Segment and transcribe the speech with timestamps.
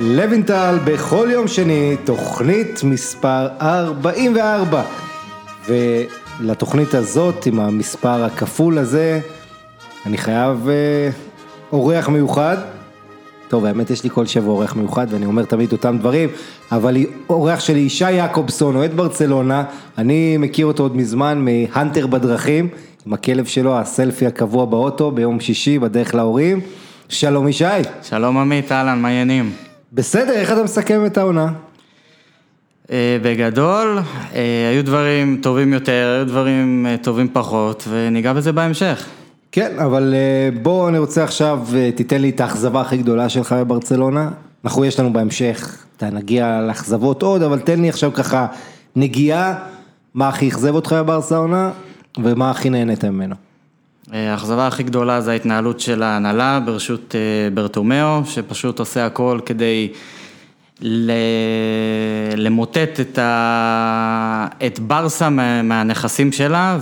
[0.00, 4.82] לוינטל בכל יום שני, תוכנית מספר 44.
[5.68, 9.20] ולתוכנית הזאת, עם המספר הכפול הזה,
[10.06, 11.10] אני חייב אה,
[11.72, 12.56] אורח מיוחד.
[13.48, 16.28] טוב, האמת יש לי כל שבוע אורח מיוחד ואני אומר תמיד אותם דברים,
[16.72, 16.96] אבל
[17.28, 19.64] אורח שלי ישי יעקובסון, אוהד ברצלונה,
[19.98, 22.68] אני מכיר אותו עוד מזמן מהנטר בדרכים,
[23.06, 26.60] עם הכלב שלו, הסלפי הקבוע באוטו ביום שישי בדרך להורים.
[27.08, 27.64] שלום ישי.
[28.02, 29.52] שלום עמית, אהלן, מה העניינים?
[29.92, 31.52] בסדר, איך אתה מסכם את העונה?
[32.90, 33.98] אה, בגדול,
[34.34, 39.06] אה, היו דברים טובים יותר, היו דברים אה, טובים פחות, וניגע בזה בהמשך.
[39.52, 40.14] כן, אבל
[40.62, 41.60] בוא אני רוצה עכשיו,
[41.94, 44.30] תיתן לי את האכזבה הכי גדולה שלך בברצלונה.
[44.64, 48.46] אנחנו יש לנו בהמשך, אתה נגיע לאכזבות עוד, אבל תן לי עכשיו ככה
[48.96, 49.54] נגיעה,
[50.14, 51.70] מה הכי אכזב אותך בברסה העונה,
[52.24, 53.47] ומה הכי נהנית ממנו.
[54.12, 57.14] האכזבה הכי גדולה זה ההתנהלות של ההנהלה ברשות
[57.54, 59.88] ברטומיאו, שפשוט עושה הכל כדי
[62.36, 64.46] למוטט את, ה...
[64.66, 65.30] את ברסה
[65.62, 66.78] מהנכסים שלה,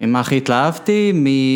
[0.00, 1.12] וממה הכי התלהבתי?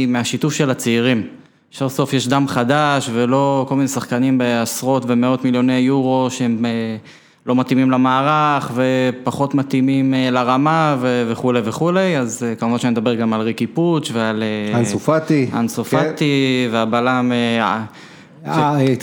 [0.08, 1.26] מהשיתוף של הצעירים.
[1.72, 6.96] סוף סוף יש דם חדש ולא כל מיני שחקנים בעשרות ומאות מיליוני יורו שהם אה,
[7.46, 13.32] לא מתאימים למערך ופחות מתאימים אה, לרמה וכולי וכולי, אז אה, כמובן שאני מדבר גם
[13.32, 14.42] על ריקי פוץ' ועל...
[14.74, 15.50] אנסופטי.
[15.54, 16.74] אנסופטי כן.
[16.74, 17.32] והבלם...
[17.32, 17.84] אה,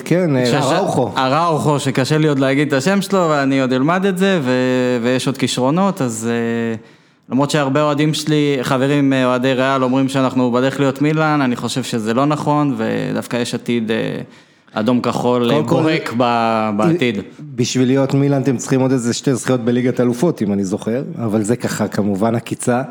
[0.05, 1.11] כן, אראוכו.
[1.17, 4.39] אראוכו, שקשה לי עוד להגיד את השם שלו, ואני עוד אלמד את זה,
[5.03, 6.29] ויש עוד כישרונות, אז
[7.29, 12.13] למרות שהרבה אוהדים שלי, חברים אוהדי ריאל אומרים שאנחנו בדרך להיות מילאן, אני חושב שזה
[12.13, 13.91] לא נכון, ודווקא יש עתיד
[14.79, 16.13] אדום כחול בורק
[16.77, 17.19] בעתיד.
[17.55, 21.43] בשביל להיות מילאן אתם צריכים עוד איזה שתי זכיות בליגת אלופות, אם אני זוכר, אבל
[21.43, 22.81] זה ככה כמובן עקיצה.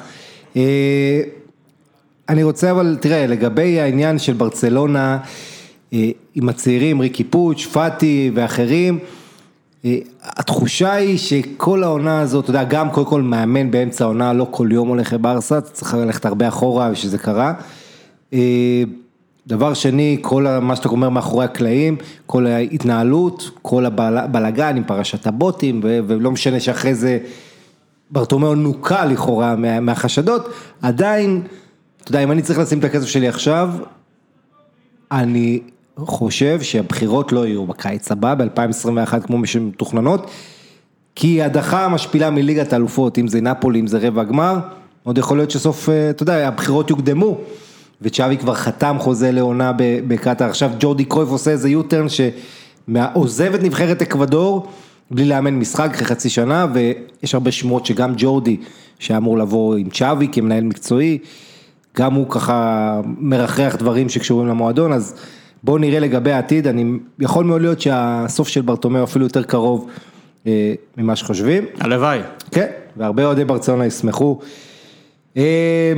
[2.28, 5.18] אני רוצה אבל, תראה, לגבי העניין של ברצלונה,
[5.92, 8.98] אה, עם הצעירים, ריקי פוץ', פאטי ואחרים,
[9.84, 14.46] אה, התחושה היא שכל העונה הזאת, אתה יודע, גם קודם כל מאמן באמצע העונה, לא
[14.50, 17.52] כל יום הולך לברסה, צריך ללכת הרבה אחורה ושזה קרה.
[19.46, 21.96] דבר שני, כל מה שאתה אומר מאחורי הקלעים,
[22.26, 27.18] כל ההתנהלות, כל הבלגן עם פרשת הבוטים, ולא משנה שאחרי זה
[28.10, 30.48] ברטומיאו נוקה לכאורה מהחשדות,
[30.82, 31.42] עדיין,
[32.02, 33.70] אתה יודע, אם אני צריך לשים את הכסף שלי עכשיו,
[35.12, 35.60] אני
[35.98, 40.30] חושב שהבחירות לא יהיו בקיץ הבא, ב-2021 כמו שמתוכננות,
[41.14, 44.58] כי הדחה משפילה מליגת האלופות, אם זה נפולי, אם זה רבע גמר,
[45.02, 47.38] עוד יכול להיות שסוף, אה, אתה יודע, הבחירות יוקדמו,
[48.02, 49.72] וצ'אבי כבר חתם חוזה לעונה
[50.08, 54.66] בקטאר, עכשיו ג'ורדי קרויף עושה איזה יוטרן שעוזב את נבחרת אקוודור,
[55.10, 58.56] בלי לאמן משחק אחרי חצי שנה, ויש הרבה שמועות שגם ג'ורדי,
[58.98, 61.18] שהיה אמור לבוא עם צ'אבי כמנהל מקצועי,
[61.96, 65.14] גם הוא ככה מרחרח דברים שקשורים למועדון, אז
[65.62, 66.84] בואו נראה לגבי העתיד, אני,
[67.20, 69.88] יכול מאוד להיות שהסוף של ברטומיאו אפילו יותר קרוב
[70.46, 71.64] אה, ממה שחושבים.
[71.80, 72.20] הלוואי.
[72.50, 74.38] כן, והרבה אוהדי ברצלונה ישמחו.
[75.36, 75.92] אה,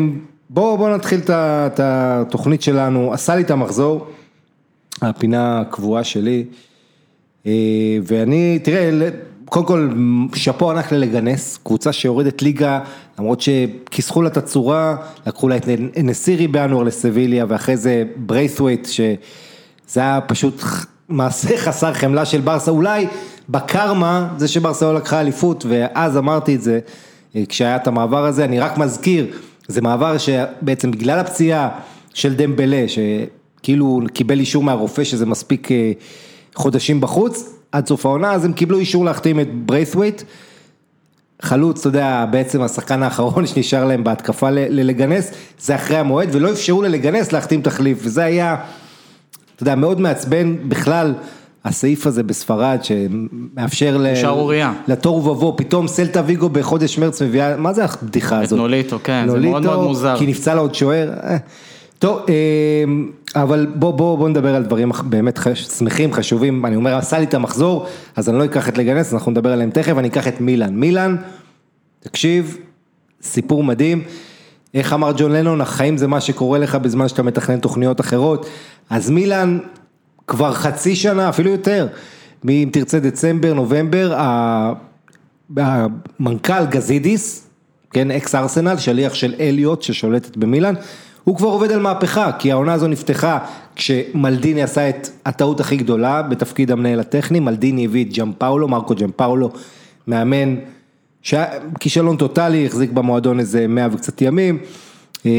[0.51, 4.07] בואו בוא נתחיל את התוכנית שלנו, עשה לי את המחזור,
[5.03, 6.45] הפינה הקבועה שלי,
[7.47, 7.53] אה,
[8.03, 9.09] ואני, תראה,
[9.45, 9.91] קודם כל
[10.35, 12.81] שאפו ענק ללגנס, קבוצה שיורדת ליגה,
[13.19, 20.01] למרות שכיסחו לה את הצורה, לקחו לה את נסירי בינואר לסביליה, ואחרי זה ברייסווייט, שזה
[20.01, 20.63] היה פשוט
[21.09, 23.07] מעשה חסר חמלה של ברסה, אולי
[23.49, 26.79] בקרמה, זה שברסה לא לקחה אליפות, ואז אמרתי את זה,
[27.37, 29.27] אה, כשהיה את המעבר הזה, אני רק מזכיר,
[29.69, 31.69] זה מעבר שבעצם בגלל הפציעה
[32.15, 35.93] של דמבלה, שכאילו קיבל אישור מהרופא שזה מספיק אה,
[36.55, 40.23] חודשים בחוץ, עד סוף העונה, אז הם קיבלו אישור להחתים את ברייסווייט.
[41.43, 46.83] חלוץ, אתה יודע, בעצם השחקן האחרון שנשאר להם בהתקפה ללגנס, זה אחרי המועד, ולא אפשרו
[46.83, 48.57] ללגנס להחתים תחליף, וזה היה,
[49.55, 51.15] אתה יודע, מאוד מעצבן בכלל.
[51.69, 53.97] הסעיף הזה בספרד שמאפשר
[54.89, 58.53] לתור ובבוא, פתאום סלטה ויגו בחודש מרץ מביאה, מה זה הבדיחה הזאת?
[58.53, 60.19] את נוליטו, כן, נוליטו, זה מאוד מאוד מוזר.
[60.19, 61.11] כי נפצע לה עוד שוער.
[61.23, 61.37] אה.
[61.99, 67.19] טוב, אמ, אבל בוא, בוא, בוא נדבר על דברים באמת שמחים, חשובים, אני אומר, עשה
[67.19, 67.87] לי את המחזור,
[68.17, 70.75] אז אני לא אקח את לגנס, אנחנו נדבר עליהם תכף, אני אקח את מילאן.
[70.75, 71.17] מילאן,
[72.01, 72.57] תקשיב,
[73.23, 74.03] סיפור מדהים,
[74.75, 78.47] איך אמר ג'ון לנון, החיים זה מה שקורה לך בזמן שאתה מתכנן תוכניות אחרות,
[78.91, 79.59] אז מילאן
[80.29, 81.87] כבר חצי שנה, אפילו יותר,
[82.45, 84.15] אם תרצה דצמבר, נובמבר,
[85.57, 87.49] המנכ"ל גזידיס,
[87.91, 90.75] כן, אקס ארסנל, שליח של אליוט ששולטת במילאן,
[91.25, 93.39] הוא כבר עובד על מהפכה, כי העונה הזו נפתחה
[93.77, 98.95] כשמלדיני עשה את הטעות הכי גדולה בתפקיד המנהל הטכני, מלדיני הביא את ג'אם פאולו, מרקו
[98.95, 99.51] ג'אם פאולו,
[100.07, 100.57] מאמן
[101.23, 101.47] שהיה
[101.81, 104.59] כישלון טוטאלי, החזיק במועדון איזה מאה וקצת ימים,
[105.27, 105.31] אה,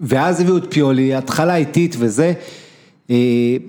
[0.00, 2.32] ואז הביאו את פיולי, התחלה איטית וזה,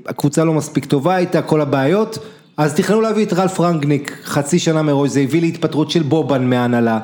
[0.05, 2.17] הקבוצה לא מספיק טובה הייתה, כל הבעיות,
[2.57, 6.99] אז תכננו להביא את רלף רנגניק חצי שנה מראש, זה הביא להתפטרות של בובן מההנהלה,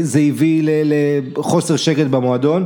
[0.00, 2.64] זה הביא לחוסר שקט במועדון,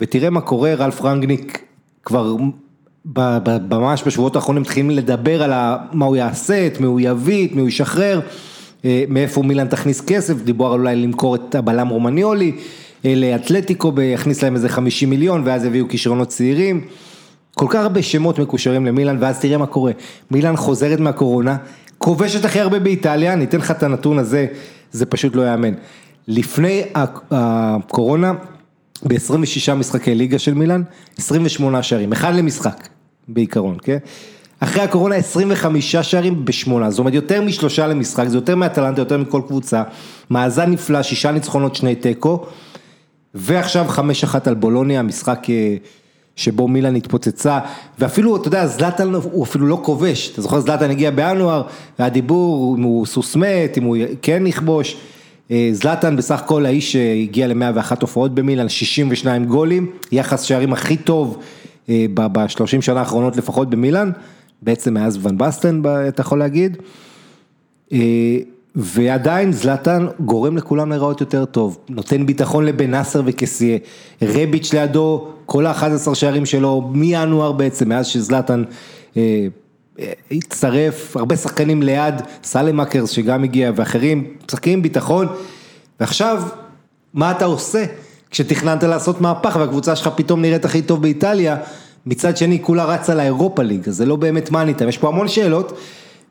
[0.00, 1.62] ותראה מה קורה, רלף רנגניק
[2.04, 2.36] כבר
[3.70, 5.52] ממש בשבועות האחרונים מתחילים לדבר על
[5.92, 8.20] מה הוא יעשה, את מי הוא יביא, את מי הוא ישחרר,
[9.08, 12.52] מאיפה מילן תכניס כסף, דיבור על אולי למכור את הבלם רומניולי,
[13.04, 16.80] לאתלטיקו, יכניס להם איזה 50 מיליון ואז יביאו כישרונות צעירים,
[17.58, 19.92] כל כך הרבה שמות מקושרים למילן ואז תראה מה קורה,
[20.30, 21.56] מילן חוזרת מהקורונה,
[21.98, 24.46] כובשת הכי הרבה באיטליה, ניתן לך את הנתון הזה,
[24.92, 25.72] זה פשוט לא יאמן.
[26.28, 26.82] לפני
[27.30, 28.32] הקורונה,
[29.02, 30.82] ב-26 משחקי ליגה של מילן,
[31.18, 32.88] 28 שערים, אחד למשחק
[33.28, 33.98] בעיקרון, כן?
[34.60, 39.40] אחרי הקורונה 25 שערים בשמונה, זאת אומרת יותר משלושה למשחק, זה יותר מאטלנטה, יותר מכל
[39.46, 39.82] קבוצה,
[40.30, 42.46] מאזן נפלא, שישה ניצחונות, שני תיקו,
[43.34, 45.46] ועכשיו חמש אחת על בולוניה, משחק
[46.36, 47.58] שבו מילן התפוצצה,
[47.98, 51.62] ואפילו, אתה יודע, זלאטן הוא אפילו לא כובש, אתה זוכר זלאטן הגיע בינואר,
[51.98, 54.96] והדיבור אם הוא סוס מת, אם הוא כן יכבוש,
[55.72, 61.38] זלאטן בסך הכל האיש שהגיע ל-101 הופעות במילן, 62 גולים, יחס שערים הכי טוב
[62.14, 64.10] בשלושים שנה האחרונות לפחות במילן,
[64.62, 66.76] בעצם מאז ון בסטן אתה יכול להגיד,
[68.76, 73.78] ועדיין זלאטן גורם לכולם להיראות יותר טוב, נותן ביטחון לבן נאסר וקסיה,
[74.22, 78.64] רביץ' לידו, כל ה-11 שערים שלו מינואר בעצם, מאז שזלאטן
[80.30, 82.14] הצטרף, הרבה שחקנים ליד,
[82.44, 85.26] סלמקרס שגם הגיע ואחרים, משחקים ביטחון,
[86.00, 86.42] ועכשיו
[87.14, 87.84] מה אתה עושה
[88.30, 91.56] כשתכננת לעשות מהפך והקבוצה שלך פתאום נראית הכי טוב באיטליה,
[92.06, 95.78] מצד שני כולה רצה לאירופה ליג, אז זה לא באמת מאניתם, יש פה המון שאלות.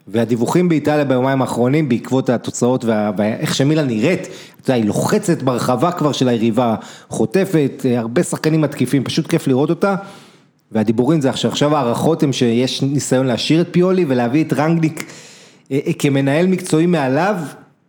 [0.08, 2.86] והדיווחים באיטליה ביומיים האחרונים בעקבות התוצאות
[3.18, 6.76] ואיך שמילה נראית, אתה יודע, היא לוחצת ברחבה כבר של היריבה,
[7.10, 9.96] חוטפת, הרבה שחקנים מתקיפים, פשוט כיף לראות אותה.
[10.72, 15.14] והדיבורים זה עכשיו הערכות הם שיש ניסיון להשאיר את פיולי ולהביא את רנגניק
[16.00, 17.36] כמנהל מקצועי מעליו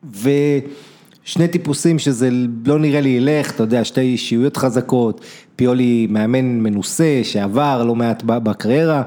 [0.05, 2.29] ושני טיפוסים שזה
[2.67, 5.21] לא נראה לי ילך, אתה יודע, שתי אישיויות חזקות,
[5.57, 9.03] פיולי מאמן מנוסה שעבר לא מעט בקריירה,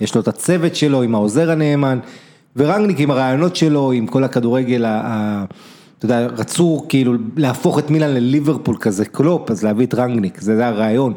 [0.00, 1.98] יש לו את הצוות שלו עם העוזר הנאמן.
[2.56, 8.76] ורנגניק עם הרעיונות שלו, עם כל הכדורגל, אתה יודע, רצו כאילו להפוך את מילן לליברפול
[8.80, 11.14] כזה, קלופ, אז להביא את רנגניק, זה הרעיון.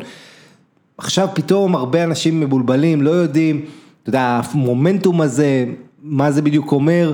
[0.97, 3.65] עכשיו פתאום הרבה אנשים מבולבלים, לא יודעים,
[4.01, 5.65] אתה יודע, המומנטום הזה,
[6.01, 7.13] מה זה בדיוק אומר,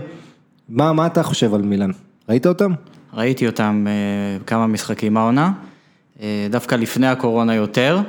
[0.69, 1.91] מה, מה אתה חושב על מילן?
[2.29, 2.71] ראית אותם?
[3.13, 3.87] ראיתי אותם
[4.47, 5.51] כמה משחקים העונה,
[6.49, 8.01] דווקא לפני הקורונה יותר.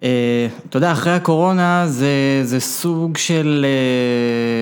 [0.00, 3.66] אתה יודע, אחרי הקורונה זה זה סוג של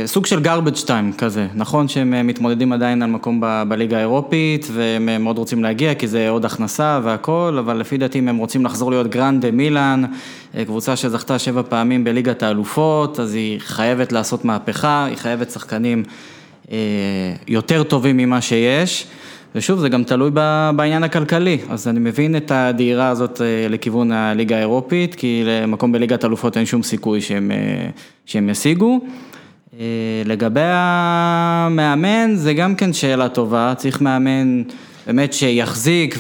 [0.07, 5.39] סוג של garbage time כזה, נכון שהם מתמודדים עדיין על מקום בליגה האירופית והם מאוד
[5.39, 9.07] רוצים להגיע כי זה עוד הכנסה והכל, אבל לפי דעתי אם הם רוצים לחזור להיות
[9.07, 10.05] גרנדה מילאן,
[10.67, 16.03] קבוצה שזכתה שבע פעמים בליגת האלופות, אז היא חייבת לעשות מהפכה, היא חייבת שחקנים
[17.49, 19.07] יותר טובים ממה שיש.
[19.59, 20.31] ושוב, זה גם תלוי
[20.77, 23.41] בעניין הכלכלי, אז אני מבין את הדהירה הזאת
[23.71, 27.51] לכיוון הליגה האירופית, כי למקום בליגת אלופות אין שום סיכוי שהם
[28.27, 29.01] שהם ישיגו.
[30.25, 34.63] לגבי המאמן, זה גם כן שאלה טובה, צריך מאמן
[35.07, 36.19] באמת שיחזיק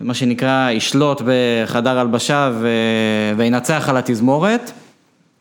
[0.00, 2.52] ומה שנקרא ישלוט בחדר הלבשה
[3.36, 4.70] וינצח על התזמורת.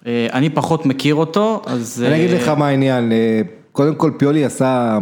[0.06, 2.04] אני פחות מכיר אותו, אז...
[2.08, 3.12] אני אגיד לך מה העניין,
[3.72, 4.98] קודם כל פיולי עשה...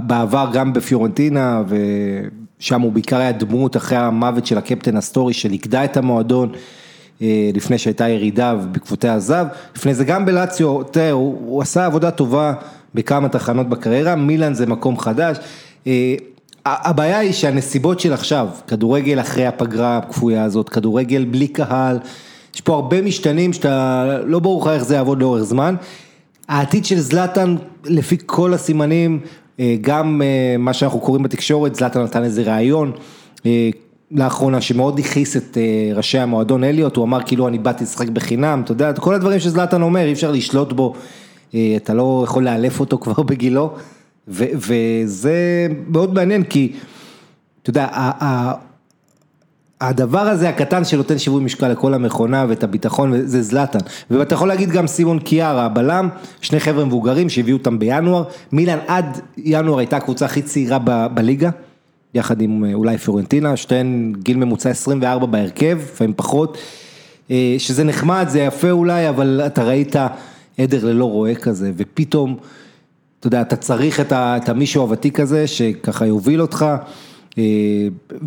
[0.00, 5.96] בעבר גם בפיורנטינה ושם הוא בעיקר היה דמות אחרי המוות של הקפטן אסטורי שנגדע את
[5.96, 6.52] המועדון
[7.54, 9.46] לפני שהייתה ירידה ובעקבותי עזב,
[9.76, 12.52] לפני זה גם בלציו, תראה, הוא, הוא עשה עבודה טובה
[12.94, 15.36] בכמה תחנות בקריירה, מילאן זה מקום חדש,
[16.66, 21.98] הבעיה היא שהנסיבות של עכשיו, כדורגל אחרי הפגרה הכפויה הזאת, כדורגל בלי קהל,
[22.54, 25.74] יש פה הרבה משתנים שאתה לא ברור לך איך זה יעבוד לאורך זמן,
[26.48, 29.20] העתיד של זלאטן לפי כל הסימנים
[29.80, 30.22] גם
[30.58, 32.92] מה שאנחנו קוראים בתקשורת, זלאטן נתן איזה ראיון
[34.10, 35.58] לאחרונה שמאוד הכעיס את
[35.94, 39.82] ראשי המועדון אליוט, הוא אמר כאילו אני באתי לשחק בחינם, אתה יודע, כל הדברים שזלאטן
[39.82, 40.94] אומר אי אפשר לשלוט בו,
[41.50, 43.74] אתה לא יכול לאלף אותו כבר בגילו,
[44.28, 46.72] וזה מאוד מעניין כי,
[47.62, 47.88] אתה יודע,
[49.82, 53.78] הדבר הזה הקטן שנותן שיווי משקל לכל המכונה ואת הביטחון זה זלאטן,
[54.10, 56.08] ואתה יכול להגיד גם סימון קיארה, הבלם,
[56.40, 60.78] שני חבר'ה מבוגרים שהביאו אותם בינואר, מילאן עד ינואר הייתה הקבוצה הכי צעירה
[61.14, 61.50] בליגה,
[62.14, 66.58] יחד עם אולי פיורנטינה, שתיהן גיל ממוצע 24 בהרכב, לפעמים פחות,
[67.58, 69.96] שזה נחמד, זה יפה אולי, אבל אתה ראית
[70.58, 72.36] עדר ללא רועה כזה, ופתאום,
[73.20, 76.66] אתה יודע, אתה צריך את המישהו הוותיק הזה, שככה יוביל אותך.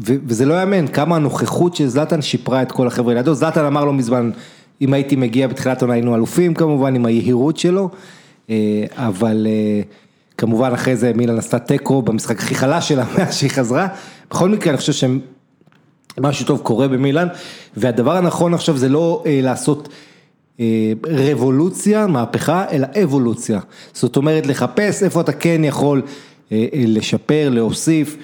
[0.01, 3.93] וזה לא יאמן, כמה הנוכחות של זלאטן שיפרה את כל החבר'ה לידו, זלאטן אמר לא
[3.93, 4.31] מזמן
[4.81, 7.89] אם הייתי מגיע בתחילת עונה היינו אלופים כמובן, עם היהירות שלו,
[8.93, 9.47] אבל
[10.38, 13.88] כמובן אחרי זה מילן עשתה תיקו במשחק הכי חלש שלה מאז שהיא חזרה,
[14.29, 15.07] בכל מקרה אני חושב
[16.17, 17.27] שמשהו טוב קורה במילן,
[17.77, 19.89] והדבר הנכון עכשיו זה לא לעשות
[21.05, 23.59] רבולוציה, מהפכה, אלא אבולוציה,
[23.93, 26.01] זאת אומרת לחפש איפה אתה כן יכול
[26.74, 28.17] לשפר, להוסיף,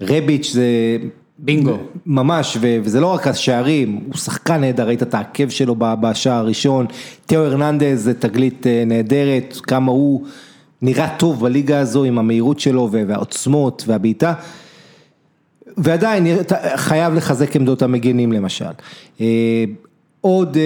[0.00, 0.64] רביץ' זה...
[1.38, 1.76] בינגו.
[2.06, 6.86] ממש, וזה לא רק השערים, הוא שחקן נהדר, ראית את העקב שלו בשער הראשון,
[7.26, 10.26] תיאו הרננדז זה תגלית נהדרת, כמה הוא
[10.82, 14.34] נראה טוב בליגה הזו עם המהירות שלו והעוצמות והבעיטה,
[15.76, 16.26] ועדיין
[16.76, 18.64] חייב לחזק עמדות המגינים למשל.
[20.20, 20.56] עוד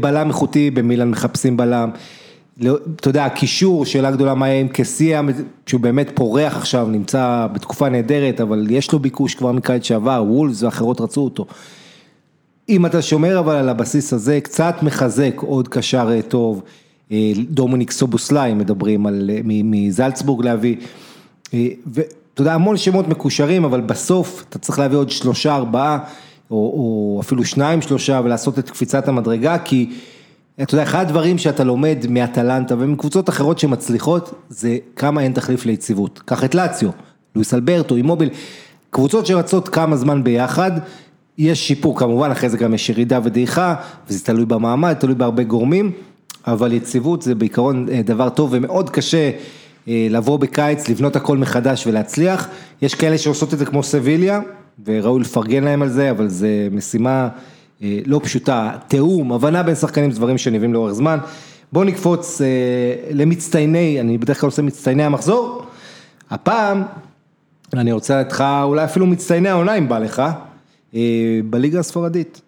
[0.00, 1.90] בלם איכותי, במילן מחפשים בלם.
[2.96, 5.22] אתה יודע, הקישור, שאלה גדולה מה יהיה עם קסיה,
[5.66, 10.62] שהוא באמת פורח עכשיו, נמצא בתקופה נהדרת, אבל יש לו ביקוש כבר מקיץ שעבר, וולס
[10.62, 11.46] ואחרות רצו אותו.
[12.68, 16.62] אם אתה שומר אבל על הבסיס הזה, קצת מחזק עוד קשר טוב,
[17.38, 20.76] דומיניק סובוסליי מדברים על, מזלצבורג להביא,
[21.52, 25.98] ואתה יודע, המון שמות מקושרים, אבל בסוף אתה צריך להביא עוד שלושה, ארבעה,
[26.50, 29.90] או, או אפילו שניים, שלושה, ולעשות את קפיצת המדרגה, כי...
[30.62, 36.20] אתה יודע, אחד הדברים שאתה לומד מאטלנטה ומקבוצות אחרות שמצליחות, זה כמה אין תחליף ליציבות.
[36.24, 36.90] קח את לאציו,
[37.36, 38.28] לואיס אלברטו, אימוביל,
[38.90, 40.70] קבוצות שרצות כמה זמן ביחד,
[41.38, 43.74] יש שיפור, כמובן אחרי זה גם יש ירידה ודעיכה,
[44.08, 45.92] וזה תלוי במעמד, תלוי בהרבה גורמים,
[46.46, 49.30] אבל יציבות זה בעיקרון דבר טוב ומאוד קשה
[49.86, 52.48] לבוא בקיץ, לבנות הכל מחדש ולהצליח.
[52.82, 54.40] יש כאלה שעושות את זה כמו סביליה,
[54.84, 57.28] וראוי לפרגן להם על זה, אבל זה משימה...
[57.82, 61.18] לא פשוטה, תיאום, הבנה בין שחקנים, דברים שנראים לאורך זמן.
[61.72, 62.40] בוא נקפוץ
[63.10, 65.62] למצטייני, אני בדרך כלל עושה מצטייני המחזור,
[66.30, 66.82] הפעם
[67.74, 70.22] אני רוצה לך אולי אפילו מצטייני העונה אם בא לך,
[71.50, 72.40] בליגה הספרדית.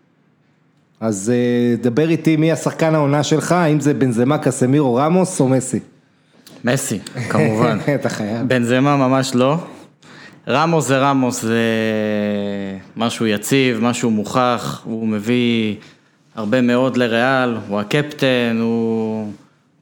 [1.00, 1.32] אז
[1.80, 5.80] דבר איתי מי השחקן העונה שלך, האם זה בנזמה, קסמירו, רמוס או מסי?
[6.64, 6.98] מסי,
[7.28, 7.78] כמובן.
[7.94, 8.48] אתה חייב.
[8.48, 9.56] בנזמה ממש לא.
[10.48, 11.60] רמוס זה רמוס, זה
[12.96, 15.74] משהו יציב, משהו מוכח, הוא מביא
[16.34, 19.32] הרבה מאוד לריאל, הוא הקפטן, הוא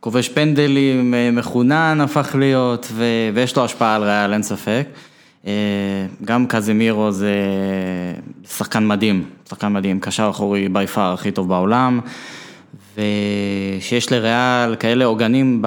[0.01, 3.05] כובש פנדלים, מחונן הפך להיות, ו...
[3.35, 4.87] ויש לו השפעה על ריאל, אין ספק.
[6.25, 7.35] גם קזמירו זה
[8.49, 12.01] שחקן מדהים, שחקן מדהים, קשר אחורי בי פאר הכי טוב בעולם,
[12.97, 15.63] ושיש לריאל כאלה עוגנים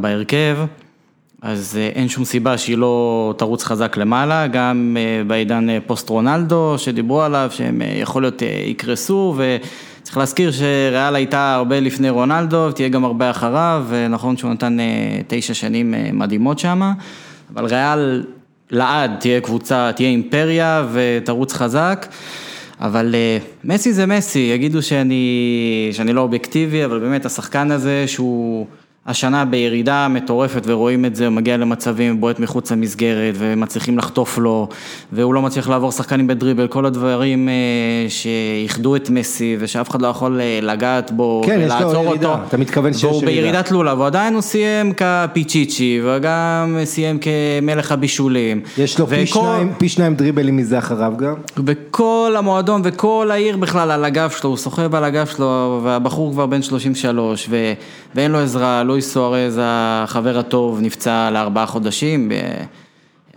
[0.00, 0.58] בהרכב.
[1.44, 4.96] אז אין שום סיבה שהיא לא תרוץ חזק למעלה, גם
[5.26, 12.10] בעידן פוסט רונלדו שדיברו עליו שהם יכול להיות יקרסו וצריך להזכיר שריאל הייתה הרבה לפני
[12.10, 14.76] רונלדו ותהיה גם הרבה אחריו ונכון שהוא נתן
[15.28, 16.92] תשע שנים מדהימות שם,
[17.54, 18.24] אבל ריאל
[18.70, 22.06] לעד תהיה קבוצה, תהיה אימפריה ותרוץ חזק,
[22.80, 23.14] אבל
[23.64, 28.66] מסי זה מסי, יגידו שאני, שאני לא אובייקטיבי, אבל באמת השחקן הזה שהוא...
[29.06, 34.68] השנה בירידה מטורפת ורואים את זה, הוא מגיע למצבים, בועט מחוץ למסגרת ומצליחים לחטוף לו
[35.12, 37.48] והוא לא מצליח לעבור שחקנים בדריבל, כל הדברים
[38.08, 41.94] שאיחדו את מסי ושאף אחד לא יכול לגעת בו ולעצור אותו.
[41.94, 43.16] כן, יש לו ירידה, אתה מתכוון שיש ירידה.
[43.16, 48.60] והוא בירידת לולה, ועדיין הוא סיים כפיצ'יצ'י וגם סיים כמלך הבישולים.
[48.78, 51.34] יש לו פי שניים, פי שניים דריבלים מזה אחריו גם.
[51.66, 56.46] וכל המועדון וכל העיר בכלל על הגב שלו, הוא סוחב על הגב שלו והבחור כבר
[56.46, 57.48] בן 33
[58.14, 62.32] ואין לו עזרה, לואיס סוארז, החבר הטוב, נפצע לארבעה חודשים,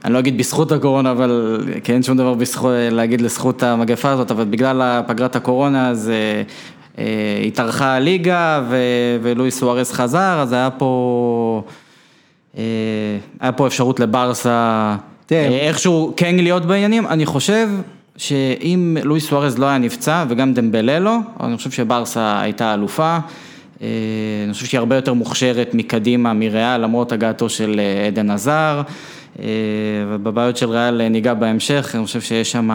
[0.05, 4.31] אני לא אגיד בזכות הקורונה, אבל כי אין שום דבר בזכות, להגיד לזכות המגפה הזאת,
[4.31, 6.11] אבל בגלל פגרת הקורונה אז
[7.47, 8.63] התארכה הליגה
[9.21, 11.61] ולואיס סוארז חזר, אז היה פה,
[13.39, 14.95] היה פה אפשרות לברסה
[15.31, 17.69] איכשהו כן להיות בעניינים, אני חושב
[18.17, 23.17] שאם לואיס סוארז לא היה נפצע וגם דמבלה לא, אני חושב שברסה הייתה אלופה.
[23.81, 28.81] אני חושב שהיא הרבה יותר מוכשרת מקדימה מריאל, למרות הגעתו של עדן עזר,
[30.09, 32.69] ובבעיות של ריאל ניגע בהמשך, אני חושב שיש שם,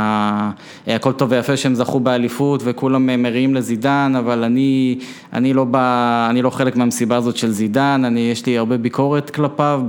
[0.87, 4.99] הכל טוב ויפה שהם זכו באליפות וכולם מריעים לזידן, אבל אני,
[5.33, 9.31] אני לא בא, אני לא חלק מהמסיבה הזאת של זידן, אני, יש לי הרבה ביקורת
[9.31, 9.83] כלפיו,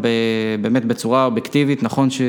[0.61, 2.21] באמת בצורה אובייקטיבית, נכון ש...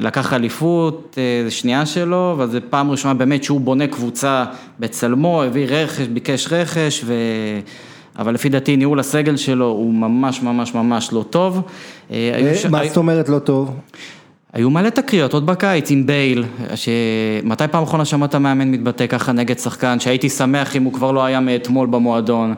[0.00, 4.44] לקח אליפות, זה שנייה שלו, אבל זה פעם ראשונה באמת שהוא בונה קבוצה
[4.80, 7.14] בצלמו, הביא רכש, ביקש רכש, ו...
[8.18, 11.62] אבל לפי דעתי ניהול הסגל שלו הוא ממש ממש ממש לא טוב.
[12.70, 13.74] מה זאת אומרת לא טוב?
[14.52, 19.58] היו מלא תקריות, עוד בקיץ עם בייל, שמתי פעם אחרונה שמעת מאמן מתבטא ככה נגד
[19.58, 22.54] שחקן, שהייתי שמח אם הוא כבר לא היה מאתמול במועדון,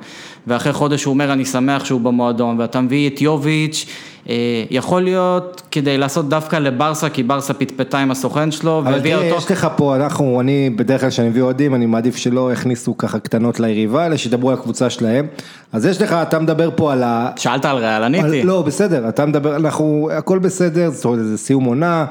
[0.46, 3.86] ואחרי חודש הוא אומר אני שמח שהוא במועדון, ואתה מביא את יוביץ'
[4.28, 4.34] אה,
[4.70, 9.36] יכול להיות כדי לעשות דווקא לברסה, כי ברסה פטפטה עם הסוכן שלו והביאה אבל אותו.
[9.38, 13.18] יש לך פה, אנחנו, אני בדרך כלל כשאני מביא אוהדים, אני מעדיף שלא יכניסו ככה
[13.18, 15.26] קטנות ליריבה, אלא שידברו על הקבוצה שלהם.
[15.72, 17.30] אז יש לך, אתה מדבר פה על ה...
[17.36, 18.42] שאלת על ריאל, על- עניתי.
[18.42, 22.06] לא, בסדר, אתה מדבר, אנחנו, הכל בסדר, זאת אומרת, זה סיום עונה,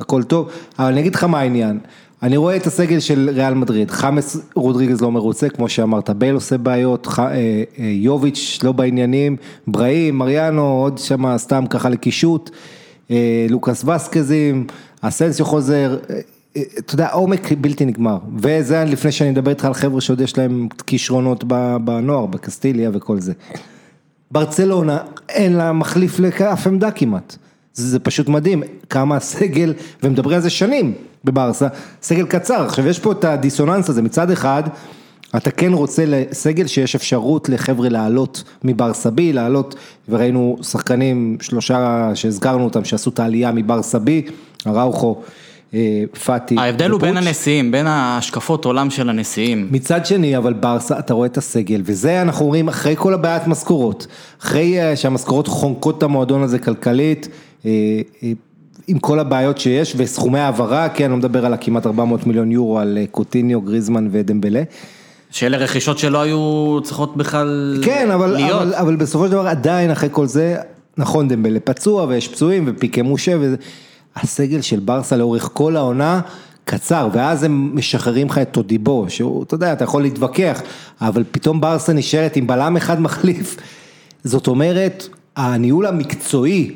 [0.00, 1.78] הכל טוב, אבל אני אגיד לך מה העניין.
[2.22, 6.58] אני רואה את הסגל של ריאל מדריד, חמאס רודריגז לא מרוצה, כמו שאמרת, בייל עושה
[6.58, 12.50] בעיות, ח, אה, אה, יוביץ' לא בעניינים, בראים, מריאנו, עוד שם סתם ככה לקישוט,
[13.10, 14.66] אה, לוקאס וסקזים,
[15.00, 15.98] אסנסיו חוזר,
[16.78, 20.68] אתה יודע, עומק בלתי נגמר, וזה לפני שאני מדבר איתך על חבר'ה שעוד יש להם
[20.86, 21.44] כישרונות
[21.84, 23.32] בנוער, בקסטיליה וכל זה.
[24.30, 27.36] ברצלונה אין לה מחליף לאף עמדה כמעט.
[27.74, 30.94] זה, זה פשוט מדהים, כמה הסגל, ומדברים על זה שנים
[31.26, 31.68] בברסה,
[32.02, 32.64] סגל קצר.
[32.64, 34.62] עכשיו יש פה את הדיסוננס הזה, מצד אחד,
[35.36, 39.74] אתה כן רוצה לסגל שיש אפשרות לחבר'ה לעלות מברסה בי, לעלות,
[40.08, 44.22] וראינו שחקנים, שלושה שהזכרנו אותם, שעשו את העלייה מברסה בי,
[44.66, 45.22] אראוכו,
[45.74, 46.56] אה, פאטי.
[46.58, 47.16] ההבדל הוא בין.
[47.16, 49.68] הנשיאים, בין השקפות עולם של הנשיאים.
[49.70, 54.06] מצד שני, אבל ברסה, אתה רואה את הסגל, וזה אנחנו רואים אחרי כל הבעיית משכורות,
[54.42, 57.28] אחרי אה, שהמשכורות חונקות את המועדון הזה כלכלית,
[57.66, 57.70] אה,
[58.88, 62.78] עם כל הבעיות שיש, וסכומי העברה, כן, אני לא מדבר על הכמעט 400 מיליון יורו
[62.78, 64.62] על אה, קוטיניו, גריזמן ודמבלה.
[65.30, 68.62] שאלה רכישות שלא היו צריכות בכלל כן, אבל, להיות.
[68.62, 70.56] אבל, אבל בסופו של דבר עדיין אחרי כל זה,
[70.96, 73.56] נכון דמבלה פצוע ויש פצועים ופיקי מושה וזה,
[74.16, 76.20] הסגל של ברסה לאורך כל העונה
[76.64, 80.62] קצר, ואז הם משחררים לך את טודיבו, שהוא, אתה יודע, אתה יכול להתווכח,
[81.00, 83.56] אבל פתאום ברסה נשארת עם בלם אחד מחליף,
[84.24, 86.70] זאת אומרת, הניהול המקצועי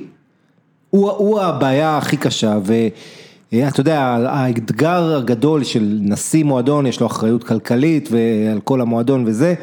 [0.91, 7.45] הוא, הוא הבעיה הכי קשה, ואתה יודע, האתגר הגדול של נשיא מועדון, יש לו אחריות
[7.45, 9.55] כלכלית ועל כל המועדון וזה,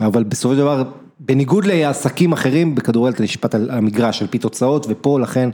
[0.00, 0.82] אבל בסופו של דבר,
[1.20, 5.50] בניגוד לעסקים אחרים, בכדורגל אתה נשפט על המגרש, על פי תוצאות, ופה לכן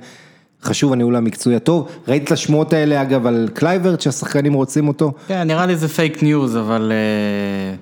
[0.62, 1.88] חשוב הניהול המקצועי הטוב.
[2.08, 5.12] ראית את השמועות האלה אגב על קלייברט, שהשחקנים רוצים אותו?
[5.28, 7.74] כן, נראה לי זה fake news, אבל אה,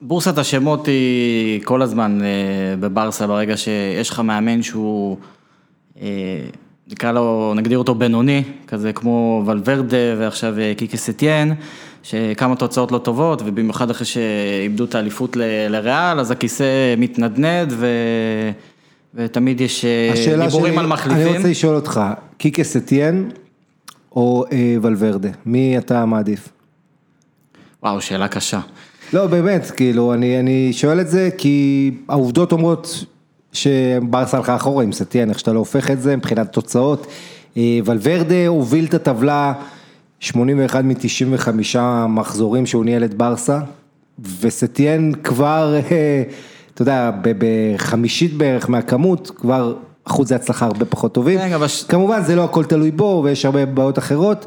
[0.00, 2.26] בורסת השמות היא כל הזמן אה,
[2.80, 5.41] בברסה, ברגע שיש לך מאמן שהוא, אה,
[6.88, 11.52] נקרא לו, נגדיר אותו בינוני, כזה כמו ולוורדה ועכשיו אה, קיקי סטיאן,
[12.02, 17.86] שכמה תוצאות לא טובות, ובמיוחד אחרי שאיבדו את האליפות ל- לריאל, אז הכיסא מתנדנד ו...
[19.14, 20.10] ותמיד יש אה,
[20.44, 21.36] דיבורים שלי, על אני מחליפים.
[21.36, 22.00] רוצה לשאול אותך,
[22.38, 23.28] קיקה סטיאן
[24.16, 26.48] או אה, ולוורדה, מי אתה מעדיף?
[27.82, 28.60] וואו, שאלה קשה.
[29.12, 33.04] לא, באמת, כאילו, אני, אני שואל את זה כי העובדות אומרות
[33.52, 37.06] שברסה הלכה אחורה עם סטיאן, איך שאתה לא הופך את זה מבחינת תוצאות.
[37.56, 39.52] אה, ולוורדה הוביל את הטבלה
[40.20, 43.60] 81 מ-95 מחזורים שהוא ניהל את ברסה,
[44.40, 46.22] וסטיאן כבר, אה,
[46.74, 51.38] אתה יודע, בחמישית בערך מהכמות, כבר אחוזי הצלחה הרבה פחות טובים.
[51.38, 54.46] כן, אבל כמובן זה לא הכל תלוי בו ויש הרבה בעיות אחרות,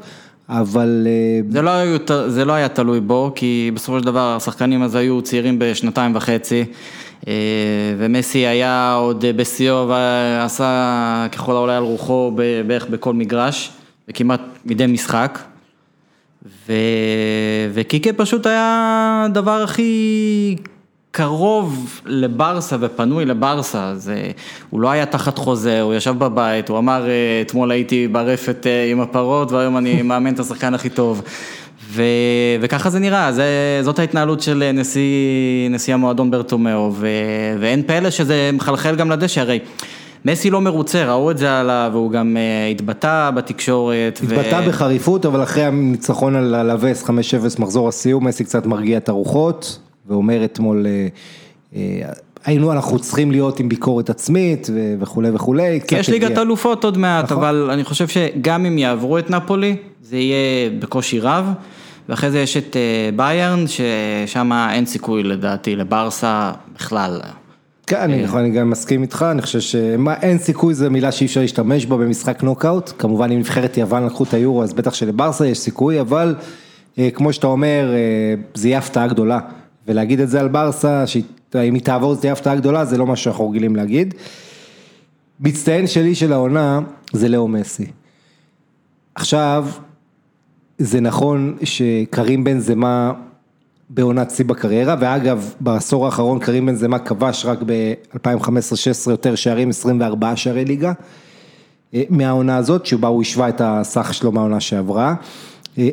[0.49, 1.07] אבל...
[1.07, 4.95] אה, זה לא, היו, זה לא היה תלוי בו, כי בסופו של דבר השחקנים אז
[4.95, 6.65] היו צעירים בשנתיים וחצי,
[7.97, 12.31] ומסי היה עוד בשיאו ועשה ככל העולה על רוחו
[12.67, 13.71] בערך בכל מגרש,
[14.09, 15.39] וכמעט מדי משחק.
[16.67, 16.73] ו...
[17.73, 20.55] וקיקה פשוט היה הדבר הכי
[21.11, 24.31] קרוב לברסה ופנוי לברסה, זה,
[24.69, 28.91] הוא לא היה תחת חוזה, הוא ישב בבית, הוא אמר, "אה, אתמול הייתי ברפת אה,
[28.91, 31.21] עם הפרות והיום אני מאמן את השחקן הכי טוב.
[31.87, 32.03] ו...
[32.61, 33.45] וככה זה נראה, זה...
[33.81, 37.07] זאת ההתנהלות של נשיא, נשיא המועדון ברטומאו, ו...
[37.59, 39.59] ואין פלא שזה מחלחל גם לדשא, הרי
[40.25, 44.19] מסי לא מרוצה, ראו את זה עליו, והוא גם אה, התבטא בתקשורת.
[44.23, 44.67] התבטא ו...
[44.67, 47.09] בחריפות, אבל אחרי הניצחון על הלווס 5-0
[47.59, 51.07] מחזור הסיום, מסי קצת מרגיע את הרוחות, ואומר אתמול, אה,
[51.75, 52.09] אה,
[52.45, 55.79] היינו, אנחנו צריכים להיות עם ביקורת עצמית וכולי וכולי.
[55.87, 56.37] כי יש ליגת.
[56.37, 57.37] אלופות עוד מעט, נכון.
[57.37, 61.45] אבל אני חושב שגם אם יעברו את נפולי, זה יהיה בקושי רב,
[62.09, 67.19] ואחרי זה יש את אה, ביירן, ששם אין סיכוי לדעתי לברסה בכלל.
[67.87, 68.15] כן, אני.
[68.15, 71.97] יכול- אני גם מסכים איתך, אני חושב שאין סיכוי זו מילה שאי אפשר להשתמש בה
[71.97, 76.35] במשחק נוקאוט, כמובן אם נבחרת יוון לקחו את היורו אז בטח שלברסה יש סיכוי, אבל
[76.99, 77.89] אה, כמו שאתה אומר,
[78.53, 79.39] זה יהיה הפתעה גדולה,
[79.87, 81.07] ולהגיד את זה על ברסה,
[81.55, 84.13] שאם היא תעבור זה תהיה הפתעה גדולה, זה לא מה שאנחנו רגילים להגיד.
[85.39, 86.79] מצטיין שלי של העונה
[87.13, 87.85] זה לאו מסי.
[89.15, 89.67] עכשיו,
[90.77, 93.13] זה נכון שקרים בן זמה
[93.89, 100.35] בעונת שיא בקריירה, ואגב, בעשור האחרון קרים בן זמה כבש רק ב-2015-2016 יותר שערים, 24
[100.35, 100.93] שערי ליגה,
[101.93, 105.15] אה, מהעונה הזאת, שבה הוא השווה את הסך שלו מהעונה שעברה.
[105.77, 105.89] אה,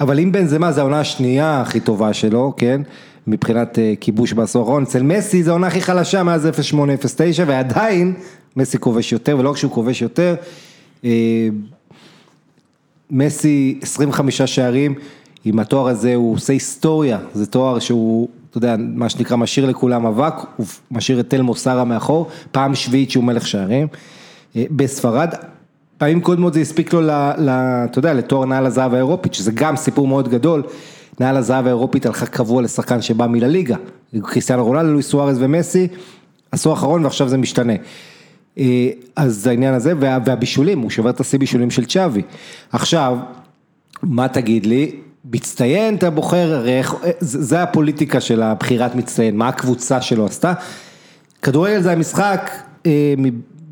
[0.00, 2.80] אבל אם בן זמה זה העונה השנייה הכי טובה שלו, כן?
[3.26, 6.76] מבחינת אה, כיבוש בעשור האחרון, אצל מסי זה העונה הכי חלשה מאז 08-09,
[7.46, 8.14] ועדיין
[8.56, 10.34] מסי כובש יותר, ולא רק שהוא כובש יותר,
[11.04, 11.48] אה,
[13.10, 14.94] מסי 25 שערים,
[15.44, 20.06] עם התואר הזה הוא עושה היסטוריה, זה תואר שהוא, אתה יודע, מה שנקרא משאיר לכולם
[20.06, 23.86] אבק, הוא משאיר את תל מוסרה מאחור, פעם שביעית שהוא מלך שערים.
[24.56, 25.34] אה, בספרד,
[25.98, 30.28] פעמים קודמות זה הספיק לו, אתה יודע, לתואר נעל הזהב האירופית, שזה גם סיפור מאוד
[30.28, 30.62] גדול,
[31.20, 33.76] נעל הזהב האירופית הלכה קבוע לשחקן שבא מלליגה,
[34.22, 35.88] קריסטיאנו רונלדו, לואיס סוארז ומסי,
[36.52, 37.72] עשור האחרון ועכשיו זה משתנה.
[38.58, 42.22] אה, אז העניין הזה, וה, והבישולים, הוא שובר את השיא בישולים של צ'אבי.
[42.72, 43.18] עכשיו,
[44.02, 44.96] מה תגיד לי?
[45.32, 50.52] מצטיין אתה בוחר, הרי איך, זה הפוליטיקה של הבחירת מצטיין, מה הקבוצה שלו עשתה.
[51.42, 52.50] כדורגל זה המשחק,
[52.86, 53.14] אה,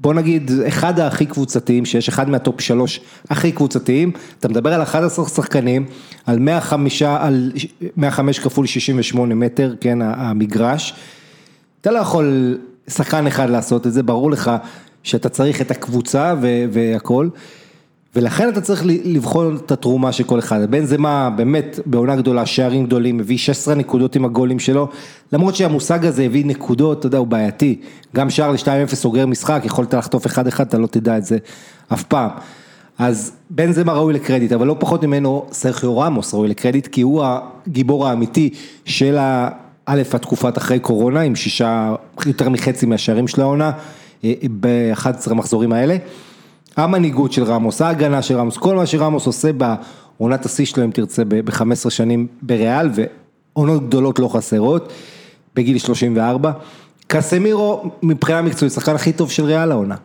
[0.02, 5.28] בוא נגיד, אחד הכי קבוצתיים שיש, אחד מהטופ שלוש הכי קבוצתיים, אתה מדבר על 11
[5.28, 5.84] שחקנים,
[6.26, 7.52] על 105, על
[7.96, 10.94] 105 כפול 68 מטר, כן, המגרש,
[11.80, 14.50] אתה לא יכול שחקן אחד לעשות את זה, ברור לך
[15.02, 16.34] שאתה צריך את הקבוצה
[16.72, 17.28] והכל.
[18.16, 22.46] ולכן אתה צריך לבחון את התרומה של כל אחד, בין זה מה באמת בעונה גדולה,
[22.46, 24.88] שערים גדולים, מביא 16 נקודות עם הגולים שלו,
[25.32, 27.80] למרות שהמושג הזה הביא נקודות, אתה יודע, הוא בעייתי,
[28.16, 31.38] גם שער ל-2-0 סוגר משחק, יכולת לחטוף 1-1, אתה לא תדע את זה
[31.92, 32.30] אף פעם.
[32.98, 37.00] אז בין זה מה ראוי לקרדיט, אבל לא פחות ממנו סרחיו רמוס ראוי לקרדיט, כי
[37.00, 38.50] הוא הגיבור האמיתי
[38.84, 39.18] של
[39.86, 41.94] א', התקופת אחרי קורונה, עם שישה,
[42.26, 43.70] יותר מחצי מהשערים של העונה,
[44.24, 45.96] אה, ב-11 המחזורים האלה.
[46.76, 51.22] המנהיגות של רמוס, ההגנה של רמוס, כל מה שרמוס עושה בעונת השיא שלו, אם תרצה,
[51.28, 54.92] ב-15 שנים בריאל, ועונות גדולות לא חסרות,
[55.54, 56.52] בגיל 34.
[57.06, 59.96] קסמירו, מבחינה מקצועית, שחקן הכי טוב של ריאל העונה.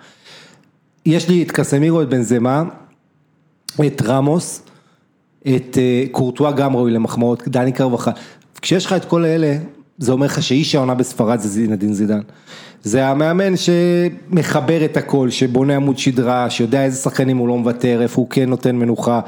[1.05, 2.63] יש לי את קסמירו, את בנזמה,
[3.87, 4.61] את רמוס,
[5.41, 8.11] את אה, קורטואה גם ראוי למחמאות, דני קרבחה.
[8.61, 9.57] כשיש לך את כל אלה,
[9.97, 12.21] זה אומר לך שאיש העונה בספרד זה זינדין זידן.
[12.83, 18.21] זה המאמן שמחבר את הכל, שבונה עמוד שדרה, שיודע איזה שחקנים הוא לא מוותר, איפה
[18.21, 19.19] הוא כן נותן מנוחה.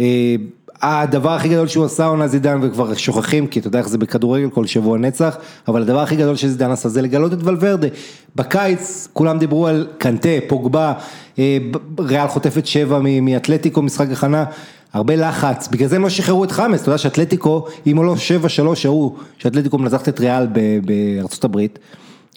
[0.00, 0.36] אה,
[0.82, 4.50] הדבר הכי גדול שהוא עשה עונה זידן וכבר שוכחים כי אתה יודע איך זה בכדורגל
[4.50, 5.36] כל שבוע נצח
[5.68, 7.88] אבל הדבר הכי גדול שזידן עשה זה לגלות את ולוורדה
[8.36, 10.92] בקיץ כולם דיברו על קנטה, פוגבה,
[11.38, 11.58] אה,
[11.98, 14.44] ריאל חוטפת שבע מאתלטיקו משחק הכנה
[14.92, 18.16] הרבה לחץ, בגלל זה הם לא שחררו את חמאס, אתה יודע שאתלטיקו, אם הוא לא
[18.16, 20.46] שבע שלוש ההוא, שאתלטיקו מנצחת את ריאל
[20.84, 21.78] בארצות הברית,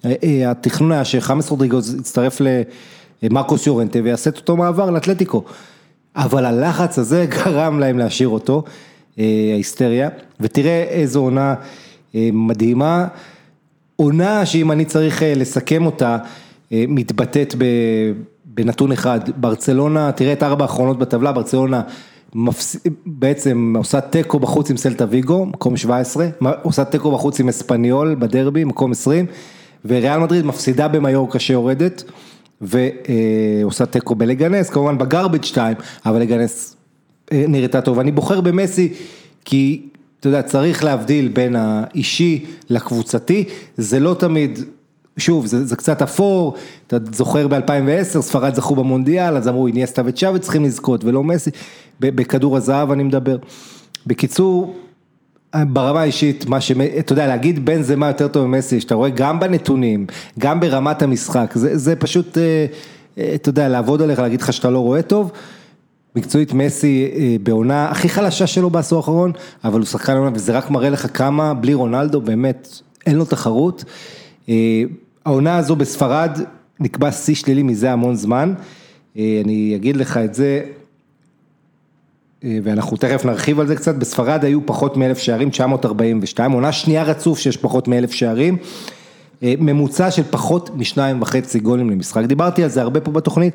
[0.05, 2.41] אה, אה, התכנון היה שחמאס רודריגוז יצטרף
[3.23, 5.43] למרקוס יורנטה ויעשה את אותו מעבר לאתלטיקו,
[6.15, 8.63] אבל הלחץ הזה גרם להם להשאיר אותו,
[9.19, 11.55] אה, ההיסטריה, ותראה איזו עונה
[12.33, 13.07] מדהימה,
[13.95, 16.17] עונה שאם אני צריך לסכם אותה,
[16.71, 17.55] מתבטאת
[18.45, 21.81] בנתון אחד, ברצלונה, תראה את ארבע האחרונות בטבלה, ברצלונה.
[23.05, 26.27] בעצם עושה תיקו בחוץ עם סלטה ויגו, מקום 17,
[26.63, 29.25] עושה תיקו בחוץ עם אספניול בדרבי, מקום 20,
[29.85, 32.03] וריאל מדריד מפסידה במיורקה שיורדת,
[32.61, 36.75] ועושה תיקו בלגנס, כמובן בגרביץ' 2, אבל לגנס
[37.31, 37.99] אה, נראתה טוב.
[37.99, 38.93] אני בוחר במסי,
[39.45, 43.43] כי אתה יודע, צריך להבדיל בין האישי לקבוצתי,
[43.77, 44.59] זה לא תמיד
[45.17, 46.53] שוב, זה, זה קצת אפור,
[46.87, 51.49] אתה זוכר ב-2010, ספרד זכו במונדיאל, אז אמרו איניאסטה וצ'אבי צריכים לזכות ולא מסי,
[51.99, 53.37] בכדור הזהב אני מדבר.
[54.07, 54.75] בקיצור,
[55.63, 56.71] ברמה האישית, מה ש...
[56.71, 60.05] אתה יודע, להגיד בין זה מה יותר טוב ממסי, שאתה רואה גם בנתונים,
[60.39, 62.65] גם ברמת המשחק, זה, זה פשוט, אה,
[63.17, 65.31] אה, אתה יודע, לעבוד עליך, להגיד לך שאתה לא רואה טוב.
[66.15, 69.31] מקצועית מסי אה, בעונה הכי חלשה שלו בעשור האחרון,
[69.63, 72.67] אבל הוא שחקן עונה וזה רק מראה לך כמה בלי רונלדו באמת
[73.05, 73.83] אין לו תחרות.
[75.25, 76.39] העונה הזו בספרד
[76.79, 78.53] נקבע שיא שלילי מזה המון זמן,
[79.15, 80.61] אני אגיד לך את זה,
[82.43, 87.39] ואנחנו תכף נרחיב על זה קצת, בספרד היו פחות מאלף שערים, 942, עונה שנייה רצוף
[87.39, 88.57] שיש פחות מאלף שערים,
[89.41, 93.53] ממוצע של פחות משניים וחצי גולים למשחק, דיברתי על זה הרבה פה בתוכנית,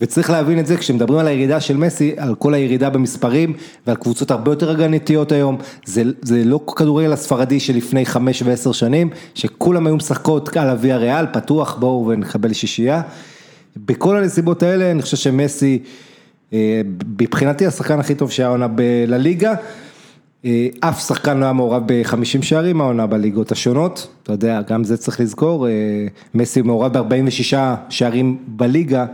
[0.00, 3.52] וצריך להבין את זה כשמדברים על הירידה של מסי, על כל הירידה במספרים
[3.86, 9.10] ועל קבוצות הרבה יותר הגנתיות היום, זה, זה לא כדורגל הספרדי שלפני חמש ועשר שנים,
[9.34, 13.02] שכולם היו משחקות על אבי הריאל, פתוח בואו ונקבל שישייה,
[13.76, 15.78] בכל הנסיבות האלה אני חושב שמסי
[16.52, 16.80] אה,
[17.20, 18.66] מבחינתי השחקן הכי טוב שהיה עונה
[19.06, 19.54] לליגה,
[20.44, 24.96] אה, אף שחקן לא היה מעורב ב-50 שערים העונה בליגות השונות, אתה יודע, גם זה
[24.96, 25.72] צריך לזכור, אה,
[26.34, 27.56] מסי מעורב ב-46
[27.88, 29.06] שערים בליגה,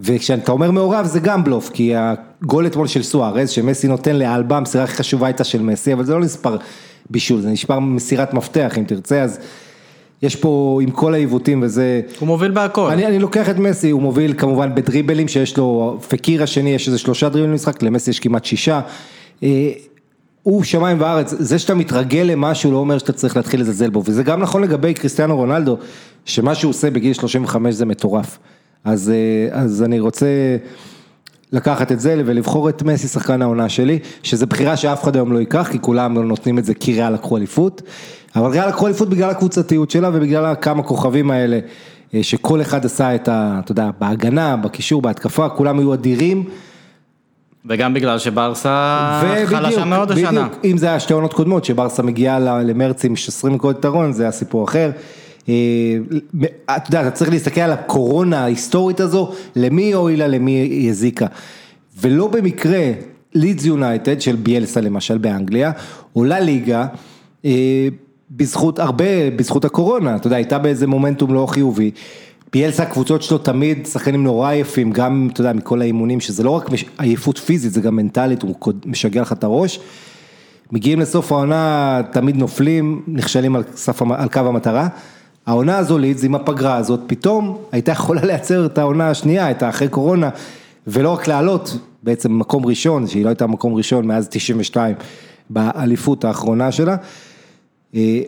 [0.00, 4.84] וכשאתה אומר מעורב זה גם בלוף, כי הגול אתמול של סוארז, שמסי נותן לאלבה, המסירה
[4.84, 6.56] הכי חשובה הייתה של מסי, אבל זה לא נספר
[7.10, 9.38] בישול, זה נשפר מסירת מפתח אם תרצה, אז
[10.22, 12.00] יש פה עם כל העיוותים וזה...
[12.18, 12.90] הוא מוביל בהכל.
[12.90, 16.98] אני, אני לוקח את מסי, הוא מוביל כמובן בדריבלים שיש לו, פקיר השני יש איזה
[16.98, 18.80] שלושה דריבלים למשחק, למסי יש כמעט שישה.
[19.42, 19.70] אה,
[20.42, 24.22] הוא שמיים וארץ, זה שאתה מתרגל למשהו לא אומר שאתה צריך להתחיל לזלזל בו, וזה
[24.22, 25.78] גם נכון לגבי קריסטיאנו רונלדו,
[26.24, 28.38] שמה שהוא עושה בגיל 35 זה מטורף.
[28.84, 30.26] אז, אה, אז אני רוצה
[31.52, 35.38] לקחת את זה ולבחור את מסי שחקן העונה שלי, שזו בחירה שאף אחד היום לא
[35.38, 37.82] ייקח, כי כולם נותנים את זה כי ריאל לקחו אליפות,
[38.36, 41.58] אבל ריאל לקחו אליפות בגלל הקבוצתיות שלה ובגלל כמה כוכבים האלה,
[42.14, 43.60] אה, שכל אחד עשה את ה...
[43.64, 46.44] אתה יודע, בהגנה, בקישור, בהתקפה, כולם היו אדירים.
[47.66, 50.30] וגם בגלל שברסה חלשה מאוד השנה.
[50.30, 54.22] בדיוק, אם זה היה שתי עונות קודמות, שברסה מגיעה למרץ עם 20 נקודות יתרון, זה
[54.22, 54.90] היה סיפור אחר.
[55.48, 55.54] אה,
[56.76, 61.26] אתה יודע, אתה צריך להסתכל על הקורונה ההיסטורית הזו, למי הועילה, למי היא הזיקה.
[62.00, 62.92] ולא במקרה,
[63.34, 65.72] לידס יונייטד של ביאלסה למשל באנגליה,
[66.12, 66.86] עולה ליגה,
[67.44, 67.88] אה,
[68.30, 71.90] בזכות הרבה, בזכות הקורונה, אתה יודע, הייתה באיזה מומנטום לא חיובי.
[72.52, 76.70] ביאלסה הקבוצות שלו תמיד שחקנים נורא יפים, גם, אתה יודע, מכל האימונים, שזה לא רק
[76.98, 78.54] עייפות פיזית, זה גם מנטלית, הוא
[78.86, 79.80] משגע לך את הראש.
[80.72, 84.88] מגיעים לסוף העונה, תמיד נופלים, נכשלים על, סף, על קו המטרה.
[85.46, 89.88] העונה הזו לידס עם הפגרה הזאת, פתאום הייתה יכולה לייצר את העונה השנייה, את האחרי
[89.88, 90.30] קורונה,
[90.86, 94.94] ולא רק לעלות, בעצם מקום ראשון, שהיא לא הייתה מקום ראשון מאז 92
[95.50, 96.96] באליפות האחרונה שלה.
[97.94, 98.20] אה,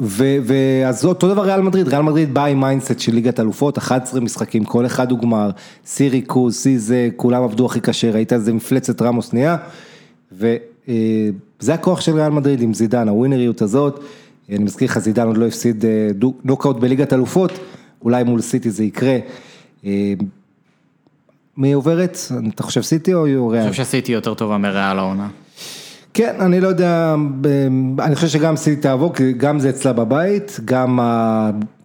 [0.00, 4.64] ואז אותו דבר ריאל מדריד, ריאל מדריד באה עם mindset של ליגת אלופות, 11 משחקים,
[4.64, 5.50] כל אחד הוא גמר,
[5.86, 9.56] סיריקוס, סיזה, כולם עבדו הכי קשה, ראית איזה מפלצת רמוס נהיה,
[10.32, 10.58] וזה
[11.68, 14.04] אה, הכוח של ריאל מדריד עם זידן, הווינריות הזאת,
[14.48, 16.08] אני מזכיר לך, זידן עוד לא הפסיד אה,
[16.44, 17.52] נוקאוט בליגת אלופות,
[18.02, 19.18] אולי מול סיטי זה יקרה.
[21.56, 22.18] מי עוברת?
[22.54, 23.62] אתה חושב סיטי או ריאל?
[23.62, 25.28] אני חושב שסיטי יותר טובה מריאל העונה.
[26.14, 27.14] כן, אני לא יודע,
[27.98, 31.00] אני חושב שגם סיטי תעבור, כי גם זה אצלה בבית, גם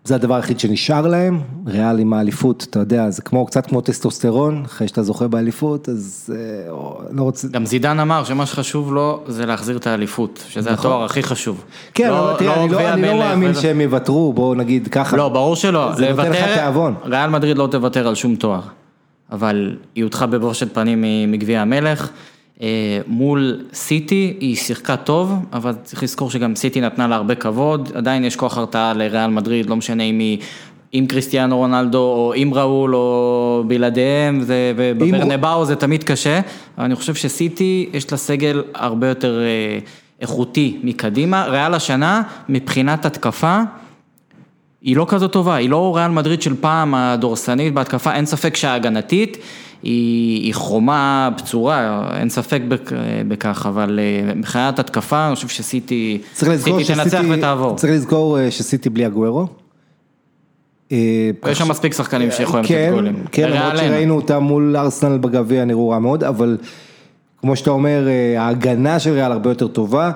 [0.03, 4.63] זה הדבר היחיד שנשאר להם, ריאל עם האליפות, אתה יודע, זה כמו, קצת כמו טסטוסטרון,
[4.65, 6.71] אחרי שאתה זוכה באליפות, אז אה,
[7.11, 7.47] לא רוצה...
[7.47, 10.91] גם זידן אמר שמה שחשוב לו זה להחזיר את האליפות, שזה נכון.
[10.91, 11.63] התואר הכי חשוב.
[11.93, 13.53] כן, לא, אבל תראה, לא אני, לא, אני לא מאמין.
[13.53, 15.17] שהם יוותרו, בואו נגיד ככה.
[15.17, 16.95] לא, ברור שלא, זה לוותר, נותן לך תיאבון.
[17.05, 18.61] ריאל מדריד לא תוותר על שום תואר,
[19.31, 22.09] אבל היא הודחה בבושת פנים מגביע המלך.
[22.61, 22.67] אה,
[23.07, 28.25] מול סיטי היא שיחקה טוב, אבל צריך לזכור שגם סיטי נתנה לה הרבה כבוד, עדיין
[28.25, 30.37] יש כוח הרתעה לריאל מדריד, לא משנה אם היא...
[30.93, 36.39] עם קריסטיאנו רונלדו או עם ראול או בלעדיהם, ובברנבאו זה תמיד קשה,
[36.77, 39.79] אבל אני חושב שסיטי יש לה סגל הרבה יותר אה,
[40.21, 43.61] איכותי מקדימה, ריאל השנה מבחינת התקפה
[44.81, 49.37] היא לא כזאת טובה, היא לא ריאל מדריד של פעם הדורסנית בהתקפה, אין ספק שההגנתית
[49.83, 52.61] היא, היא חומה בצורה, אין ספק
[53.27, 57.75] בכך, אבל אה, מבחינת התקפה, אני חושב שסיטי, סיטי תנצח ותעבור.
[57.75, 59.47] צריך לזכור אה, שסיטי בלי הגוורו.
[60.91, 60.97] אה,
[61.51, 63.23] יש שם מספיק שחקנים שיכולים לתת כן, גולים.
[63.31, 66.57] כן, למרות שראינו אותם מול ארסנל בגביע נראו רע מאוד, אבל
[67.41, 70.11] כמו שאתה אומר, ההגנה של ריאל הרבה יותר טובה.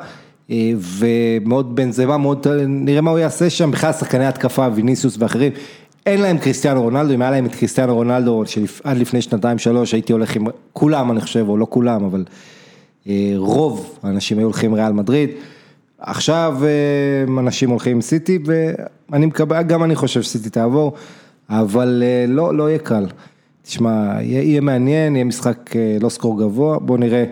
[0.80, 5.52] ומאוד בן זמה, מאוד, נראה מה הוא יעשה שם, בכלל שחקני התקפה, ויניסיוס ואחרים,
[6.06, 10.14] אין להם קריסטיאנו רונלדו, אם היה להם את קריסטיאנו רונלדו שעד לפני שנתיים שלוש הייתי
[10.14, 12.24] הולך עם כולם אני חושב, או לא כולם, אבל
[13.08, 15.30] אה, רוב האנשים היו הולכים עם ריאל מדריד.
[16.00, 20.94] עכשיו אה, אנשים הולכים עם סיטי ואני מקבל, גם אני חושב שסיטי תעבור,
[21.50, 23.06] אבל אה, לא, לא יהיה קל.
[23.64, 27.24] תשמע, יהיה, יהיה מעניין, יהיה משחק לא סקור גבוה, בוא נראה.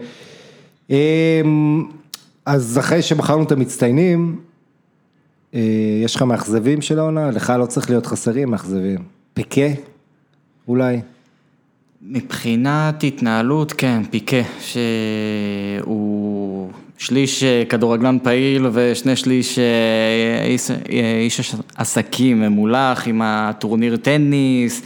[2.46, 4.40] אז אחרי שבחרנו את המצטיינים,
[6.04, 7.32] יש לך מאכזבים של העונה?
[7.32, 9.00] לך לא צריך להיות חסרים מאכזבים.
[9.34, 9.62] פיקה?
[10.68, 11.00] אולי?
[12.02, 20.72] מבחינת התנהלות, כן, פיקה, שהוא שליש אה, כדורגלן פעיל ושני שליש אה, איש,
[21.20, 24.82] איש עסקים ממולח עם הטורניר טניס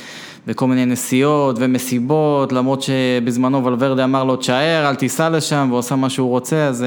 [0.47, 6.09] וכל מיני נסיעות ומסיבות, למרות שבזמנו ולוורדה אמר לו תשאר, אל תיסע לשם ועושה מה
[6.09, 6.85] שהוא רוצה, אז...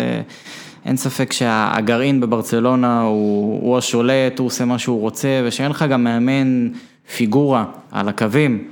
[0.84, 6.04] אין ספק שהגרעין בברצלונה הוא, הוא השולט, הוא עושה מה שהוא רוצה, ושאין לך גם
[6.04, 6.68] מאמן
[7.16, 8.64] פיגורה על הקווים,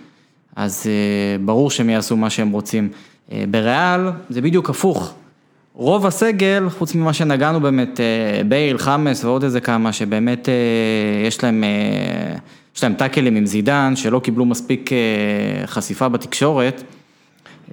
[0.56, 2.88] אז uh, ברור שהם יעשו מה שהם רוצים.
[3.28, 5.14] Uh, בריאל זה בדיוק הפוך.
[5.74, 11.44] רוב הסגל, חוץ ממה שנגענו באמת, uh, בייל, חמאס ועוד איזה כמה, שבאמת uh, יש
[11.44, 12.38] להם, uh,
[12.76, 16.82] יש להם טאקלים עם זידן, שלא קיבלו מספיק uh, חשיפה בתקשורת.
[17.68, 17.72] Uh,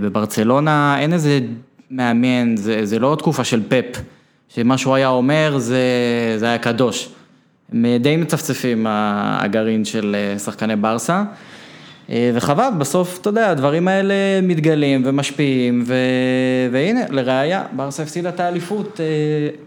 [0.00, 1.40] בברצלונה אין איזה
[1.94, 4.00] מאמן, זה, זה לא תקופה של פפ,
[4.48, 5.78] שמה שהוא היה אומר זה,
[6.36, 7.08] זה היה קדוש.
[7.72, 11.24] הם די מצפצפים הגרעין של אה, שחקני ברסה.
[12.10, 15.94] אה, וחבל, בסוף, אתה יודע, הדברים האלה מתגלים ומשפיעים, ו...
[16.72, 19.06] והנה, לראיה, ברסה הפסידה את האליפות, אה,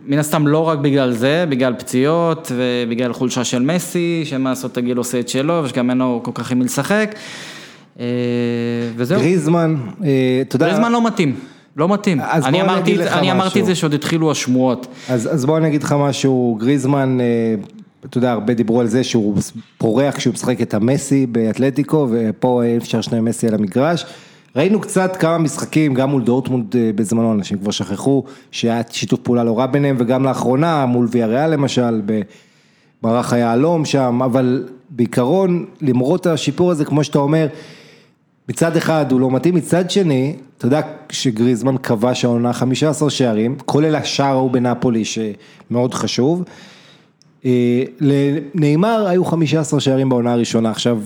[0.05, 4.97] מן הסתם לא רק בגלל זה, בגלל פציעות ובגלל חולשה של מסי, שמה לעשות, הגיל
[4.97, 7.15] עושה את שלו, ושגם אין לו כל כך עם מי לשחק,
[8.95, 9.19] וזהו.
[9.19, 9.75] גריזמן,
[10.41, 10.67] אתה יודע...
[10.67, 11.35] גריזמן לא מתאים.
[11.77, 12.21] לא מתאים.
[12.21, 13.61] אני אני אמרתי לך אני אמרתי.
[13.61, 14.87] את זה שעוד התחילו השמועות.
[15.09, 17.55] אז, אז בוא אני אגיד לך משהו, גריזמן, אה,
[18.05, 19.37] אתה יודע, הרבה דיברו על זה שהוא
[19.77, 24.05] פורח כשהוא משחק את המסי באתלטיקו, ופה אי אפשר שני מסי על המגרש.
[24.55, 29.43] ראינו קצת כמה משחקים, גם מול דורטמונד אה, בזמנו, אנשים כבר שכחו שהיה שיתוף פעולה
[29.43, 32.01] לא רע ביניהם, וגם לאחרונה מול ויה ריאל למשל,
[33.03, 37.47] במערך היהלום שם, אבל בעיקרון, למרות השיפור הזה, כמו שאתה אומר,
[38.49, 43.95] מצד אחד הוא לא מתאים, מצד שני, אתה יודע שגריזמן כבש העונה 15 שערים, כולל
[43.95, 46.43] השער ההוא בנפולי שמאוד חשוב.
[47.45, 50.99] אה, לנאמר היו 15 שערים בעונה הראשונה, עכשיו,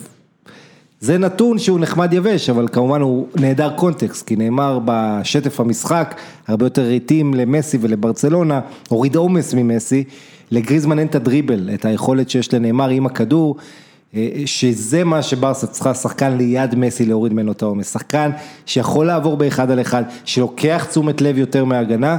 [1.00, 6.16] זה נתון שהוא נחמד יבש, אבל כמובן הוא נעדר קונטקסט, כי נאמר בשטף המשחק,
[6.48, 10.04] הרבה יותר ריתים למסי ולברצלונה, הוריד עומס ממסי,
[10.52, 13.56] לגריזמן אין את הדריבל, את היכולת שיש לנאמר עם הכדור,
[14.46, 18.32] שזה מה שברסה צריכה, שחקן ליד מסי להוריד ממנו את העומס, שחקן
[18.66, 22.18] שיכול לעבור באחד על אחד, שלוקח תשומת לב יותר מהגנה,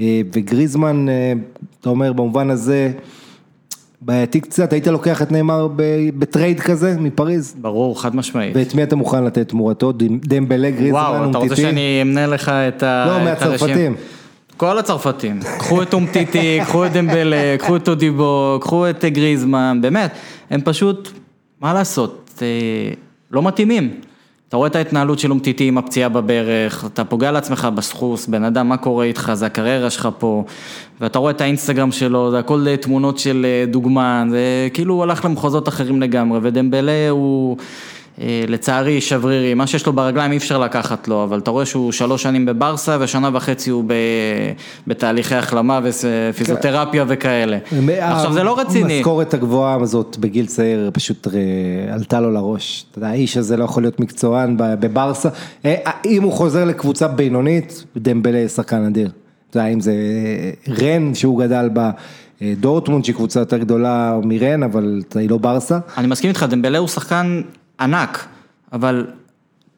[0.00, 1.32] אה, וגריזמן, אה,
[1.80, 2.92] אתה אומר במובן הזה,
[4.00, 5.68] בעייתי קצת, היית לוקח את ניימאר
[6.18, 7.54] ב trade כזה מפריז?
[7.60, 8.56] ברור, חד משמעית.
[8.56, 9.92] ואת מי אתה מוכן לתת תמורתו?
[10.24, 11.56] דמבלה, גריזמן, וואו, אתה רוצה?
[11.56, 13.06] שאני אמנה לך את ה...
[13.08, 13.24] לא?
[13.24, 13.94] מהצרפתים.
[14.56, 20.10] כל הצרפתים, קחו את אומטיטי, קחו את דמבלה, קחו את טודיבו, קחו את גריזמן, באמת,
[20.50, 21.12] הם פשוט,
[21.64, 22.46] מה לעשות, אה,
[23.30, 24.00] לא מתאימים.
[24.48, 28.68] אתה רואה את ההתנהלות של אומטיטי עם הפציעה בברך, אתה פוגע לעצמך בסחוס, בן אדם,
[28.68, 30.44] מה קורה איתך, זה הקריירה שלך פה,
[31.00, 35.02] ואתה רואה את האינסטגרם שלו, זה הכל אה, תמונות של אה, דוגמן, זה כאילו הוא
[35.02, 37.56] הלך למחוזות אחרים לגמרי, ודמבלה הוא...
[38.20, 41.92] אה, לצערי שברירי, מה שיש לו ברגליים אי אפשר לקחת לו, אבל אתה רואה שהוא
[41.92, 43.94] שלוש שנים בברסה ושנה וחצי הוא ב...
[44.86, 47.58] בתהליכי החלמה ופיזיותרפיה וכאלה.
[48.00, 48.94] עכשיו זה לא רציני.
[48.94, 52.84] המשכורת הגבוהה הזאת בגיל צעיר פשוט אה, עלתה לו לראש.
[52.90, 55.28] אתה יודע, האיש הזה לא יכול להיות מקצוען בברסה.
[55.64, 59.10] אה, אם הוא חוזר לקבוצה בינונית, דמבלה שחקן אדיר.
[59.50, 61.90] אתה יודע, אם זה אה, רן שהוא גדל בה,
[62.42, 65.78] אה, דורטמונד שהיא קבוצה יותר גדולה מרן, אבל היא לא ברסה.
[65.98, 67.42] אני מסכים איתך, דמבלה הוא שחקן
[67.80, 68.26] ענק,
[68.72, 69.06] אבל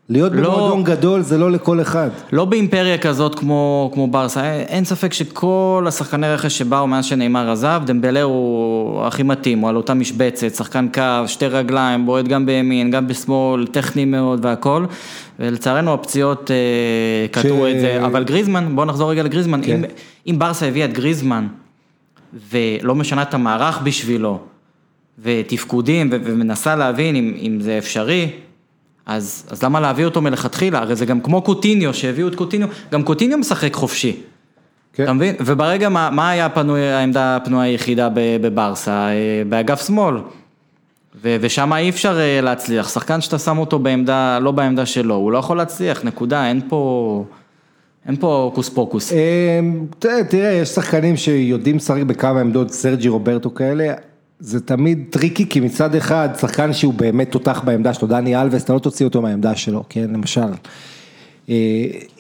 [0.09, 2.11] להיות לא- במועדון גדול זה לא לכל אחד.
[2.33, 7.51] לא באימפריה כזאת כמו, כמו ברסה, אין, אין ספק שכל השחקני רכש שבאו מאז שנאמר
[7.51, 12.47] עזב, דמבלה הוא הכי מתאים, הוא על אותה משבצת, שחקן קו, שתי רגליים, בועט גם
[12.47, 14.85] בימין, גם בשמאל, טכני מאוד והכל,
[15.39, 16.57] ולצערנו הפציעות אה,
[17.31, 19.77] קטעו ש- את זה, אבל גריזמן, בוא נחזור רגע לגריזמן, כן.
[19.77, 19.85] אם,
[20.31, 21.47] אם ברסה הביאה את גריזמן,
[22.51, 24.39] ולא משנה את המערך בשבילו,
[25.19, 28.31] ותפקודים, ומנסה להבין אם, אם זה אפשרי,
[29.07, 30.79] אז, אז למה להביא אותו מלכתחילה?
[30.79, 34.17] הרי זה גם כמו קוטיניו, שהביאו את קוטיניו, גם קוטיניו משחק חופשי.
[34.93, 35.03] כן.
[35.03, 35.35] אתה מבין?
[35.41, 39.09] וברגע, מה, מה היה הפנוי, העמדה הפנויה היחידה בברסה?
[39.09, 40.17] אה, באגף שמאל.
[41.23, 42.89] ו- ושם אי אפשר אה, להצליח.
[42.89, 47.25] שחקן שאתה שם אותו בעמדה, לא בעמדה שלו, הוא לא יכול להצליח, נקודה, אין פה,
[48.07, 49.13] אין פה הוקוס פוקוס.
[49.13, 49.61] אה,
[50.29, 53.95] תראה, יש שחקנים שיודעים לשחק בכמה עמדות, סרג'י רוברטו כאלה,
[54.41, 58.73] זה תמיד tricky, כי מצד אחד, שחקן שהוא באמת תותח בעמדה שלו, דני אלווס, אתה
[58.73, 60.41] לא תוציא אותו מהעמדה שלו, כן, למשל.
[61.51, 61.55] אה,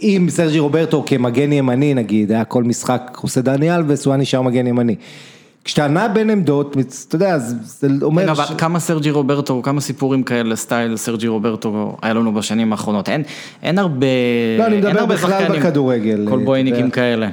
[0.02, 4.42] אם סרג'י רוברטו כמגן ימני, נגיד, היה כל משחק עושה דני אלווס, הוא היה נשאר
[4.42, 4.94] מגן ימני.
[5.64, 6.76] כשאתה נע בין עמדות,
[7.08, 8.22] אתה יודע, זה אומר...
[8.22, 12.72] כן, אבל ש- כמה סרג'י רוברטו, כמה סיפורים כאלה, style סרג'י רוברטו, היה לנו בשנים
[12.72, 13.08] האחרונות.
[13.08, 13.22] אין,
[13.62, 14.06] אין הרבה,
[14.58, 16.94] לא, אני מדבר בכלל בכדורגל, אתה קולבויניקים יודע.
[16.94, 17.28] כאלה.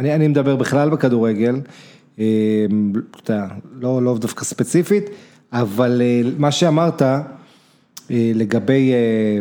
[0.00, 1.60] אני, אני מדבר בכלל בכדורגל, אה,
[3.80, 5.04] לא, לא דווקא ספציפית,
[5.52, 7.22] אבל אה, מה שאמרת אה,
[8.10, 9.40] לגבי, אה,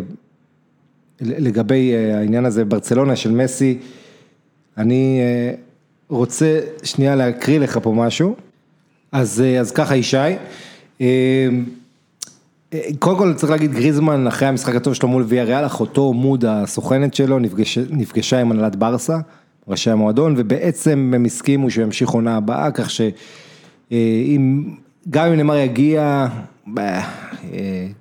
[1.21, 3.77] לגבי העניין הזה בברצלונה של מסי,
[4.77, 5.19] אני
[6.09, 8.35] רוצה שנייה להקריא לך פה משהו,
[9.11, 10.17] אז, אז ככה ישי,
[12.73, 16.45] אה, קודם כל צריך להגיד גריזמן אחרי המשחק הטוב שלו מול ויה ריאל, אחותו מוד
[16.45, 19.17] הסוכנת שלו נפגש, נפגשה עם הנהלת ברסה,
[19.67, 24.63] ראשי המועדון, ובעצם הם הסכימו שהוא ימשיך עונה הבאה, כך שאם,
[25.09, 26.27] גם אם נאמר יגיע,
[26.77, 27.01] אה,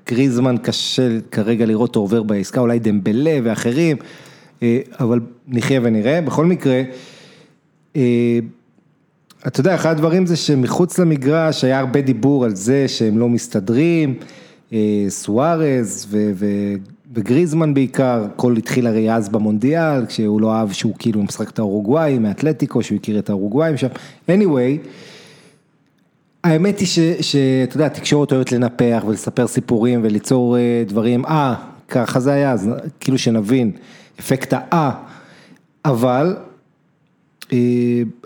[0.08, 3.96] גריזמן קשה כרגע לראות אותו עובר בעסקה, אולי דמבלה ואחרים,
[4.62, 6.82] אה, אבל נחיה ונראה, בכל מקרה,
[7.96, 8.38] אה,
[9.46, 14.14] אתה יודע, אחד הדברים זה שמחוץ למגרש היה הרבה דיבור על זה שהם לא מסתדרים,
[14.72, 16.74] אה, סוארז ו-
[17.14, 22.18] וגריזמן בעיקר, הכל התחיל הרי אז במונדיאל, כשהוא לא אהב שהוא כאילו משחק את האורוגוואי
[22.18, 23.88] מאתלטיקו, שהוא הכיר את האורוגוואים שם.
[24.28, 24.86] anyway,
[26.44, 26.88] האמת היא
[27.20, 31.54] שאתה יודע, התקשורת אוהבת לנפח ולספר סיפורים וליצור אה, דברים, אה,
[31.88, 33.72] ככה זה היה, אז כאילו שנבין,
[34.20, 34.90] אפקט האה,
[35.84, 36.36] אבל
[37.52, 37.58] אה,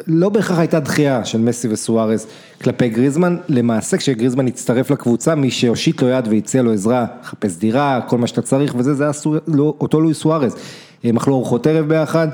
[0.07, 2.27] לא בהכרח הייתה דחייה של מסי וסוארז
[2.65, 8.01] כלפי גריזמן, למעשה כשגריזמן הצטרף לקבוצה, מי שהושיט לו יד והציע לו עזרה, לחפש דירה,
[8.09, 9.13] כל מה שאתה צריך וזה, זה היה.
[9.47, 10.57] לא, אותו לואי סוארז.
[11.05, 12.29] הם אכלו ארוחות ערב ביחד.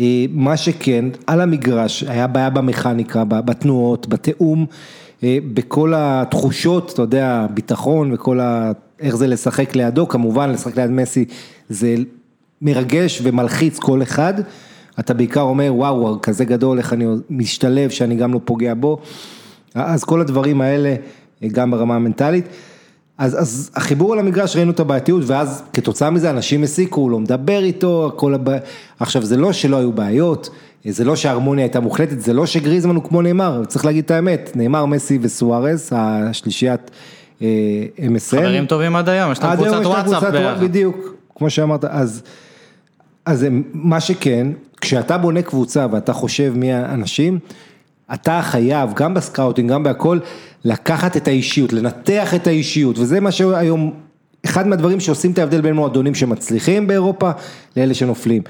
[0.00, 4.66] אה, מה שכן, על המגרש, היה בעיה במכניקה, בתנועות, בתיאום,
[5.22, 8.72] אה, בכל התחושות, אתה יודע, ביטחון וכל ה...
[9.00, 11.24] איך זה לשחק לידו, כמובן לשחק ליד מסי
[11.68, 11.94] זה
[12.62, 14.34] מרגש ומלחיץ כל אחד,
[15.00, 18.98] אתה בעיקר אומר וואו, כזה גדול, איך אני משתלב, שאני גם לא פוגע בו,
[19.74, 20.94] אז כל הדברים האלה,
[21.46, 22.48] גם ברמה המנטלית.
[23.18, 27.20] אז, אז החיבור על המגרש ראינו את הבעייתיות ואז כתוצאה מזה אנשים הסיקו, הוא לא
[27.20, 28.56] מדבר איתו, הכל הבע...
[29.00, 30.50] עכשיו זה לא שלא היו בעיות,
[30.84, 34.52] זה לא שההרמוניה הייתה מוחלטת, זה לא שגריזמן הוא כמו נאמר, צריך להגיד את האמת,
[34.54, 36.90] נאמר, מסי וסוארז, השלישיית
[37.42, 37.46] אה,
[37.98, 38.30] MSN.
[38.30, 40.60] חברים טובים עד היום, יש להם קבוצת וואטסאפ בערך.
[40.60, 42.22] בדיוק, כמו שאמרת, אז,
[43.26, 44.46] אז מה שכן,
[44.80, 47.38] כשאתה בונה קבוצה ואתה חושב מי האנשים,
[48.14, 50.18] אתה חייב, גם ב scouting, גם בהכל,
[50.64, 53.92] לקחת את האישיות, לנתח את האישיות, וזה מה שהיום,
[54.44, 57.30] אחד מהדברים שעושים את ההבדל בין מועדונים שמצליחים באירופה,
[57.76, 58.42] לאלה שנופלים.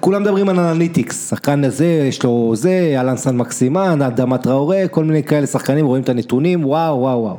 [0.00, 5.04] כולם מדברים על analytics, שחקן הזה, יש לו זה, אלן סן מקסימן, אדמה טראורה, כל
[5.04, 7.36] מיני כאלה שחקנים, רואים את הנתונים, וואו, וואו, וואו.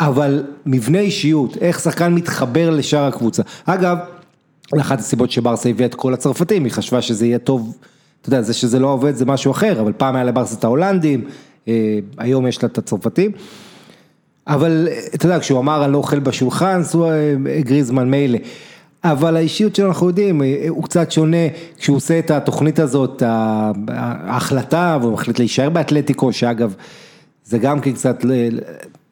[0.00, 3.42] אבל מבנה אישיות, איך שחקן מתחבר לשאר הקבוצה.
[3.64, 3.98] אגב,
[4.80, 7.76] אחת הסיבות שברסה הביאה את כל הצרפתים, היא חשבה שזה יהיה טוב,
[8.20, 11.24] אתה יודע, זה שזה לא עובד זה משהו אחר, אבל פעם היה לברסה את ההולנדים,
[11.68, 13.30] אה, היום יש לה את הצרפתים.
[14.46, 18.38] אבל אתה יודע, כשהוא אמר אני לא אוכל בשולחן, אה, גריזמן מילא.
[19.04, 21.46] אבל האישיות שלו אנחנו יודעים, אה, הוא קצת שונה,
[21.78, 23.22] כשהוא עושה את התוכנית הזאת,
[23.88, 26.74] ההחלטה, והוא מחליט להישאר באתלטיקו, שאגב,
[27.44, 28.24] זה גם כן קצת,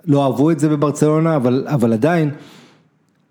[0.07, 2.31] לא אהבו את זה בברצלונה, אבל, אבל עדיין,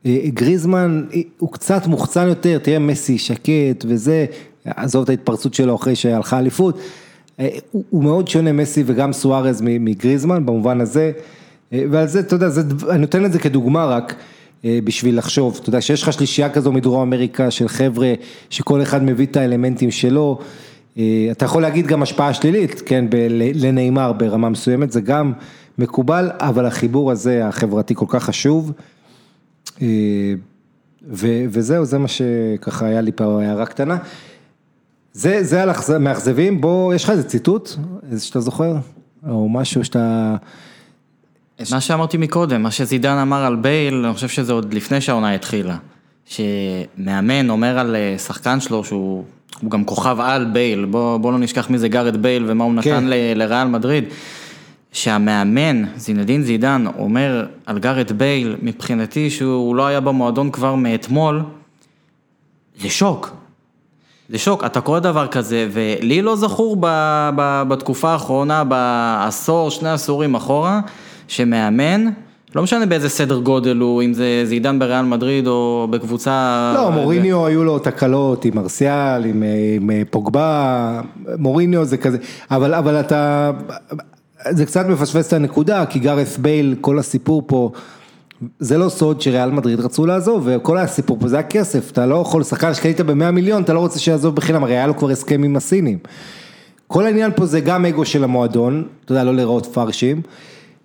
[0.08, 1.04] גריזמן
[1.38, 4.26] הוא קצת מוחצן יותר, תראה מסי שקט וזה,
[4.76, 6.80] עזוב את ההתפרצות שלו אחרי שהלכה אליפות.
[7.40, 7.48] אה,
[7.90, 11.12] הוא מאוד שונה מסי וגם סוארז מגריזמן במובן הזה,
[11.74, 14.16] אה, ועל זה, אתה יודע, זה, אני נותן את זה כדוגמה רק
[14.66, 18.14] אה, בשביל לחשוב, אתה יודע, שיש לך שלישייה כזו מדרום אמריקה של חבר'ה
[18.50, 20.40] שכל אחד מביא את האלמנטים שלו,
[21.32, 23.06] אתה יכול להגיד גם השפעה שלילית, כן,
[23.54, 25.34] לנאמר ברמה מסוימת, זה גם
[25.78, 28.72] מקובל, אבל החיבור הזה החברתי כל כך חשוב.
[31.50, 33.98] וזהו, זה מה שככה היה לי פה הערה קטנה.
[35.18, 37.70] זה, זה על מאכזבים, בוא, יש לך איזה ציטוט,
[38.12, 38.76] איזה שאתה זוכר,
[39.30, 40.36] או משהו שאתה...
[41.72, 45.78] מה שאמרתי מקודם, מה שזידן אמר על בייל, אני חושב שזה עוד לפני שהעונה התחילה.
[46.26, 49.24] שמאמן אומר על אה, שחקן שלו שהוא
[49.70, 52.96] גם כוכב על בייל, בוא, בוא לא נשכח מי זה גארת' בייל ומה הוא כן.
[52.96, 53.06] נתן
[53.36, 54.04] לריאל מדריד.
[54.92, 61.42] שהמאמן, זינדין זידן, אומר על גארת' בייל, מבחינתי שהוא לא היה במועדון כבר מאתמול,
[62.82, 63.37] זה שוק.
[64.30, 66.86] זה שוק, אתה קורא דבר כזה, ולי לא זכור ב,
[67.36, 70.80] ב, בתקופה האחרונה, בעשור, שני עשורים אחורה,
[71.28, 72.06] שמאמן,
[72.56, 76.72] לא משנה באיזה סדר גודל הוא, אם זה זידן בריאל מדריד או בקבוצה...
[76.76, 77.46] לא, מוריניו ו...
[77.46, 79.44] היו לו תקלות עם ארסיאל, עם,
[79.76, 81.02] עם פוגבה,
[81.38, 82.18] מוריניו זה כזה,
[82.52, 83.52] אבל, אבל אתה,
[84.50, 87.72] זה קצת מפספס את הנקודה, כי גארף בייל, כל הסיפור פה,
[88.60, 92.44] זה לא סוד שריאל מדריד רצו לעזוב, וכל הסיפור פה זה הכסף, אתה לא יכול,
[92.44, 95.56] שחקן שקנית ב-100 מיליון, אתה לא רוצה שיעזוב בחינם, הרי היה לו כבר הסכם עם
[95.56, 95.98] הסינים.
[96.88, 100.22] כל העניין פה זה גם אגו של המועדון, אתה יודע, לא להיראות פרשים,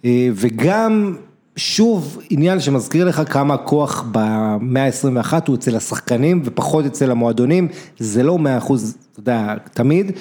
[0.04, 1.16] אה, וגם,
[1.56, 8.22] שוב, עניין שמזכיר לך כמה כוח במאה ה-21 הוא אצל השחקנים ופחות אצל המועדונים, זה
[8.22, 10.12] לא 100 אחוז, אתה יודע, תמיד,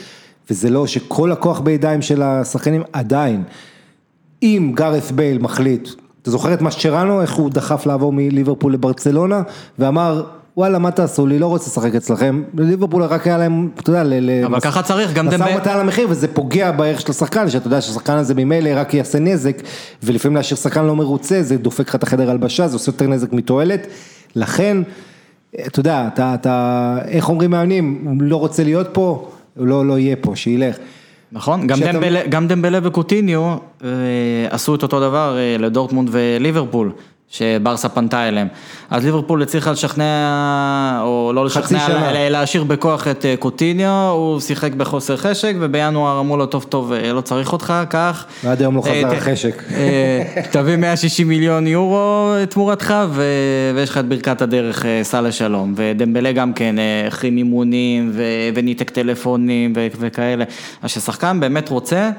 [0.50, 3.44] וזה לא שכל הכוח בידיים של השחקנים, עדיין.
[4.44, 5.90] אם גארף בייל מחליט
[6.22, 9.42] אתה זוכר את מסצ'רנו, איך הוא דחף לעבור מליברפול לברצלונה,
[9.80, 10.24] ואמר,
[10.58, 14.04] וואלה, מה תעשו לי, לא רוצה לשחק אצלכם, ליברפול רק היה להם, אתה יודע,
[14.46, 15.46] אבל ככה צריך, גם דמבלה.
[15.46, 18.94] משא ומתן על המחיר, וזה פוגע בערך של השחקן, שאתה יודע שהשחקן הזה ממילא רק
[18.94, 19.58] יעשה נזק,
[20.04, 23.34] ולפעמים להשאיר שחקן לא מרוצה, זה דופק לך את החדר הלבשה, זה עושה יותר נזק
[23.34, 23.88] מתועלת,
[24.36, 24.78] לכן,
[25.68, 30.16] אתה יודע, אתה, אתה, איך אומרים מאמנים, הוא לא רוצה להיות פה, לא, לא יהיה
[30.16, 30.76] פה, שילך.
[31.32, 31.92] נכון, גם, שאתה...
[31.92, 33.90] דמבלה, גם דמבלה וקוטיניו אה,
[34.50, 36.92] עשו את אותו דבר אה, לדורטמונד וליברפול.
[37.32, 38.48] שברסה פנתה אליהם.
[38.90, 45.18] אז ליברפול הצליחה לשכנע, או לא לשכנע, להשאיר בכוח את אה, קוטיניו, הוא שיחק בחוסר
[45.18, 48.26] חשק, ובינואר אמרו לו, טוב טוב, אה, לא צריך אותך, קח.
[48.44, 49.64] ועד היום לא חזר החשק.
[50.52, 52.94] תביא 160 מיליון יורו תמורתך,
[53.74, 55.74] ויש לך את ברכת הדרך, סע לשלום.
[55.76, 56.76] ודמבלה גם כן,
[57.08, 58.12] החרים אימונים,
[58.54, 60.46] וניתק טלפונים וכאלה.
[60.82, 62.10] אז כששחקן באמת רוצה...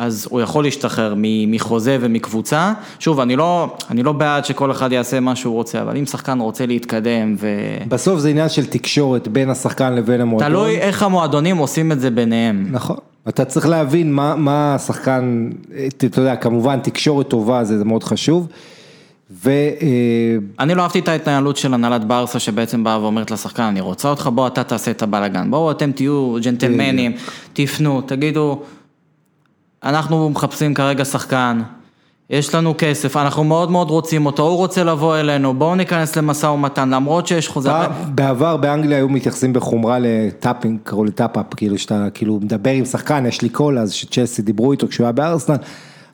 [0.00, 1.14] אז הוא יכול להשתחרר
[1.46, 2.72] מחוזה ומקבוצה.
[2.98, 6.40] שוב, אני לא, אני לא בעד שכל אחד יעשה מה שהוא רוצה, אבל אם שחקן
[6.40, 7.48] רוצה להתקדם ו...
[7.88, 10.48] בסוף זה עניין של תקשורת בין השחקן לבין המועדון.
[10.48, 12.66] תלוי איך המועדונים עושים את זה ביניהם.
[12.70, 12.96] נכון.
[13.28, 15.50] אתה צריך להבין מה, מה השחקן,
[15.88, 18.48] אתה יודע, כמובן תקשורת טובה זה, זה מאוד חשוב.
[19.30, 19.50] ו...
[19.50, 19.86] אה,
[20.58, 24.30] אני לא אהבתי את ההתנהלות של הנהלת ברסה שבעצם באה ואומרת לשחקן, אני רוצה אותך,
[24.34, 27.12] בוא אתה תעשה את הבלאגן, בואו אתם תהיו ג'נטלמנים,
[27.52, 28.62] תפנו, תגידו,
[29.84, 31.62] אנחנו מחפשים כרגע שחקן,
[32.30, 36.46] יש לנו כסף, אנחנו מאוד מאוד רוצים אותו, הוא רוצה לבוא אלינו, בואו ניכנס למשא
[36.46, 37.70] ומתן, למרות שיש חוזה.
[38.14, 42.84] בעבר באנגליה היו מתייחסים בחומרה ל tapping, קראו ל tap-up, כאילו שאתה כאילו מדבר עם
[42.84, 45.56] שחקן, אשלי קול, אז שצ'לסי דיברו איתו כשהוא היה בארסנל.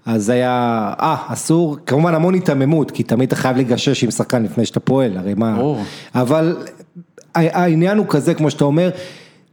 [0.06, 4.66] אז היה, אה, אסור, כמובן המון היתממות, כי תמיד אתה חייב לגשש עם שחקן לפני
[4.66, 5.82] שאתה פועל, הרי מה, ברור.
[6.14, 6.56] אבל
[7.34, 8.90] העניין הוא כזה, כמו שאתה אומר,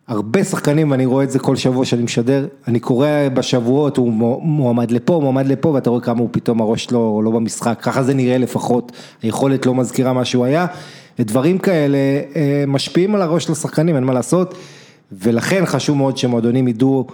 [0.08, 4.92] הרבה שחקנים, ואני רואה את זה כל שבוע שאני משדר, אני קורא בשבועות, הוא מועמד
[4.92, 8.38] לפה, מועמד לפה, ואתה רואה כמה הוא פתאום הראש לא, לא במשחק, ככה זה נראה
[8.38, 8.92] לפחות,
[9.22, 10.66] היכולת לא מזכירה מה שהוא היה,
[11.20, 11.98] ודברים כאלה
[12.36, 14.56] אה, משפיעים על הראש של השחקנים, אין מה לעשות,
[15.12, 17.08] ולכן חשוב מאוד שמועדונים ידעו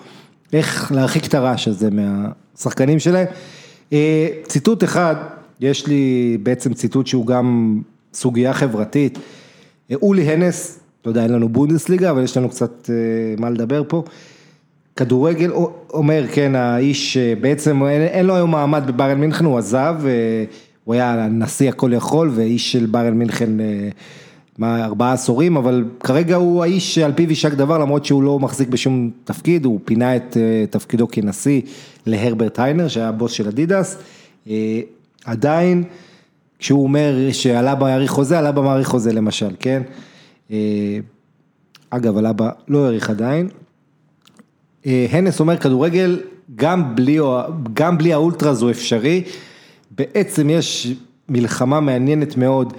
[0.53, 3.27] איך להרחיק את הרעש הזה מהשחקנים שלהם.
[3.93, 5.15] אה, ציטוט אחד,
[5.59, 7.79] יש לי בעצם ציטוט שהוא גם
[8.13, 9.19] סוגיה חברתית,
[9.91, 12.95] אה, אולי הנס, אתה יודע, אין לנו בונדסליגה, אבל יש לנו קצת אה,
[13.37, 14.03] מה לדבר פה.
[14.95, 15.51] כדורגל,
[15.93, 19.95] אומר, כן, האיש בעצם, אין, אין לו היום מעמד בבארן מינכן, הוא עזב,
[20.83, 23.49] הוא היה נשיא הכל יכול, ואיש של בארן מינכן
[24.59, 29.09] מה, עשורים, אבל כרגע הוא האיש שעל פיו יישק דבר, למרות שהוא לא מחזיק בשום
[29.23, 31.61] תפקיד, הוא פינה את אה, תפקידו כנשיא
[32.05, 33.97] להרברט היינר, שהיה הבוס של אדידס.
[34.49, 34.79] אה,
[35.25, 35.83] עדיין,
[36.59, 39.81] כשהוא אומר שעלבה יאריך חוזה, עלבה מעריך חוזה למשל, כן?
[40.51, 40.99] אה,
[41.89, 43.49] אגב, עלבה לא האריך עדיין.
[44.85, 46.19] הנס אומר כדורגל,
[46.55, 47.19] גם בלי,
[47.73, 49.23] גם בלי האולטראז הוא אפשרי,
[49.91, 50.93] בעצם יש
[51.29, 52.73] מלחמה מעניינת מאוד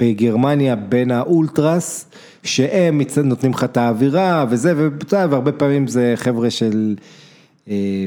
[0.00, 2.08] בגרמניה בין האולטרס,
[2.42, 4.72] שהם נותנים לך את האווירה וזה,
[5.10, 6.94] והרבה פעמים זה חבר'ה של,
[7.68, 8.06] אה,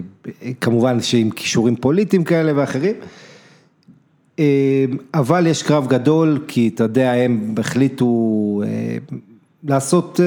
[0.62, 2.96] כמובן שעם כישורים פוליטיים כאלה ואחרים.
[4.40, 8.98] אה, אבל יש קרב גדול, כי אתה יודע, הם החליטו אה,
[9.64, 10.20] לעשות,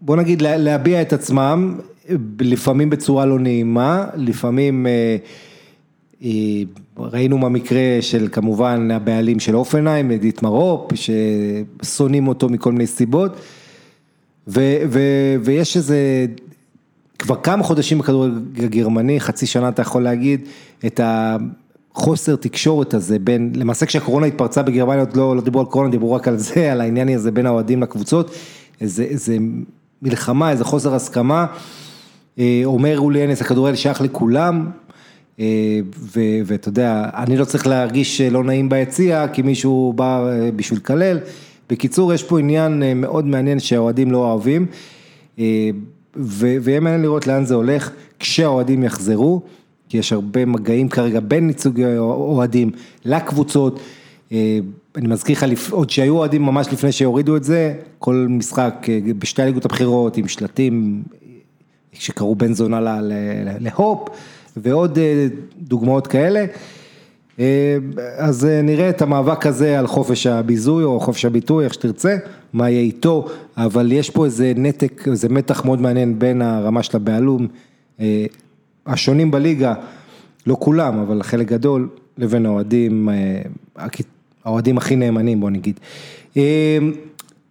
[0.00, 1.78] בוא נגיד, להביע את עצמם,
[2.40, 4.86] לפעמים בצורה לא נעימה, לפעמים
[6.98, 13.36] ראינו במקרה של כמובן הבעלים של אופנהיים, אדית מרופ, ששונאים אותו מכל מיני סיבות,
[14.48, 15.00] ו, ו,
[15.44, 16.26] ויש איזה,
[17.18, 20.40] כבר כמה חודשים בכדורגל הגרמני, חצי שנה אתה יכול להגיד,
[20.86, 21.00] את
[21.94, 26.12] החוסר תקשורת הזה בין, למעשה כשהקורונה התפרצה בגרמניה, עוד לא, לא דיברו על קורונה, דיברו
[26.12, 28.30] רק על זה, על העניין הזה בין האוהדים לקבוצות,
[28.80, 29.36] איזה, איזה
[30.02, 31.46] מלחמה, איזה חוסר הסכמה.
[32.38, 34.70] אה, אומר אולי אנס, הכדורגל שייך לכולם,
[35.40, 35.80] אה,
[36.44, 41.18] ואתה יודע, אני לא צריך להרגיש לא נעים ביציע, כי מישהו בא אה, בשביל לקלל.
[41.70, 44.66] בקיצור, יש פה עניין מאוד מעניין שהאוהדים לא אוהבים,
[46.16, 49.42] ויהיה מעניין לראות לאן זה הולך כשהאוהדים יחזרו,
[49.90, 52.70] כי יש הרבה מגעים כרגע בין ניצוגי אוהדים
[53.04, 53.80] לקבוצות.
[54.32, 58.86] אני מזכיר לך, עוד שהיו אוהדים ממש לפני שהורידו את זה, כל משחק
[59.18, 61.02] בשתי הליגות הבכירות עם שלטים
[61.92, 63.00] שקראו בן זונה
[63.60, 64.08] להופ.
[64.56, 65.26] ועוד אה,
[65.58, 66.44] דוגמאות כאלה.
[67.38, 67.76] אה,
[68.16, 72.16] אז אה, נראה את המאבק הזה על חופש הביזוי או חופש הביטוי, איך שתרצה,
[72.52, 73.26] מה יהיה איתו,
[73.56, 77.48] אבל יש פה איזה נתק, איזה מתח מאוד מעניין בין הרמה של הבעלום,
[78.86, 79.74] השונים בליגה,
[80.46, 83.08] לא כולם, אבל חלק גדול, לבין האוהדים,
[84.44, 85.80] האוהדים הכי נאמנים בוא נגיד.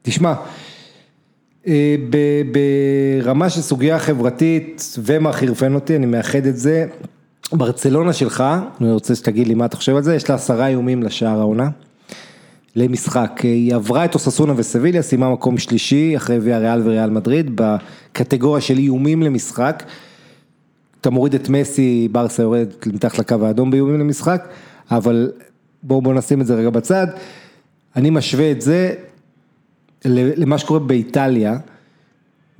[0.01, 0.34] תשמע,
[1.67, 1.95] אה,
[3.21, 6.86] ברמה של סוגיה חברתית ומה חירפן אותי, אני מאחד את זה,
[7.51, 8.43] ברצלונה שלך,
[8.82, 11.69] אני רוצה שתגיד לי מה אתה חושב על זה, יש לה עשרה איומים לשער העונה,
[12.75, 18.61] למשחק, היא עברה את אוססונה וסביליה, סיימה מקום שלישי אחרי ויה ריאל וריאל מדריד, בקטגוריה
[18.61, 19.84] של איומים למשחק,
[21.01, 24.47] אתה מוריד את מסי, ברסה יורד מתחת לקו האדום באיומים למשחק,
[24.91, 25.31] אבל
[25.83, 27.07] בואו בוא נשים את זה רגע בצד,
[27.95, 28.93] אני משווה את זה
[30.05, 31.57] למה שקורה באיטליה,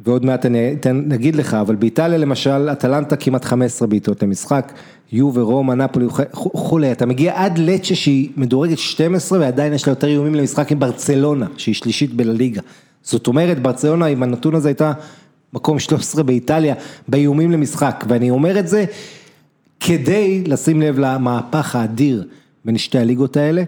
[0.06, 4.74] ועוד מעט אני אתן, אגיד לך, אבל באיטליה למשל, אטלנטה כמעט 15 בעיטות למשחק,
[5.12, 10.08] יו ורומא, נפולי, וכולי, אתה מגיע עד לצ'ה שהיא מדורגת 12 ועדיין יש לה יותר
[10.08, 12.62] איומים למשחק עם ברצלונה, שהיא שלישית בלליגה.
[13.04, 14.92] זאת אומרת, ברצלונה עם הנתון הזה הייתה
[15.54, 16.76] מקום 13 באיטליה,
[17.08, 18.86] באיומים למשחק, ואני אומר את זה
[19.80, 22.28] כדי לשים לב למהפך האדיר
[22.66, 23.64] בין שתי הליגות האלה.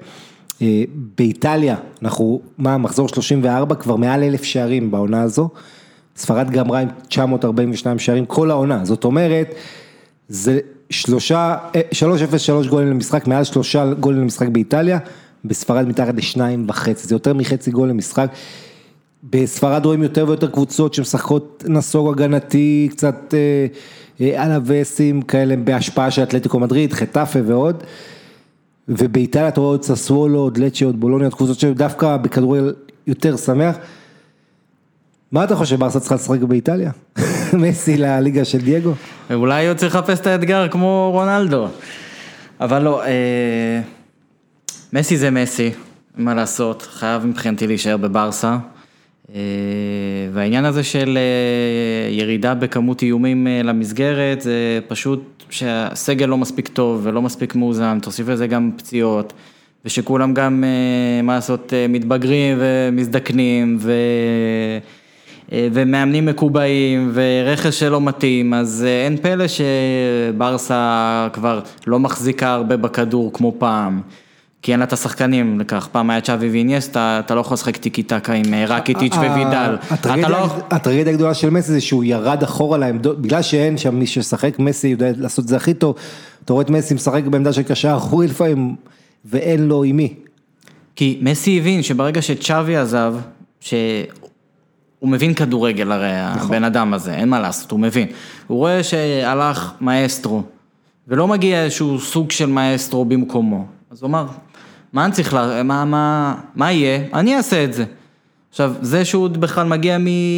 [0.62, 0.84] אה,
[1.18, 5.50] באיטליה, אנחנו, מה, מחזור 34, כבר מעל אלף שערים בעונה הזו.
[6.16, 9.54] ספרד גמרה עם 942 שערים כל העונה, זאת אומרת,
[10.30, 10.60] זה
[10.90, 12.04] שלושה, 3-0-3
[12.50, 15.00] אה, גולים למשחק, מעל שלושה גולים למשחק באיטליה,
[15.46, 18.32] בספרד מתחת לשניים וחצי, זה יותר מחצי גול למשחק.
[19.24, 23.34] בספרד רואים יותר ויותר קבוצות שמשחקות נסוג הגנתי, קצת
[24.22, 27.84] אה, על הווסים כאלה בהשפעה של אתלטיקו מדריד, חטאפה ועוד.
[28.88, 32.74] ובאיטליה אתה רואה עוד ססוולו, עוד לצ'ה, עוד בולוניה, עוד קבוצות שדווקא בכדורגל
[33.08, 33.76] יותר שמח.
[35.32, 36.92] מה אתה חושב, ברסה צריכה לשחק באיטליה?
[37.54, 38.94] מסי לליגה של דייגו?
[39.34, 41.68] אולי הוא צריך לחפש את האתגר כמו רונלדו.
[42.60, 43.82] אבל לא, אה,
[44.94, 45.72] מסי זה מסי,
[46.18, 48.58] מה לעשות, חייב מבחינתי להישאר בברסה.
[49.30, 49.42] אה,
[50.34, 57.02] והעניין הזה של אה, ירידה בכמות איומים אה, למסגרת, זה פשוט שהסגל לא מספיק טוב
[57.04, 59.34] ולא מספיק מאוזן, תוסיף לזה גם פציעות,
[59.86, 60.64] ושכולם גם,
[61.24, 63.94] מה לעשות, מתבגרים ומזדקנים, ו...
[65.52, 73.56] ומאמנים מקובעים, ורכש שלא מתאים, אז אין פלא שברסה כבר לא מחזיקה הרבה בכדור כמו
[73.58, 74.02] פעם.
[74.62, 78.04] כי אין לה את השחקנים לכך, פעם היה צ'אבי ואיניאסטה, אתה לא יכול לשחק טיקי
[78.04, 79.78] טקה עם אה, רקיטיץ' ווידל.
[80.30, 80.48] לא...
[80.70, 84.88] הטרגדיה הגדולה של מסי זה שהוא ירד אחורה לעמדות, בגלל שאין שם מי ששחק, מסי
[84.88, 85.96] יודע לעשות את זה הכי טוב,
[86.46, 88.76] אתה רואה את מסי משחק בעמדה של קשר אחורי לפעמים,
[89.26, 90.14] ואין לו עם מי.
[90.96, 93.16] כי מסי הבין שברגע שצ'אבי עזב,
[93.60, 93.80] שהוא
[95.04, 98.08] מבין כדורגל הרי, הבן אדם הזה, אין מה לעשות, הוא מבין.
[98.48, 100.44] הוא רואה שהלך מאסטרו,
[101.08, 103.66] ולא מגיע איזשהו סוג של מאסטרו במקומו.
[103.92, 104.26] אז הוא אמר,
[104.94, 105.64] מה אני צריך, לה...
[105.64, 107.00] מה, מה, מה יהיה?
[107.14, 107.84] אני אעשה את זה.
[108.50, 109.98] עכשיו, זה שהוא בכלל מגיע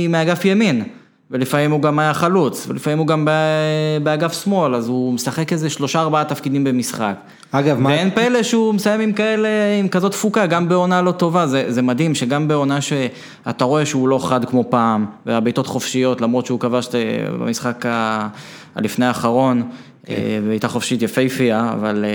[0.09, 0.83] מאגף ימין,
[1.31, 3.27] ולפעמים הוא גם היה חלוץ, ולפעמים הוא גם
[4.03, 7.15] באגף שמאל, אז הוא משחק איזה שלושה ארבעה תפקידים במשחק.
[7.51, 7.89] אגב, מה...
[7.89, 9.49] ואין פלא שהוא מסיים עם כאלה,
[9.79, 14.07] עם כזאת תפוקה, גם בעונה לא טובה, זה, זה מדהים שגם בעונה שאתה רואה שהוא
[14.07, 16.89] לא חד כמו פעם, והבעיטות חופשיות, למרות שהוא כבש
[17.39, 18.27] במשחק ה...
[18.75, 19.63] הלפני האחרון.
[20.47, 22.05] בעיטה חופשית יפייפייה, אבל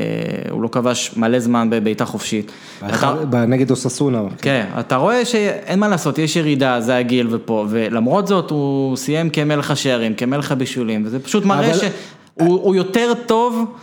[0.50, 2.52] הוא לא כבש מלא זמן בבעיטה חופשית.
[3.46, 4.22] נגד אוססונה.
[4.42, 9.30] כן, אתה רואה שאין מה לעשות, יש ירידה, זה הגיל ופה, ולמרות זאת הוא סיים
[9.30, 11.72] כמלך השערים, כמלך הבישולים, וזה פשוט מראה
[12.38, 13.74] שהוא יותר טוב.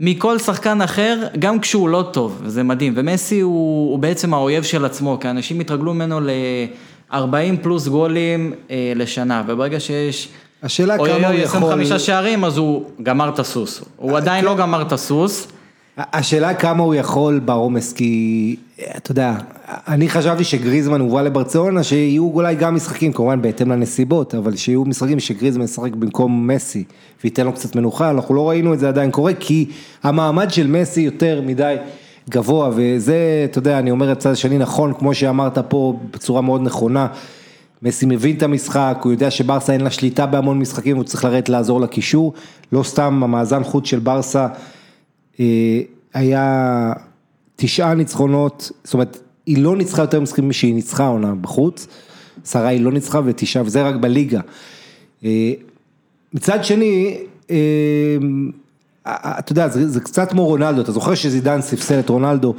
[0.00, 4.84] מכל שחקן אחר, גם כשהוא לא טוב, וזה מדהים, ומסי הוא, הוא בעצם האויב של
[4.84, 10.28] עצמו, כי אנשים התרגלו ממנו ל-40 פלוס גולים אה, לשנה, וברגע שיש...
[10.62, 11.26] השאלה כמה הוא יכול...
[11.26, 13.82] אוי, 25 שערים, אז הוא גמר את הסוס.
[13.96, 15.48] הוא עדיין לא גמר את הסוס.
[15.98, 18.56] השאלה כמה הוא יכול בעומס, כי
[18.96, 19.34] אתה יודע,
[19.88, 25.20] אני חשבתי שגריזמן הובא לברצלונה, שיהיו אולי גם משחקים, כמובן בהתאם לנסיבות, אבל שיהיו משחקים
[25.20, 26.84] שגריזמן ישחק במקום מסי,
[27.24, 29.70] וייתן לו קצת מנוחה, אנחנו לא ראינו את זה עדיין קורה, כי
[30.02, 31.76] המעמד של מסי יותר מדי
[32.30, 36.62] גבוה, וזה, אתה יודע, אני אומר את הצד השני נכון, כמו שאמרת פה בצורה מאוד
[36.62, 37.06] נכונה.
[37.82, 41.48] מסי מבין את המשחק, הוא יודע שברסה אין לה שליטה בהמון משחקים, הוא צריך לרדת
[41.48, 42.32] לעזור לקישור,
[42.72, 44.46] לא סתם המאזן חוץ של ברסה
[45.40, 45.80] אה,
[46.14, 46.92] היה
[47.56, 51.86] תשעה ניצחונות, זאת אומרת, היא לא ניצחה יותר משחקים משהיא ניצחה עונה בחוץ,
[52.44, 54.40] עשרה היא לא ניצחה ותשעה, וזה רק בליגה.
[55.24, 55.52] אה,
[56.34, 57.18] מצד שני,
[57.50, 57.56] אה,
[59.06, 62.54] אתה יודע, זה, זה קצת כמו רונלדו, אתה זוכר שזידן ספסל את רונלדו,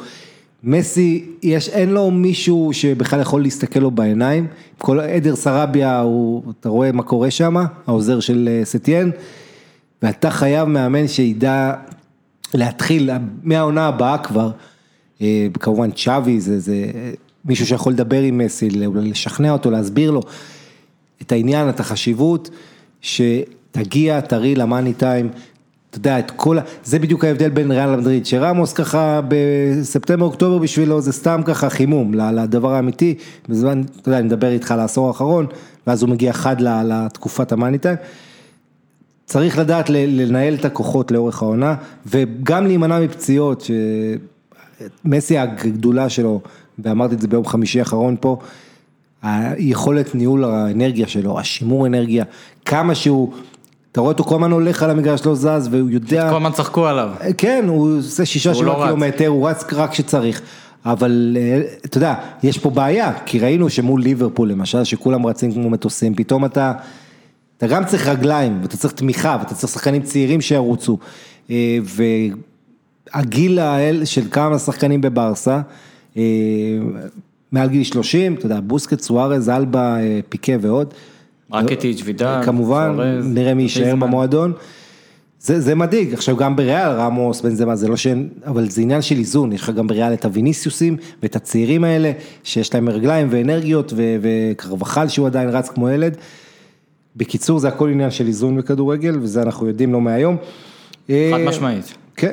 [0.64, 4.48] מסי, יש, אין לו מישהו שבכלל יכול להסתכל לו בעיניים,
[4.78, 7.56] כל עדר סרביה, הוא, אתה רואה מה קורה שם,
[7.88, 9.10] העוזר של סטיאן,
[10.02, 11.74] ואתה חייב מאמן שידע
[12.54, 13.10] להתחיל
[13.44, 14.52] מהעונה הבאה כבר,
[15.22, 16.86] אה, כמובן צ'אבי זה, זה
[17.46, 20.22] מישהו שיכול לדבר עם מסי, לשכנע אותו, להסביר לו
[21.22, 22.50] את העניין, את החשיבות,
[23.02, 25.30] שתגיע, תראי למאני טיים,
[25.90, 26.62] אתה יודע, את כל ה...
[26.84, 32.14] זה בדיוק ההבדל בין ריאל למדריד, שרמוס ככה בספטמבר אוקטובר בשבילו זה סתם ככה חימום
[32.14, 33.16] לדבר האמיתי,
[33.50, 35.46] בזמן, אתה יודע, אני מדבר איתך על העשור האחרון,
[35.88, 37.96] ואז הוא מגיע חד לתקופת המאני טיים.
[39.26, 41.76] צריך לדעת לנהל את הכוחות לאורך העונה,
[42.06, 43.64] וגם להימנע מפציעות,
[45.06, 46.42] שמסי הגדולה שלו,
[46.80, 48.38] ואמרתי את זה ביום חמישי האחרון פה,
[49.22, 52.24] היכולת ניהול האנרגיה שלו, השימור אנרגיה,
[52.66, 53.34] כמה שהוא,
[53.92, 56.30] אתה רואה אותו כל הזמן הולך על המגרש, לא זז, והוא יודע...
[56.30, 57.10] כל הזמן צחקו עליו.
[57.38, 60.42] כן, הוא עושה שישה, שבעה לא קילומטר, הוא רץ רק כשצריך.
[60.86, 61.38] אבל
[61.86, 66.46] אתה יודע, יש פה בעיה, כי ראינו שמול ליברפול למשל, שכולם רצים כמו מטוסים, פתאום
[66.46, 66.74] אתה...
[67.60, 70.98] אתה גם צריך רגליים, ואתה צריך תמיכה, ואתה צריך שחקנים צעירים שירוצו.
[71.50, 71.78] אה,
[73.14, 75.62] והגיל האל של כמה שחקנים בברסה,
[76.18, 76.24] אה,
[77.52, 80.94] מעל גיל 30, אתה יודע, בוסקט, סוארז, אלבה, אה, פיקה ועוד.
[81.54, 84.54] רקטיץ', וידל, כמובן, נראה מי יישאר במועדון.
[85.42, 89.02] זה, זה מדאיג, עכשיו גם בריאל, רמוס, בן זמה, זה לא שאין, אבל זה עניין
[89.02, 92.12] של איזון, יש לך גם בריאל את הוויניסיוסים ואת הצעירים האלה,
[92.44, 96.18] שיש להם רגליים ואנרגיות, וקרבחל שהוא עדיין רץ כמו ילד.
[97.16, 100.38] בקיצור, זה הכל עניין של איזון בכדורגל, וזה אנחנו יודעים לא מהיום.
[101.08, 101.14] חד
[101.46, 101.94] משמעית.
[102.16, 102.32] כן.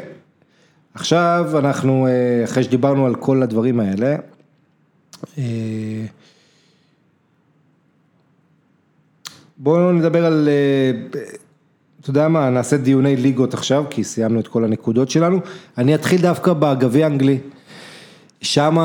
[0.95, 2.07] עכשיו אנחנו,
[2.45, 4.17] אחרי שדיברנו על כל הדברים האלה,
[9.59, 10.49] בואו נדבר על,
[12.01, 15.41] אתה יודע מה, נעשה דיוני ליגות עכשיו, כי סיימנו את כל הנקודות שלנו.
[15.79, 17.39] אני אתחיל דווקא בגביע האנגלי.
[18.43, 18.77] שם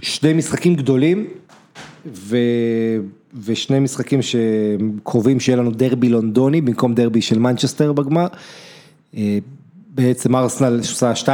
[0.00, 1.26] שני משחקים גדולים,
[2.14, 2.36] ו...
[3.44, 8.26] ושני משחקים שקרובים שיהיה לנו דרבי לונדוני במקום דרבי של מנצ'סטר בגמר.
[9.16, 9.38] אה,
[9.94, 11.28] בעצם ארסנל שעושה 2-0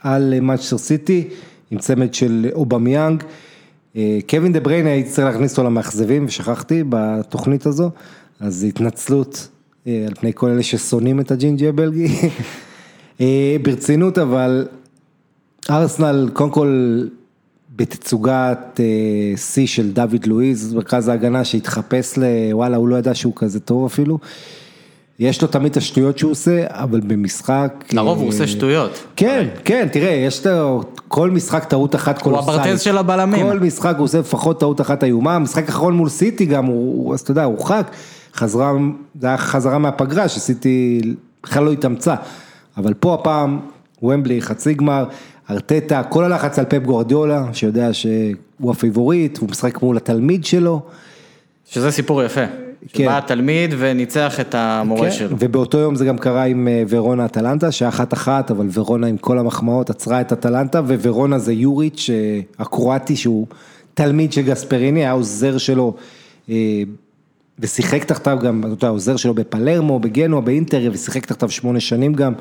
[0.00, 1.28] על מנצ'סטר סיטי
[1.70, 3.24] עם צמד של אובמיאנג.
[3.96, 7.90] אה, קווין דה בריינה הייתי צריך להכניס אותו למאכזבים ושכחתי בתוכנית הזו,
[8.40, 9.48] אז התנצלות
[9.86, 12.08] אה, על פני כל אלה ששונאים את הג'ינג'י הבלגי.
[13.62, 14.66] ברצינות אבל
[15.70, 17.02] ארסנל קודם כל
[17.76, 23.60] בתצוגת אה, שיא של דוד לואיז, מרכז ההגנה שהתחפש לוואלה, הוא לא ידע שהוא כזה
[23.60, 24.18] טוב אפילו.
[25.18, 27.84] יש לו תמיד את השטויות שהוא עושה, אבל במשחק...
[27.92, 29.04] לרוב הוא עושה שטויות.
[29.16, 32.48] כן, כן, תראה, יש לו כל משחק טעות אחת קולוסלית.
[32.48, 33.46] הוא הברטז של הבלמים.
[33.46, 37.20] כל משחק הוא עושה לפחות טעות אחת איומה, המשחק האחרון מול סיטי גם, הוא, אז
[37.20, 37.90] אתה יודע, הורחק,
[38.34, 38.72] חזרה,
[39.20, 41.00] זה היה חזרה מהפגרה שסיטי
[41.42, 42.14] בכלל לא התאמצה,
[42.76, 43.60] אבל פה הפעם,
[44.02, 45.04] ומבלי, חצי גמר,
[45.50, 50.80] ארטטה, כל הלחץ על פפ גורדיולה, שיודע שהוא הפייבוריט, הוא משחק מול התלמיד שלו.
[51.70, 52.40] שזה סיפור יפה.
[52.92, 53.04] כן.
[53.04, 55.16] שבא התלמיד וניצח את המורה כן.
[55.16, 55.36] שלו.
[55.38, 59.16] ובאותו יום זה גם קרה עם אה, ורונה אטלנטה, שהיה אחת אחת, אבל ורונה עם
[59.16, 62.10] כל המחמאות עצרה את אטלנטה, וורונה זה יוריץ'
[62.58, 63.46] הקרואטי, שהוא
[63.94, 65.94] תלמיד של גספריני, היה עוזר שלו,
[66.50, 66.82] אה,
[67.58, 72.32] ושיחק תחתיו גם, אתה יודע, עוזר שלו בפלרמו, בגנוע, באינטר, ושיחק תחתיו שמונה שנים גם,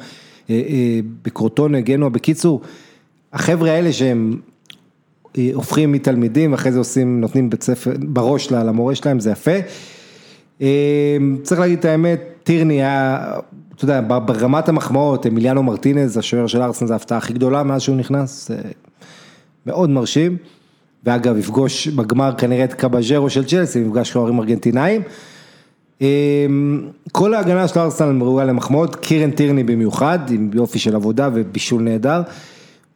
[0.49, 2.61] אה, בקרוטונה, גנוע, בקיצור.
[3.33, 4.37] החבר'ה האלה שהם
[5.37, 9.51] אה, הופכים מתלמידים, אחרי זה עושים, נותנים בית ספר, בראש למורה שלהם, זה יפה.
[10.61, 13.31] אה, צריך להגיד את האמת, טירני היה,
[13.75, 17.95] אתה יודע, ברמת המחמאות, אמיליאנו מרטינז, השוער של ארסן, זו ההפתעה הכי גדולה מאז שהוא
[17.95, 18.51] נכנס,
[19.65, 20.37] מאוד מרשים.
[21.05, 25.01] ואגב, יפגוש בגמר כנראה את קבאז'רו של צ'לסי, מפגש שוערים ארגנטינאים.
[26.01, 26.45] אה,
[27.11, 32.21] כל ההגנה של ארסנל ראויה למחמאות, קירן טירני במיוחד, עם יופי של עבודה ובישול נהדר.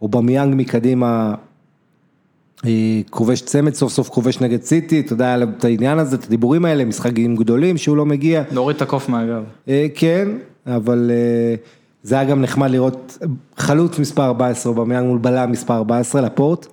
[0.01, 1.36] אובמיאנג מקדימה
[3.10, 6.86] כובש צמד, סוף סוף כובש נגד סיטי, אתה יודע את העניין הזה, את הדיבורים האלה,
[6.86, 8.43] משחקים גדולים שהוא לא מגיע.
[8.51, 9.43] נוריד את הקוף מהגב.
[9.68, 10.28] אה, כן,
[10.68, 11.55] אבל אה,
[12.03, 13.18] זה היה גם נחמד לראות
[13.58, 16.68] חלוץ מספר 14, אובמיאנג מול בלם מספר 14 לפורט.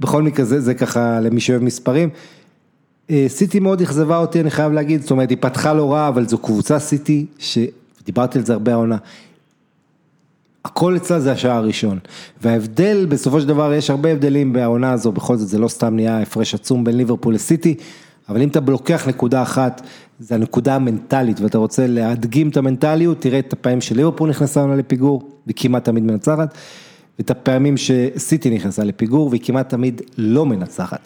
[0.00, 2.08] בכל מקרה זה, זה ככה למי שאוהב מספרים.
[3.28, 6.38] סיטי מאוד אכזבה אותי, אני חייב להגיד, זאת אומרת, היא פתחה לא רע, אבל זו
[6.38, 8.96] קבוצה סיטי, שדיברתי על זה הרבה העונה.
[10.64, 11.98] הכל אצלה זה השער הראשון,
[12.42, 16.22] וההבדל בסופו של דבר יש הרבה הבדלים בעונה הזו, בכל זאת זה לא סתם נהיה
[16.22, 17.74] הפרש עצום בין ליברפול לסיטי,
[18.28, 19.82] אבל אם אתה לוקח נקודה אחת,
[20.18, 24.76] זה הנקודה המנטלית ואתה רוצה להדגים את המנטליות, תראה את הפעמים של ליברפול נכנסה עונה
[24.76, 26.54] לפיגור, והיא כמעט תמיד מנצחת,
[27.18, 31.00] ואת הפעמים שסיטי נכנסה לפיגור והיא כמעט תמיד לא מנצחת.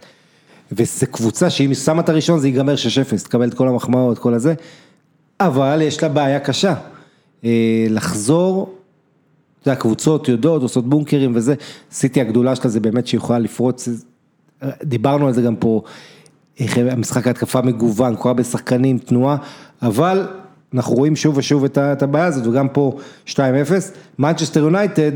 [0.72, 2.74] וזו קבוצה שאם היא שמה את הראשון זה ייגמר
[3.18, 4.54] 6-0, תקבל את כל המחמאות, כל הזה,
[5.40, 6.74] אבל יש לה בעיה קשה,
[7.44, 8.74] אה, לחזור
[9.66, 11.54] יודע, הקבוצות יודעות, עושות בונקרים וזה,
[11.90, 13.88] סיטי הגדולה שלה זה באמת שהיא יכולה לפרוץ,
[14.82, 15.82] דיברנו על זה גם פה,
[16.60, 19.36] המשחק ההתקפה מגוון, כל הרבה שחקנים, תנועה,
[19.82, 20.26] אבל
[20.74, 22.96] אנחנו רואים שוב ושוב את הבעיה הזאת, וגם פה
[23.26, 23.38] 2-0,
[24.18, 25.12] מנצ'סטר יונייטד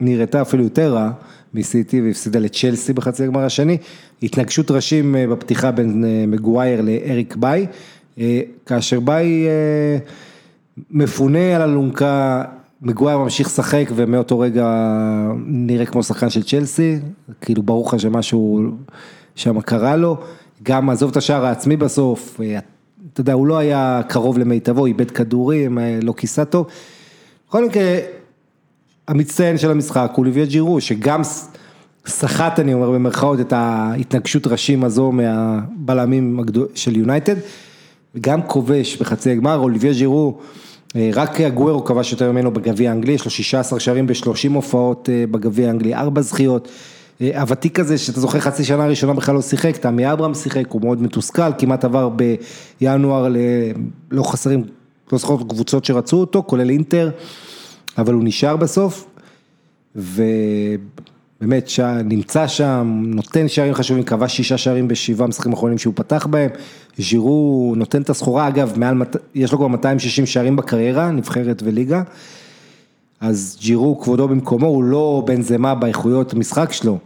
[0.00, 1.10] נראתה אפילו יותר רע
[1.54, 3.76] מסיטי והפסידה לצ'לסי בחצי הגמר השני,
[4.22, 7.66] התנגשות ראשים אה, בפתיחה בין אה, מגווייר לאריק ביי,
[8.18, 9.46] אה, כאשר ביי
[10.90, 12.44] מפונה על אלונקה
[12.82, 14.66] מגווייר ממשיך לשחק ומאותו רגע
[15.46, 16.98] נראה כמו שחקן של צ'לסי,
[17.40, 18.70] כאילו ברור לך שמשהו
[19.34, 20.16] שם קרה לו,
[20.62, 22.58] גם עזוב את השער העצמי בסוף, אה,
[23.12, 26.66] אתה יודע, הוא לא היה קרוב למיטבו, איבד כדורים, אה, לא כיסה טוב.
[27.48, 27.98] בכל מקרה,
[29.08, 31.20] המצטיין של המשחק הוא ליביה ג'ירו, שגם
[32.06, 36.40] סחט, אני אומר במרכאות, את ההתנגשות ראשים הזו מהבלמים
[36.74, 37.36] של יונייטד,
[38.14, 40.38] וגם כובש בחצי הגמר, אוליביה ג'ירו.
[40.96, 45.24] אה, רק הגוורו כבש יותר ממנו בגביע האנגלי, יש לו 16 שערים ב-30 הופעות אה,
[45.30, 46.68] בגביע האנגלי, 4 זכיות.
[47.20, 50.82] אה, הוותיק הזה שאתה זוכר חצי שנה ראשונה בכלל לא שיחק, תמי אברהם שיחק, הוא
[50.82, 52.10] מאוד מתוסכל, כמעט עבר
[52.80, 53.36] בינואר, ל...
[54.10, 54.64] לא חסרים,
[55.12, 57.10] לא זוכר קבוצות שרצו אותו, כולל אינטר,
[57.98, 59.06] אבל הוא נשאר בסוף,
[59.96, 60.80] ובאמת
[61.66, 61.80] ש...
[62.04, 66.50] נמצא שם, נותן שערים חשובים, כבש שישה שערים בשבעה משחקים האחרונים שהוא פתח בהם,
[66.98, 69.02] ז'ירו נותן את הסחורה, אגב, מעל,
[69.34, 72.02] יש לו כבר 260 שערים בקריירה, נבחרת וליגה,
[73.20, 76.98] אז ג'ירו כבודו במקומו, הוא לא בן זמה באיכויות המשחק שלו,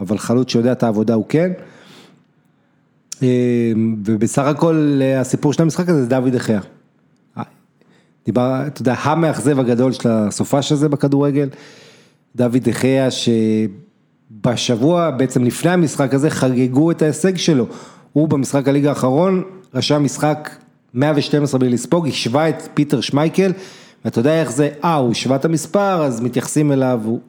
[0.00, 1.52] אבל חלוץ שיודע את העבודה הוא כן.
[3.22, 6.60] אמ, ובסך הכל הסיפור של המשחק הזה זה דוד אחיה.
[8.26, 11.48] דיבר, אתה יודע, המאכזב הגדול של הסופש הזה בכדורגל,
[12.36, 13.08] דוד אחיה
[14.40, 17.66] שבשבוע, בעצם לפני המשחק הזה, חגגו את ההישג שלו.
[18.12, 19.42] הוא במשחק הליגה האחרון
[19.74, 20.50] רשם משחק
[20.94, 23.52] 112 בלי לספוג, השווה את פיטר שמייקל,
[24.04, 27.20] ואתה יודע איך זה, אה, הוא השווה את המספר, אז מתייחסים אליו הוא,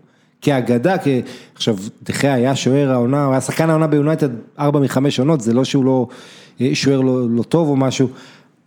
[0.41, 1.21] כאגדה, כי
[1.55, 4.29] עכשיו, דחיה היה שוער העונה, הוא היה שחקן העונה ביונייטד
[4.59, 6.07] 4 מ-5 עונות, זה לא שהוא לא
[6.61, 8.09] אה, שוער לא, לא טוב או משהו,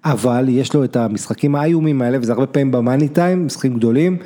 [0.05, 4.17] אבל יש לו את המשחקים האיומים האלה, וזה הרבה פעמים במאני טיים, משחקים גדולים.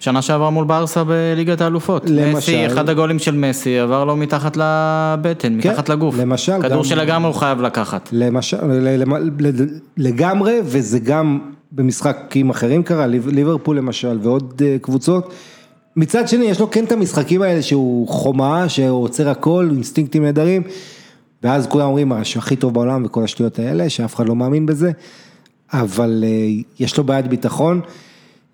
[0.00, 2.10] שנה שעברה מול ברסה בליגת האלופות.
[2.10, 2.36] למשל.
[2.36, 6.14] מסי, אחד הגולים של מסי עבר לו מתחת לבטן, כן, מתחת לגוף.
[6.18, 8.08] למשל, כדור גם- שלגמרי הוא חייב לקחת.
[8.12, 8.56] למשל,
[9.96, 11.38] לגמרי, וזה גם
[11.72, 15.32] במשחקים אחרים קרה, ליב- ליברפול למשל, ועוד אה, קבוצות.
[15.96, 20.62] מצד שני, יש לו כן את המשחקים האלה שהוא חומה, שעוצר הכל, אינסטינקטים נהדרים,
[21.42, 24.90] ואז כולם אומרים, "הש- הכי טוב בעולם וכל השטויות האלה, שאף אחד לא מאמין בזה,
[25.72, 26.28] אבל אה,
[26.80, 27.80] יש לו בעיית ביטחון.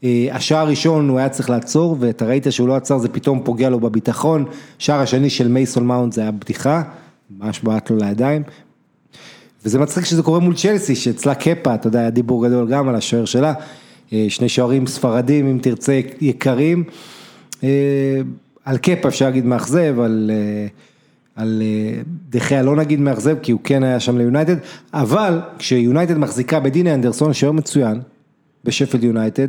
[0.05, 3.71] אה, השער הראשון הוא היה צריך לעצור, ואתה ראית שהוא לא עצר, זה פתאום פוגע
[3.71, 4.45] לו בביטחון.
[4.79, 6.83] שער השני של מייסון מאונט זה היה בדיחה,
[7.31, 8.43] ממש בעט לו לידיים.
[9.65, 12.95] וזה מצחיק שזה קורה מול צ'לסי, שאצלה קפה, אתה יודע, היה דיבור גדול גם על
[12.95, 13.55] השוער שלה,
[14.13, 16.85] אה, שני שוערים ספרדים, אם תרצה, יקרים.
[17.65, 18.21] אה,
[18.65, 20.31] על קפה אפשר להגיד מאכזב, על,
[21.37, 21.63] על
[22.29, 24.57] דחיה לא נגיד מאכזב, כי הוא כן היה שם ליונייטד,
[24.95, 28.01] אבל כשיונייטד מחזיקה בדינה אנדרסון, שוער מצוין,
[28.65, 29.49] בשפלד יונייטד,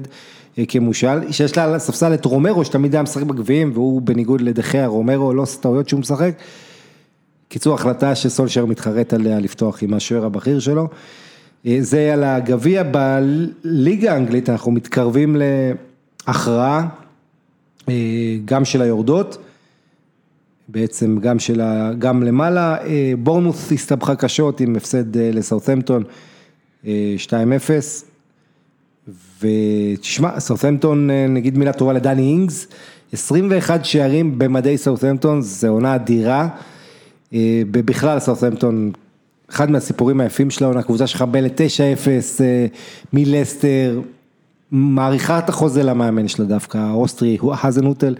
[0.67, 5.33] כמושל, שיש לה על הספסל את רומרו, שתמיד היה משחק בגביעים, והוא בניגוד לדחיה, רומרו
[5.33, 6.33] לא עושה טעויות שהוא משחק.
[7.47, 10.87] קיצור, החלטה שסולשר מתחרט עליה לפתוח עם השוער הבכיר שלו.
[11.65, 15.35] אה, זה על הגביע בליגה האנגלית, אנחנו מתקרבים
[16.27, 16.87] להכרעה,
[17.89, 17.93] אה,
[18.45, 19.37] גם של היורדות,
[20.67, 21.91] בעצם גם של ה...
[21.99, 26.03] גם למעלה, אה, בורנוס הסתבכה קשות עם הפסד אה, לסאות'מפטון
[26.85, 27.31] אה, 2-0.
[29.43, 32.67] ותשמע, סאות'מפטון, אה, נגיד מילה טובה לדני אינגס,
[33.13, 36.47] 21 שערים במדי סאות'מפטון, זה עונה אדירה.
[37.33, 38.91] אה, בכלל סאות'מפטון,
[39.49, 42.65] אחד מהסיפורים היפים של העונה, קבוצה שלך בין ל-9-0 אה,
[43.13, 44.01] מלסטר,
[44.71, 48.15] מאריכה את החוזה למאמן שלה דווקא, האוסטרי, האזנהוטל,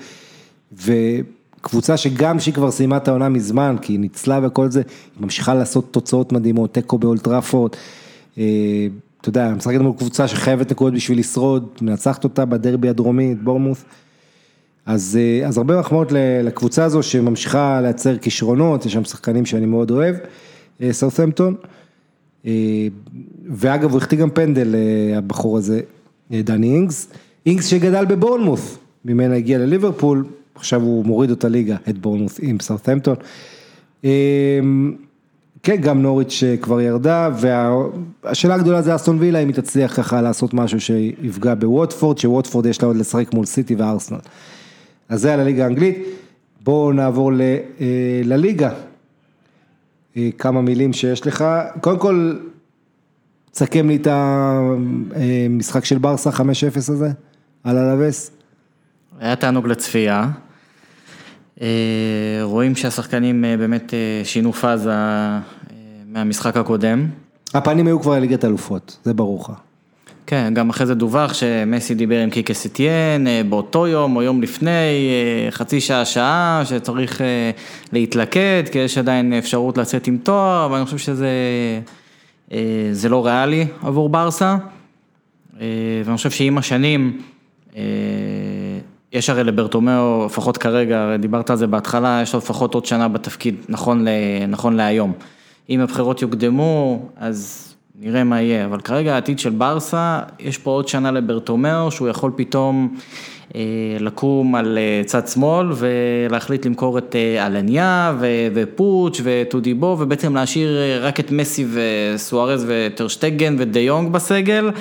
[0.73, 4.81] וקבוצה שגם שהיא כבר סיימה את העונה מזמן, כי היא ניצלה וכל זה,
[5.15, 7.71] היא ממשיכה לעשות תוצאות מדהימות, תיקו באולד טראפורד,
[8.37, 8.43] אה,
[9.23, 13.85] אתה יודע, משחקת מול קבוצה שחייבת נקודות בשביל לשרוד, מנצחת אותה בדרבי הדרומי, את בורנמות'.
[14.85, 16.11] אז, אה, אז הרבה מחמאות
[16.43, 20.15] לקבוצה הזו שממשיכה לייצר כישרונות, יש שם שחקנים שאני מאוד אוהב,
[20.81, 21.55] אה, סאות'מפטון.
[22.45, 22.87] אה,
[23.49, 25.81] ואגב, הוא החטיא גם פנדל, אה, הבחור הזה,
[26.33, 27.07] אה, דני אינגס.
[27.45, 33.15] אינגס שגדל בבורנמוס, ממנה הגיע לליברפול, עכשיו הוא מוריד אותה ליגה, את בורנמוס עם סאות'מפטון.
[35.63, 37.29] אה, כן, גם נוריץ' כבר ירדה,
[38.23, 42.81] והשאלה הגדולה זה אסטון וילה, אם היא תצליח ככה לעשות משהו שיפגע בווטפורד, שווטפורד יש
[42.81, 44.17] לה עוד לשחק מול סיטי וארסנל.
[45.09, 45.97] אז זה על הליגה האנגלית.
[46.63, 48.71] בואו נעבור ל, אה, לליגה.
[50.17, 51.45] אה, כמה מילים שיש לך.
[51.81, 52.35] קודם כל,
[53.51, 56.41] תסכם לי את המשחק של ברסה 5-0
[56.77, 57.11] הזה,
[57.63, 58.31] על הלווס.
[59.19, 60.29] היה תענוג לצפייה.
[61.63, 64.91] אה, רואים שהשחקנים אה, באמת אה, שינו פאזה
[66.07, 67.07] מהמשחק הקודם.
[67.53, 69.51] הפנים היו כבר לליגת אלופות, זה ברור לך.
[70.27, 74.41] כן, גם אחרי זה דווח שמסי דיבר עם קיקה סיטיאן אה, באותו יום או יום
[74.41, 75.11] לפני,
[75.49, 77.21] חצי שעה, שעה, שצריך
[77.93, 81.29] להתלכד, כי יש עדיין אפשרות לצאת עם תואר, אבל אני חושב שזה
[82.91, 84.57] זה לא ריאלי עבור ברסה.
[86.05, 87.21] ואני חושב שעם השנים,
[89.13, 93.55] יש הרי לברטומיאו, לפחות כרגע, דיברת על זה בהתחלה, יש לו לפחות עוד שנה בתפקיד,
[93.69, 94.09] נכון, ל,
[94.47, 95.13] נכון להיום.
[95.69, 100.87] אם הבחירות יוקדמו, אז נראה מה יהיה, אבל כרגע העתיד של ברסה, יש פה עוד
[100.87, 102.95] שנה לברטומיאו, שהוא יכול פתאום
[103.55, 103.61] אה,
[103.99, 110.77] לקום על אה, צד שמאל ולהחליט למכור את אה, אלניה ו- ופוץ' וטודיבו, ובעצם להשאיר
[110.77, 114.71] אה, רק את מסי וסוארז וטרשטגן ודי יונג בסגל.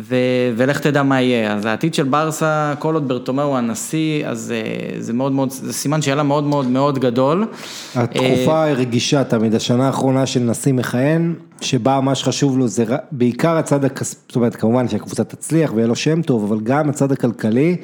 [0.00, 5.00] ו- ולך תדע מה יהיה, אז העתיד של ברסה, כל עוד ברטומיאו הנשיא, אז אה,
[5.00, 7.46] זה מאוד מאוד, זה סימן שאלה מאוד מאוד מאוד גדול.
[7.94, 13.56] התקופה היא רגישה תמיד, השנה האחרונה של נשיא מכהן, שבה מה שחשוב לו זה בעיקר
[13.56, 17.76] הצד הכספי, זאת אומרת כמובן שהקבוצה תצליח ויהיה לו שם טוב, אבל גם הצד הכלכלי.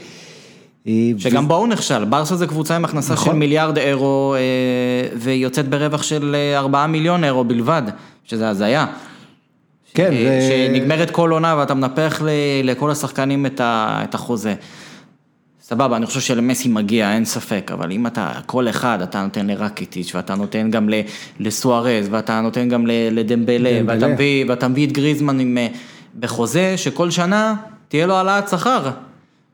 [0.87, 3.33] אה, שגם בו הוא נכשל, ברסה זה קבוצה עם הכנסה נכון.
[3.33, 7.83] של מיליארד אירו, אה, והיא יוצאת ברווח של אה, 4 מיליון אירו בלבד,
[8.25, 8.87] שזה הזיה.
[9.95, 12.22] כן, אה, שנגמרת כל עונה ואתה מנפח
[12.64, 14.55] לכל השחקנים את החוזה.
[15.62, 20.14] סבבה, אני חושב שלמסי מגיע, אין ספק, אבל אם אתה, כל אחד, אתה נותן לרקיטיץ'
[20.14, 20.88] ואתה נותן גם
[21.40, 23.95] לסוארז ואתה נותן גם לדמבלה, דמבלה.
[23.95, 25.66] ואתה מביא, ואתה מביא את גריזמן עם, אה,
[26.20, 27.55] בחוזה שכל שנה
[27.88, 28.90] תהיה לו העלאת שכר,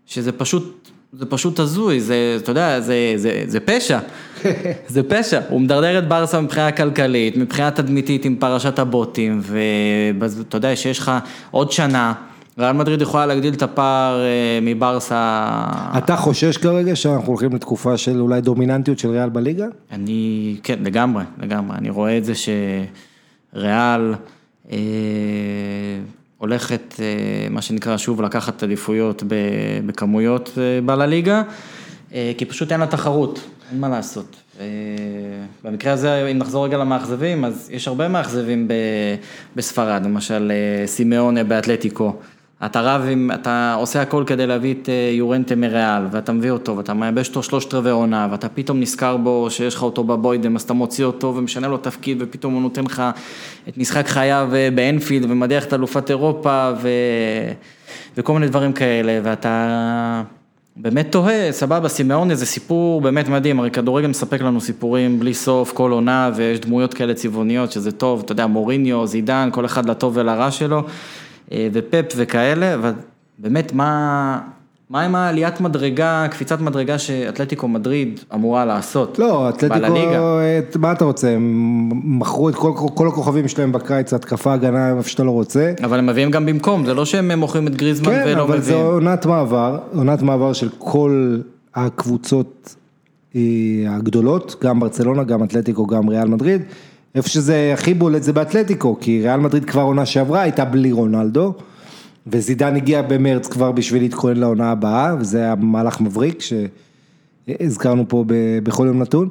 [0.07, 3.99] שזה פשוט, זה פשוט הזוי, זה, אתה יודע, זה, זה, זה פשע.
[4.89, 10.77] זה פשע, הוא מדרדר את ברסה מבחינה כלכלית, מבחינה תדמיתית עם פרשת הבוטים, ואתה יודע
[10.77, 11.13] שיש לך
[11.51, 12.13] עוד שנה,
[12.59, 15.65] ריאל מדריד יכולה להגדיל את הפער אה, מברסה.
[15.99, 19.67] אתה חושש כרגע שאנחנו הולכים לתקופה של אולי דומיננטיות של ריאל בליגה?
[19.93, 22.33] אני, כן, לגמרי, לגמרי, אני רואה את זה
[23.55, 24.15] שריאל
[24.73, 24.79] אה,
[26.41, 29.23] הולכת, אה, מה שנקרא, שוב לקחת עדיפויות
[29.87, 31.43] בכמויות אה, בלליגה,
[32.15, 33.41] אה, כי פשוט אין לה תחרות,
[33.73, 34.37] אין מה לעשות.
[34.61, 34.67] אה,
[35.65, 38.69] במקרה הזה, אם נחזור רגע למאכזבים, אז יש הרבה מאכזבים
[39.57, 42.15] בספרד, למשל אה, סימאונה באתלטיקו.
[42.65, 46.77] אתה רב עם, אתה עושה הכל כדי להביא את אה, יורנטה מריאל, ואתה מביא אותו,
[46.77, 50.63] ואתה מייבש אותו שלושת רבעי עונה, ואתה פתאום נזכר בו שיש לך אותו בבוידם, אז
[50.63, 53.03] אתה מוציא אותו ומשנה לו תפקיד, ופתאום הוא נותן לך
[53.69, 56.89] את משחק חייו באנפילד, ומדיח את אלופת אירופה, ו...
[58.17, 60.23] וכל מיני דברים כאלה, ואתה
[60.77, 65.73] באמת תוהה, סבבה, סימאונה זה סיפור באמת מדהים, הרי כדורגל מספק לנו סיפורים בלי סוף,
[65.73, 70.17] כל עונה, ויש דמויות כאלה צבעוניות שזה טוב, אתה יודע, מוריניו, זידן, כל אחד לטוב
[70.17, 70.83] ולרע שלו.
[71.53, 72.93] אה, ופפ וכאלה, אבל
[73.39, 74.41] באמת מה,
[74.91, 79.19] מה עם העליית מדרגה, קפיצת מדרגה שאתלטיקו מדריד אמורה לעשות?
[79.19, 79.95] לא, אתלטיקו,
[80.79, 81.89] מה אתה רוצה, הם
[82.19, 85.73] מכרו את כל, כל הכוכבים שלהם בקיץ, התקפה, הגנה, איפה שאתה לא רוצה.
[85.85, 88.47] אבל הם מביאים גם במקום, זה לא שהם מוכרים את גריזמן כן, ולא מביאים.
[88.47, 91.39] כן, אבל זו עונת מעבר, עונת מעבר של כל
[91.75, 92.77] הקבוצות
[93.37, 93.41] אה,
[93.89, 96.63] הגדולות, גם ברצלונה, גם אתלטיקו, גם ריאל מדריד.
[97.15, 101.55] איפה שזה הכי בולט זה באתלטיקו, כי ריאל מדריד כבר עונה שעברה הייתה בלי רונלדו,
[102.27, 108.25] וזידן הגיע במרץ כבר בשביל להתכונן לעונה הבאה, וזה היה מהלך מבריק שהזכרנו פה
[108.63, 109.29] בכל יום נתון.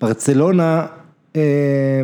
[0.00, 0.86] ברצלונה,
[1.36, 2.02] אה,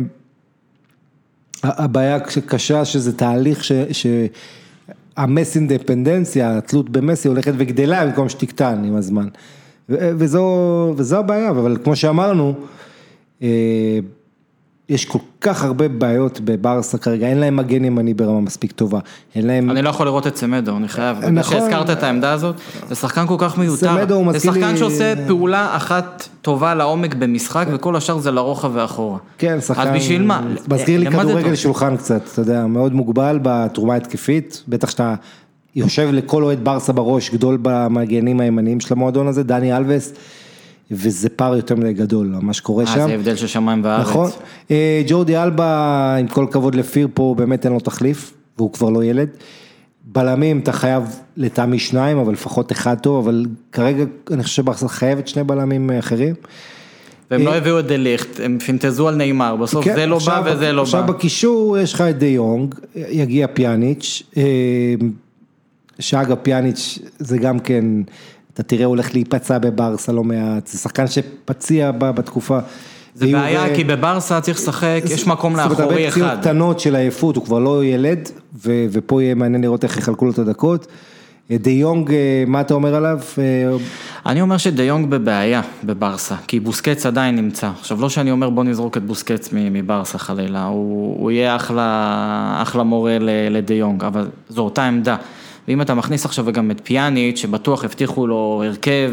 [1.63, 3.71] הבעיה קשה שזה תהליך ש...
[3.91, 4.05] ש
[5.17, 9.27] המס אינדפנדנציה, התלות במסי הולכת וגדלה במקום שתקטן עם הזמן.
[9.89, 12.53] וזו, וזו הבעיה, אבל כמו שאמרנו,
[13.41, 13.99] אה,
[14.89, 18.99] יש כל כך הרבה בעיות בברסה כרגע, אין להם מגן ימני ברמה מספיק טובה,
[19.35, 19.71] אין להם...
[19.71, 22.55] אני לא יכול לראות את סמדו, אני חייב, נכון, שהזכרת את העמדה הזאת,
[22.89, 24.31] זה שחקן כל כך מיותר, סמדו לי...
[24.31, 29.17] זה שחקן שעושה פעולה אחת טובה לעומק במשחק, וכל השאר זה לרוחב ואחורה.
[29.37, 29.81] כן, שחקן...
[29.81, 30.41] אז בשביל מה?
[30.67, 35.15] מזכיר לי כדורגל שולחן קצת, אתה יודע, מאוד מוגבל בתרומה התקפית, בטח שאתה
[35.75, 40.13] יושב לכל אוהד ברסה בראש, גדול במגנים הימניים של המועדון הזה, דני אלווס.
[40.91, 43.07] וזה פער יותר מדי גדול, מה שקורה אה, שם.
[43.07, 44.07] זה הבדל של שמיים וארץ.
[44.07, 44.29] נכון.
[44.71, 49.03] אה, ג'ורדי אלבה, עם כל הכבוד לפיר פה, באמת אין לו תחליף, והוא כבר לא
[49.03, 49.29] ילד.
[50.05, 55.27] בלמים אתה חייב לטעמי שניים, אבל לפחות אחד טוב, אבל כרגע אני חושב שברסה חייבת
[55.27, 56.35] שני בלמים אחרים.
[57.31, 60.41] והם לא הביאו את דה ליכט, הם פינטזו על נאמר, בסוף כן, זה לא בא
[60.45, 60.87] וזה לא בא.
[60.87, 64.43] עכשיו בקישור יש לך את דה יונג, יגיע פיאניץ', אה,
[65.99, 67.85] שאגב פיאניץ' זה גם כן
[68.55, 72.59] אתה תראה, הוא הולך להיפצע בברסה לא מעט, זה שחקן שפציע בתקופה.
[73.15, 75.79] זה בעיה, כי בברסה צריך לשחק, יש מקום לאחורי אחד.
[75.79, 78.29] זאת אומרת, הרבה פציעות קטנות של עייפות, הוא כבר לא ילד,
[78.63, 80.87] ופה יהיה מעניין לראות איך יחלקו לו את הדקות.
[81.51, 83.19] דה יונג, אה, מה אתה אומר עליו?
[83.37, 83.77] אה,
[84.25, 87.69] אני אומר שדה יונג בבעיה בברסה, כי בוסקץ עדיין נמצא.
[87.79, 92.83] עכשיו, לא שאני אומר בוא נזרוק את בוסקץ מברסה חלילה, הוא, הוא יהיה אחלה, אחלה
[92.83, 93.17] מורה
[93.49, 95.15] לדה יונג, אבל זו אותה עמדה.
[95.67, 99.11] ואם אתה מכניס עכשיו גם את פיאניץ', שבטוח הבטיחו לו הרכב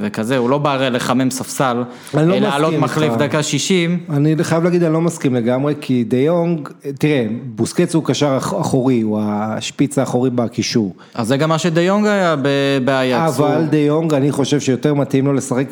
[0.00, 1.82] וכזה, הוא לא בא הרי לחמם ספסל,
[2.14, 3.98] לא אלא לעלות מחליף דקה 60.
[4.10, 6.68] אני חייב להגיד, אני לא מסכים לגמרי, כי דה יונג,
[6.98, 10.94] תראה, בוסקץ הוא קשר אחורי, הוא השפיץ האחורי בקישור.
[11.14, 12.36] אז זה גם מה שדה יונג היה
[12.84, 13.40] באייקס.
[13.40, 15.66] אבל דה יונג, אני חושב שיותר מתאים לו לשחק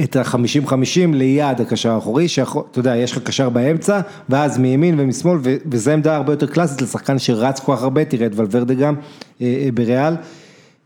[0.00, 5.90] את ה-50-50 ליד הקשר האחורי, שאתה יודע, יש לך קשר באמצע, ואז מימין ומשמאל, וזו
[5.90, 8.94] עמדה הרבה יותר קלאסית לשחקן שרץ כל כך הרבה, תראה את ולוורדה גם
[9.40, 10.14] אה, אה, בריאל,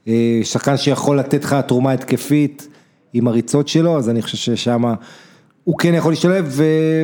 [0.09, 2.69] אה, שחקן שיכול לתת לך תרומה התקפית
[3.13, 4.83] עם הריצות שלו, אז אני חושב ששם
[5.65, 6.61] הוא כן יכול להשתלב,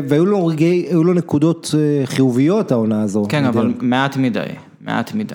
[0.08, 1.74] והיו לו רגעי, לו נקודות
[2.04, 3.26] חיוביות העונה הזו.
[3.28, 4.40] כן, אבל מעט מדי,
[4.80, 5.34] מעט מדי.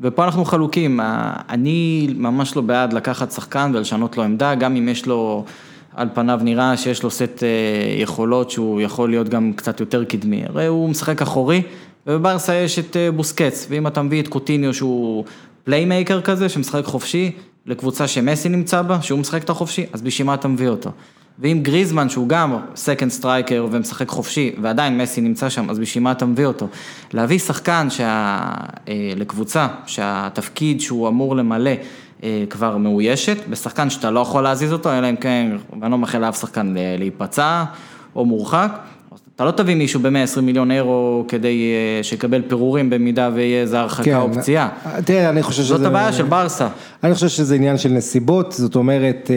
[0.00, 1.00] ופה אנחנו חלוקים,
[1.48, 5.44] אני ממש לא בעד לקחת שחקן ולשנות לו עמדה, גם אם יש לו...
[5.94, 7.48] על פניו נראה שיש לו סט אה,
[8.02, 11.62] יכולות שהוא יכול להיות גם קצת יותר קדמי, הרי הוא משחק אחורי,
[12.06, 15.24] ובברסה יש את אה, בוסקץ, ואם אתה מביא את קוטיניו שהוא
[15.64, 17.30] playmaker כזה, שמשחק חופשי,
[17.66, 20.90] לקבוצה שמסי נמצא בה, שהוא משחק את החופשי, אז בשביל מה אתה מביא אותו?
[21.38, 26.12] ואם גריזמן שהוא גם second striker ומשחק חופשי ועדיין מסי נמצא שם, אז בשביל מה
[26.12, 26.68] אתה מביא אותו?
[27.12, 28.06] להביא שחקן שה...
[28.88, 31.70] אה, לקבוצה שהתפקיד שהוא אמור למלא
[32.50, 36.40] כבר מאוישת, בשחקן שאתה לא יכול להזיז אותו, אלא אם כן, ואני לא מאחל לאף
[36.40, 37.64] שחקן להיפצע
[38.16, 38.78] או מורחק.
[39.36, 44.04] אתה לא תביא מישהו ב-120 מיליון אירו כדי אה, שיקבל פירורים במידה ויהיה איזה הרחקה
[44.04, 44.68] כן, או פציעה.
[45.04, 45.76] תראה, אני חושב שזה...
[45.76, 46.68] זאת הבעיה של ברסה.
[47.04, 49.30] אני חושב שזה עניין של נסיבות, זאת אומרת,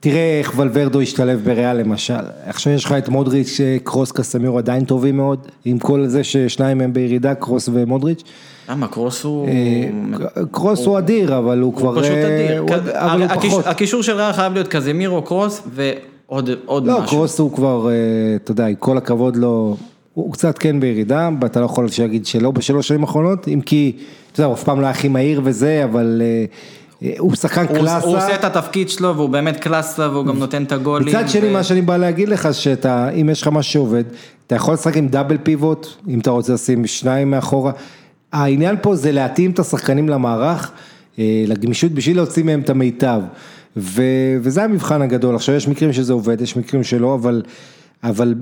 [0.00, 2.14] תראה איך ולוורדו השתלב בריאל למשל,
[2.46, 6.92] עכשיו יש לך את מודריץ', קרוס קסמירו עדיין טובים מאוד, עם כל זה ששניים הם
[6.92, 8.22] בירידה, קרוס ומודריץ'.
[8.68, 9.48] למה, קרוס הוא...
[9.48, 11.94] אה, קרוס הוא אדיר, אבל הוא כבר...
[11.94, 12.64] הוא פשוט אה, אדיר.
[12.92, 13.66] אבל הוא פחות.
[13.66, 17.16] הקישור של ריאל חייב להיות קזמירו, קרוס ועוד עוד לא, משהו.
[17.16, 17.94] קרוס הוא כבר, אה,
[18.36, 19.76] אתה יודע, כל הכבוד לו,
[20.14, 23.92] הוא קצת כן בירידה, ואתה לא יכול להגיד שלא בשלוש שנים האחרונות, אם כי,
[24.32, 26.44] אתה יודע, הוא אף פעם לא היה הכי מהיר וזה, אבל אה,
[27.02, 28.06] אה, הוא שחקן קלאסה.
[28.06, 31.08] הוא עושה את התפקיד שלו והוא באמת קלאסה והוא גם נותן את הגולים.
[31.08, 34.04] מצד שני, ו- מה שאני בא להגיד לך, שאתה, אם יש לך משהו שעובד,
[34.46, 37.72] אתה יכול לשחק עם דאבל פיבוט, אם אתה רוצה לשים שניים מאחורה.
[38.34, 40.72] העניין פה זה להתאים את השחקנים למערך,
[41.18, 43.20] אה, לגמישות, בשביל להוציא מהם את המיטב.
[43.76, 44.02] ו,
[44.42, 45.34] וזה המבחן הגדול.
[45.34, 47.42] עכשיו, יש מקרים שזה עובד, יש מקרים שלא, אבל,
[48.02, 48.34] אבל,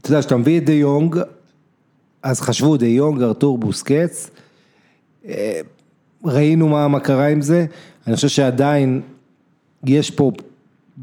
[0.00, 1.16] אתה יודע, כשאתה מביא את דה יונג,
[2.22, 4.30] אז חשבו דה יונג, ארתור בוסקץ,
[5.28, 5.60] אה,
[6.24, 7.66] ראינו מה, מה קרה עם זה,
[8.06, 9.00] אני חושב שעדיין
[9.84, 10.32] יש פה,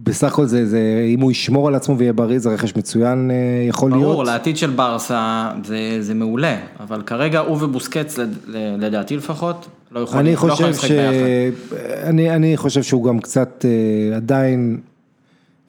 [0.04, 0.80] בסך הכל זה, זה,
[1.14, 3.36] אם הוא ישמור על עצמו ויהיה בריא, זה רכש מצוין אה,
[3.70, 4.04] יכול להיות.
[4.04, 8.20] ברור, לעתיד של ברסה זה, זה מעולה, אבל כרגע הוא ובוסקץ,
[8.80, 10.92] לדעתי לפחות, לא יכולים, אני לא חושב לשחק ש...
[10.92, 11.76] ביחד.
[12.04, 14.80] אני, אני חושב שהוא גם קצת אה, עדיין,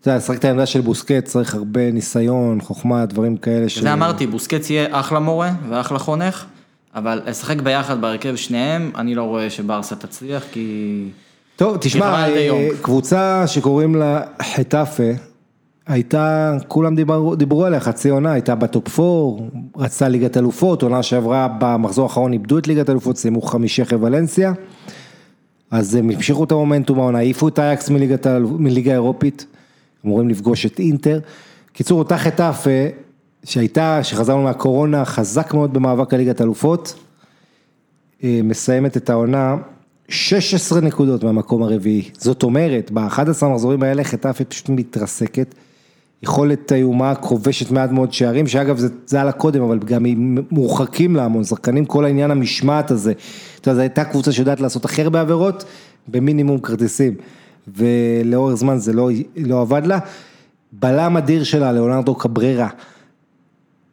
[0.00, 3.68] אתה יודע, לשחק את העמדה של בוסקט צריך הרבה ניסיון, חוכמה, דברים כאלה.
[3.68, 6.44] ש- זה אמרתי, בוסקץ יהיה אחלה מורה ואחלה חונך,
[6.94, 11.08] אבל לשחק ביחד בהרכב שניהם, אני לא רואה שברסה תצליח, כי...
[11.56, 12.68] טוב, תשמע, אה.
[12.82, 15.10] קבוצה שקוראים לה חטאפה,
[15.86, 19.42] הייתה, כולם דיברו, דיברו עליה חצי עונה, הייתה בטופ 4,
[19.76, 24.52] רצתה ליגת אלופות, עונה שעברה במחזור האחרון איבדו את ליגת אלופות, סיימו חמישי אחרי ולנסיה,
[25.70, 27.90] אז הם המשיכו את המומנטום העונה, העיפו את אייקס
[28.58, 29.46] מליגה האירופית,
[30.06, 31.20] אמורים לפגוש את אינטר.
[31.72, 32.70] קיצור, אותה חטאפה,
[33.44, 36.94] שהייתה, שחזרנו מהקורונה, חזק מאוד במאבק על ליגת אלופות,
[38.24, 39.56] אה, מסיימת את העונה
[40.08, 42.10] 16 נקודות מהמקום הרביעי.
[42.18, 45.54] זאת אומרת, ב-11 המחזורים האלה חטאפה פשוט מתרסקת.
[46.22, 51.16] יכולת איומה, כובשת מעט מאוד שערים, שאגב זה, זה עלה קודם, אבל גם הם מורחקים
[51.16, 53.12] לה המון שחקנים, כל העניין המשמעת הזה.
[53.60, 55.64] אתה יודע, זו הייתה קבוצה שיודעת לעשות הכי הרבה עבירות,
[56.08, 57.14] במינימום כרטיסים.
[57.76, 59.98] ולאורך זמן זה לא, לא עבד לה.
[60.72, 62.68] בלם אדיר שלה, ליאונרדו קבררה,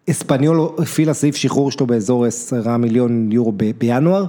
[0.10, 4.26] אספניול הפעילה סעיף שחרור שלו באזור 10 מיליון יורו ב- בינואר,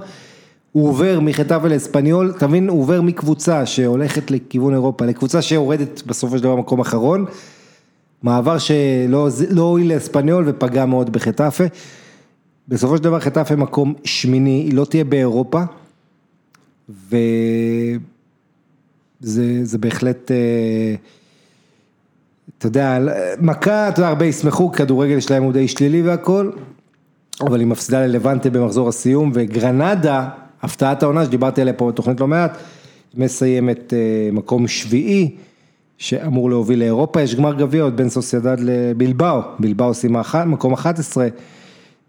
[0.75, 6.37] הוא עובר מחטאבה לאספניול, אתה מבין, הוא עובר מקבוצה שהולכת לכיוון אירופה, לקבוצה שיורדת בסופו
[6.37, 7.25] של דבר במקום אחרון,
[8.23, 11.63] מעבר שלא לא הועיל לאספניול ופגע מאוד בחטאפה,
[12.67, 15.61] בסופו של דבר חטאפה מקום שמיני, היא לא תהיה באירופה,
[16.89, 17.19] וזה
[19.63, 20.31] זה בהחלט...
[20.31, 20.95] אה,
[22.57, 22.99] אתה יודע,
[23.39, 26.51] מכה, אתה יודע, הרבה ישמחו, כדורגל שלהם הוא די שלילי והכל,
[27.41, 30.29] אבל היא מפסידה ללבנטה במחזור הסיום, וגרנדה,
[30.65, 32.57] הפתעת העונה שדיברתי עליה פה בתוכנית לא מעט,
[33.15, 35.35] מסיימת אה, מקום שביעי,
[35.97, 41.27] שאמור להוביל לאירופה, יש גמר גביע עוד בין סוסיידד לבלבאו, בלבאו סיימה מקום 11,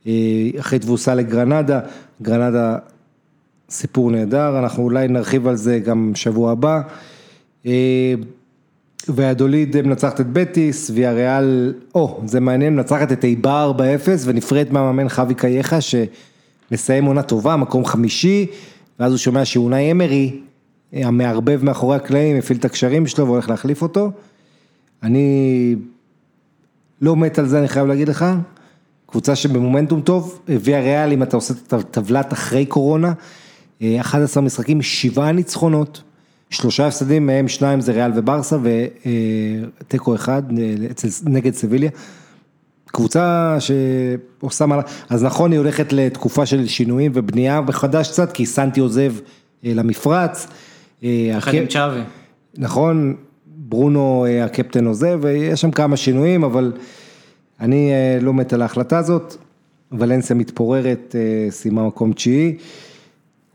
[0.06, 0.12] אה,
[0.60, 1.80] אחרי תבוסה לגרנדה,
[2.22, 2.76] גרנדה
[3.70, 6.80] סיפור נהדר, אנחנו אולי נרחיב על זה גם שבוע הבא.
[7.66, 8.14] אה,
[9.08, 13.80] והדוליד מנצחת את בטיס, ויאריאל, או, זה מעניין, מנצחת את איבר 4-0
[14.24, 15.80] ונפרדת מהמאמן חווי קייחה
[16.70, 18.46] שמסיים עונה טובה, מקום חמישי,
[19.00, 20.40] ואז הוא שומע שאונאי אמרי,
[20.92, 24.10] המערבב מאחורי הקלעים, הפעיל את הקשרים שלו והולך להחליף אותו.
[25.02, 25.76] אני
[27.00, 28.24] לא מת על זה, אני חייב להגיד לך.
[29.06, 33.12] קבוצה שבמומנטום טוב, ויאריאל, אם אתה עושה את הטבלת אחרי קורונה,
[33.82, 36.02] אה, 11 משחקים, שבעה ניצחונות,
[36.50, 38.56] שלושה הפסדים, מהם שניים זה ריאל וברסה,
[39.82, 41.90] ותיקו אחד אה, אצל- נגד סביליה.
[42.96, 48.80] קבוצה שעושה מהלך, אז נכון היא הולכת לתקופה של שינויים ובנייה מחדש קצת, כי סנטי
[48.80, 49.12] עוזב
[49.64, 50.46] אה, למפרץ.
[51.04, 52.00] אה, יחד הקפ- עם צ'אבי.
[52.58, 53.14] נכון,
[53.46, 56.72] ברונו אה, הקפטן עוזב, ויש שם כמה שינויים, אבל
[57.60, 59.36] אני אה, לא מת על ההחלטה הזאת.
[59.92, 62.56] ולנסיה מתפוררת, אה, סיימה מקום תשיעי.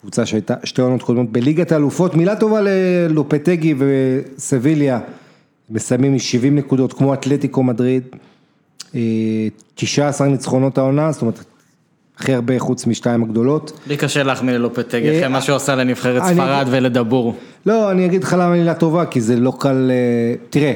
[0.02, 5.00] קבוצה שהייתה שתי עונות קודמות בליגת האלופות, מילה טובה ללופטגי וסביליה,
[5.70, 8.18] מסיימים עם 70 נקודות כמו אתלטיקו מדריד, אה,
[9.76, 11.44] 19 ניצחונות העונה, זאת אומרת,
[12.18, 13.80] הכי הרבה חוץ משתיים הגדולות.
[13.88, 17.36] לי קשה להחמיא ללופטגי, אה, אחרי מה שהוא עשה לנבחרת ספרד ולדבור.
[17.66, 20.74] לא, אני אגיד לך למה מילה טובה, כי זה לא קל, אה, תראה,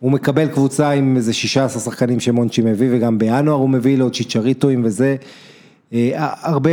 [0.00, 4.82] הוא מקבל קבוצה עם איזה 16 שחקנים שמונצ'י מביא, וגם בינואר הוא מביא לו צ'יצ'ריטואים
[4.84, 5.16] וזה,
[5.92, 6.10] אה,
[6.42, 6.70] הרבה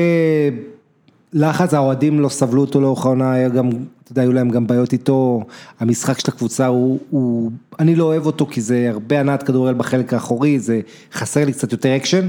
[1.34, 4.94] לחץ, האוהדים לא סבלו אותו לאורך העונה, היה גם, אתה יודע, היו להם גם בעיות
[4.94, 5.44] איתו,
[5.80, 10.14] המשחק של הקבוצה הוא, הוא, אני לא אוהב אותו כי זה הרבה הנעת כדורגל בחלק
[10.14, 10.82] האחורי, זה
[11.14, 12.28] חסר לי קצת יותר אקשן,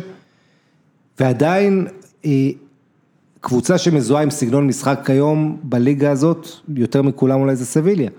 [1.20, 1.86] ועדיין,
[2.24, 2.30] אה,
[3.40, 8.10] קבוצה שמזוהה עם סגנון משחק כיום בליגה הזאת, יותר מכולם אולי זה סביליה.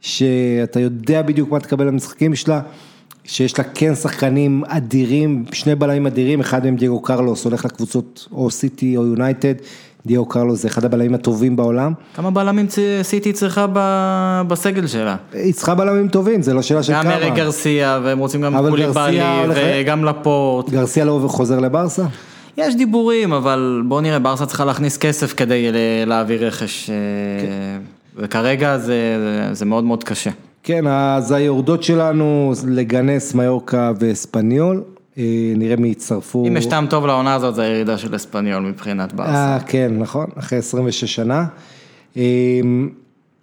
[0.00, 2.60] שאתה יודע בדיוק מה תקבל במשחקים שלה,
[3.24, 8.50] שיש לה כן שחקנים אדירים, שני בלמים אדירים, אחד מהם דייגו קרלוס, הולך לקבוצות או
[8.50, 9.54] סיטי או יונייטד,
[10.06, 11.92] דייגו קרלוס זה אחד הבלמים הטובים בעולם.
[12.14, 12.66] כמה בלמים
[13.02, 15.16] סיטי צריכה ב- בסגל שלה?
[15.32, 17.14] היא צריכה בלמים טובים, זה לא שאלה של גם כמה.
[17.14, 19.20] אריק גרסיה, והם רוצים גם קוליבאלי,
[19.54, 20.70] וגם לפורט.
[20.70, 22.04] גרסיה לא חוזר לברסה?
[22.56, 25.66] יש דיבורים, אבל בוא נראה, ברסה צריכה להכניס כסף כדי
[26.06, 26.94] להעביר רכש, אה,
[27.42, 27.80] כן.
[28.16, 28.98] וכרגע זה,
[29.52, 30.30] זה מאוד מאוד קשה.
[30.62, 34.82] כן, אז היורדות שלנו לגנס, מיורקה ואספניול,
[35.56, 36.46] נראה מי יצטרפו.
[36.46, 39.20] אם יש טעם טוב לעונה הזאת, זה הירידה של אספניול מבחינת.
[39.20, 41.46] אה, כן, נכון, אחרי 26 שנה.
[42.16, 42.22] אה,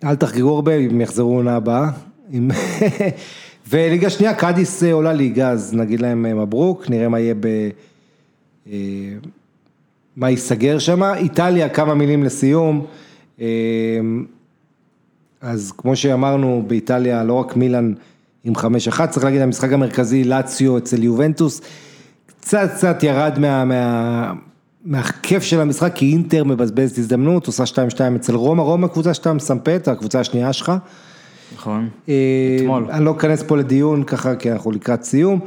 [0.04, 1.90] אל תחגגו הרבה, אם יחזרו עונה הבאה.
[3.70, 7.48] וליגה שנייה, קאדיס אה, עולה ליגה, אז נגיד להם אה, מברוק, נראה מה יהיה ב...
[8.72, 8.78] אה,
[10.16, 11.04] מה ייסגר שם.
[11.04, 12.86] איטליה, כמה מילים לסיום.
[13.42, 13.48] אה,
[15.42, 17.94] אז כמו שאמרנו, באיטליה לא רק מילאן
[18.44, 21.62] עם 5-1, צריך להגיד, המשחק המרכזי, לאציו אצל יובנטוס,
[22.26, 24.34] קצת קצת ירד מה, מה,
[24.86, 29.88] מהכיף של המשחק, כי אינטר מבזבזת הזדמנות, עושה 2-2 אצל רומא, רומא קבוצה שאתה מסמפת,
[29.88, 30.72] הקבוצה השנייה שלך.
[31.56, 31.90] נכון.
[32.10, 32.88] אה, אתמול.
[32.92, 35.40] אני לא אכנס פה לדיון ככה, כי אנחנו לקראת סיום,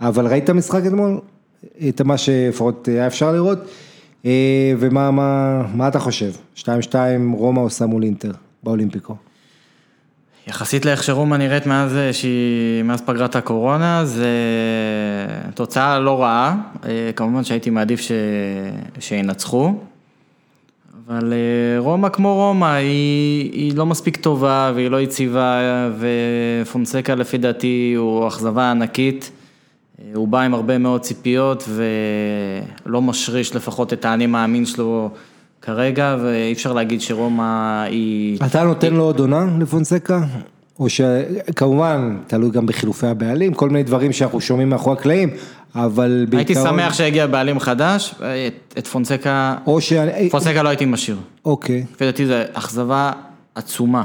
[0.00, 1.20] אבל ראית משחק אתמול?
[1.88, 3.58] את מה שלפחות היה אפשר לראות,
[4.24, 6.32] אה, ומה מה, מה אתה חושב?
[6.56, 6.64] 2-2
[7.34, 8.32] רומא עושה מול אינטר
[8.62, 9.16] באולימפיקו.
[10.46, 14.28] יחסית לאיך שרומא נראית מאז, אה, שהיא, מאז פגרת הקורונה, זה
[15.54, 18.12] תוצאה לא רעה, אה, כמובן שהייתי מעדיף ש...
[19.00, 19.74] שינצחו,
[21.06, 25.60] אבל אה, רומא כמו רומא, היא, היא לא מספיק טובה והיא לא יציבה,
[25.98, 29.30] ופונסקה לפי דעתי הוא אכזבה ענקית,
[30.14, 31.68] הוא בא עם הרבה מאוד ציפיות
[32.86, 35.10] ולא משריש לפחות את האני מאמין שלו
[35.66, 37.42] כרגע, ואי אפשר להגיד שרומא
[37.82, 38.38] היא...
[38.46, 40.20] אתה נותן לו עוד עונה לפונסקה?
[40.78, 45.30] או שכמובן, תלוי גם בחילופי הבעלים, כל מיני דברים שאנחנו שומעים מאחורי הקלעים,
[45.74, 46.66] אבל בעיקרון...
[46.66, 49.92] הייתי שמח שיגיע בעלים חדש, את, את פונסקה, או ש...
[50.30, 51.16] פונסקה לא הייתי משאיר.
[51.44, 51.84] אוקיי.
[51.94, 53.12] לפי דעתי זו אכזבה
[53.54, 54.02] עצומה.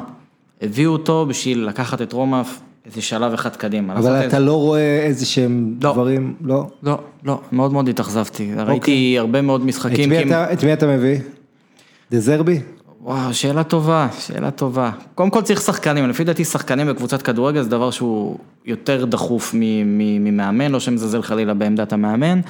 [0.61, 2.41] הביאו אותו בשביל לקחת את רומא
[2.85, 3.93] איזה שלב אחד קדימה.
[3.93, 5.93] אבל איזה- אתה לא רואה איזה שהם לא.
[5.93, 6.67] דברים, לא?
[6.83, 8.51] לא, לא, מאוד מאוד התאכזבתי.
[8.57, 10.09] ראיתי הרבה מאוד את משחקים.
[10.09, 11.17] מי כי- אתה- את מי אתה מביא?
[12.11, 12.59] דזרבי?
[13.01, 14.91] וואו, שאלה טובה, שאלה טובה.
[15.15, 20.71] קודם כל צריך שחקנים, לפי דעתי שחקנים בקבוצת כדורגל זה דבר שהוא יותר דחוף ממאמן,
[20.71, 22.41] לא שמזלזל חלילה בעמדת המאמן,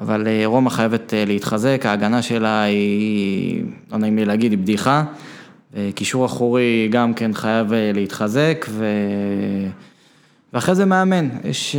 [0.00, 5.04] אבל אה, רומא חייבת אה, להתחזק, ההגנה שלה היא, לא נעים לי להגיד, היא בדיחה.
[5.76, 8.86] אה, קישור אחורי גם כן חייב להתחזק, ו...
[10.52, 11.76] ואחרי זה מאמן, יש,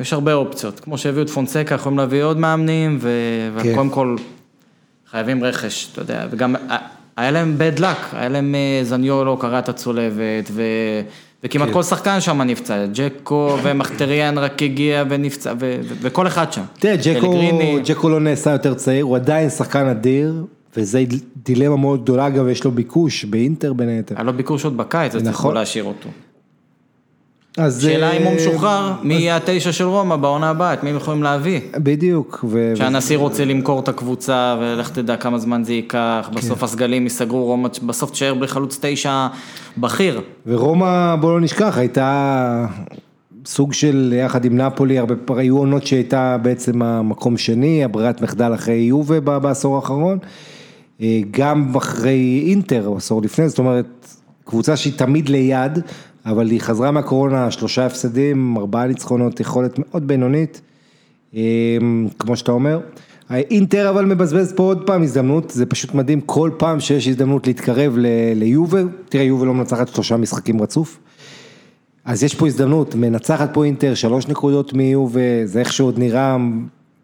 [0.00, 3.10] יש הרבה אופציות, כמו שהביאו את פונסקה, יכולים להביא עוד מאמנים, ו...
[3.62, 3.72] כן.
[3.72, 4.16] וקודם כל
[5.14, 6.76] חייבים רכש, אתה יודע, וגם אה,
[7.16, 10.62] היה להם bad luck, היה להם אה, זניולו, קרע את הצולבת, ו...
[11.44, 11.74] וכמעט כן.
[11.74, 15.80] כל שחקן שם נפצע, ג'קו ומחטריאן רק הגיע ונפצע, ו...
[16.00, 16.62] וכל אחד שם.
[16.78, 17.40] תראה, ג'קו.
[17.84, 20.44] ג'קו לא נעשה יותר צעיר, הוא עדיין שחקן אדיר,
[20.76, 20.98] וזו
[21.36, 24.14] דילמה מאוד גדולה, אגב, יש לו ביקוש באינטר בין היתר.
[24.14, 25.32] היה לו ביקוש עוד בקיץ, אז נכון.
[25.32, 26.08] צריכו להשאיר אותו.
[27.58, 27.82] אז...
[27.82, 30.96] שאלה אם הוא אה, משוחרר, מי יהיה התשע של רומא בעונה הבאה, את מי הם
[30.96, 31.60] יכולים להביא?
[31.76, 32.44] בדיוק.
[32.48, 36.36] ו- שהנשיא רוצה למכור את הקבוצה, ולך תדע כמה זמן זה ייקח, כן.
[36.36, 39.26] בסוף הסגלים ייסגרו, רומא בסוף תשאר בלי חלוץ תשע
[39.78, 40.20] בכיר.
[40.46, 42.66] ורומא, בוא לא נשכח, הייתה
[43.46, 48.74] סוג של, יחד עם נפולי, הרבה היו עונות שהייתה בעצם המקום שני, הברירת מחדל אחרי
[48.74, 50.18] יובה בעשור האחרון,
[51.00, 54.08] אה, גם אחרי אינטר, עשור לפני, זאת אומרת,
[54.44, 55.78] קבוצה שהיא תמיד ליד,
[56.26, 60.60] אבל היא חזרה מהקורונה, שלושה הפסדים, ארבעה ניצחונות, יכולת מאוד בינונית,
[61.34, 61.40] אה,
[62.18, 62.80] כמו שאתה אומר.
[63.30, 67.94] אינטר אבל מבזבז פה עוד פעם הזדמנות, זה פשוט מדהים, כל פעם שיש הזדמנות להתקרב
[67.96, 70.98] ל- ליובה, תראה יובה לא מנצחת שלושה משחקים רצוף,
[72.04, 76.36] אז יש פה הזדמנות, מנצחת פה אינטר, שלוש נקודות מיובה, זה איך שעוד נראה,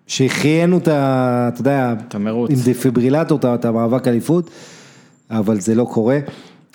[0.07, 1.51] שהחיינו את ה...
[1.55, 2.51] אתה יודע, את המרוץ.
[2.51, 4.51] עם דפיברילטור, את המאבק אליפות,
[5.31, 6.19] אבל זה לא קורה.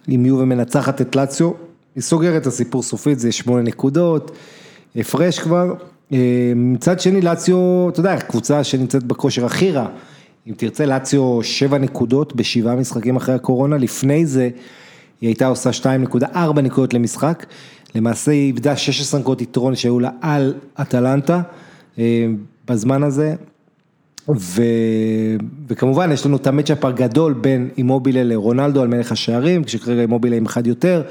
[0.10, 1.52] אם יובה מנצחת את לאציו,
[1.96, 4.32] היא סוגרת את הסיפור סופית, זה שמונה נקודות,
[4.96, 5.74] הפרש כבר.
[6.14, 9.88] אה, מצד שני, לאציו, אתה יודע, קבוצה שנמצאת בכושר הכי רע.
[10.48, 14.50] אם תרצה, לאציו שבע נקודות בשבעה משחקים אחרי הקורונה, לפני זה
[15.22, 15.70] היא הייתה עושה
[16.14, 17.46] 2.4 נקודות למשחק.
[17.96, 21.42] למעשה היא איבדה 16 נקודות יתרון שהיו לה על אטלנטה
[22.00, 22.28] אה,
[22.68, 23.36] בזמן הזה.
[24.30, 24.62] ו...
[25.68, 30.46] וכמובן יש לנו את המצ'אפ הגדול בין אימובילה לרונלדו על מלך השערים, כשכרגע אימובילה עם
[30.46, 31.02] אחד יותר,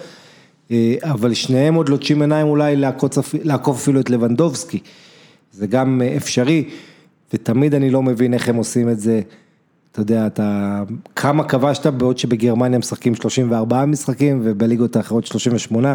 [1.02, 2.76] אבל שניהם עוד לוטשים עיניים אולי
[3.44, 4.78] לעקוף אפילו את לבנדובסקי,
[5.52, 6.64] זה גם אה, אפשרי,
[7.34, 9.20] ותמיד אני לא מבין איך הם עושים את זה.
[9.92, 10.82] אתה יודע, אתה,
[11.16, 15.94] כמה כבשת בעוד שבגרמניה משחקים 34 משחקים ובליגות האחרות 38,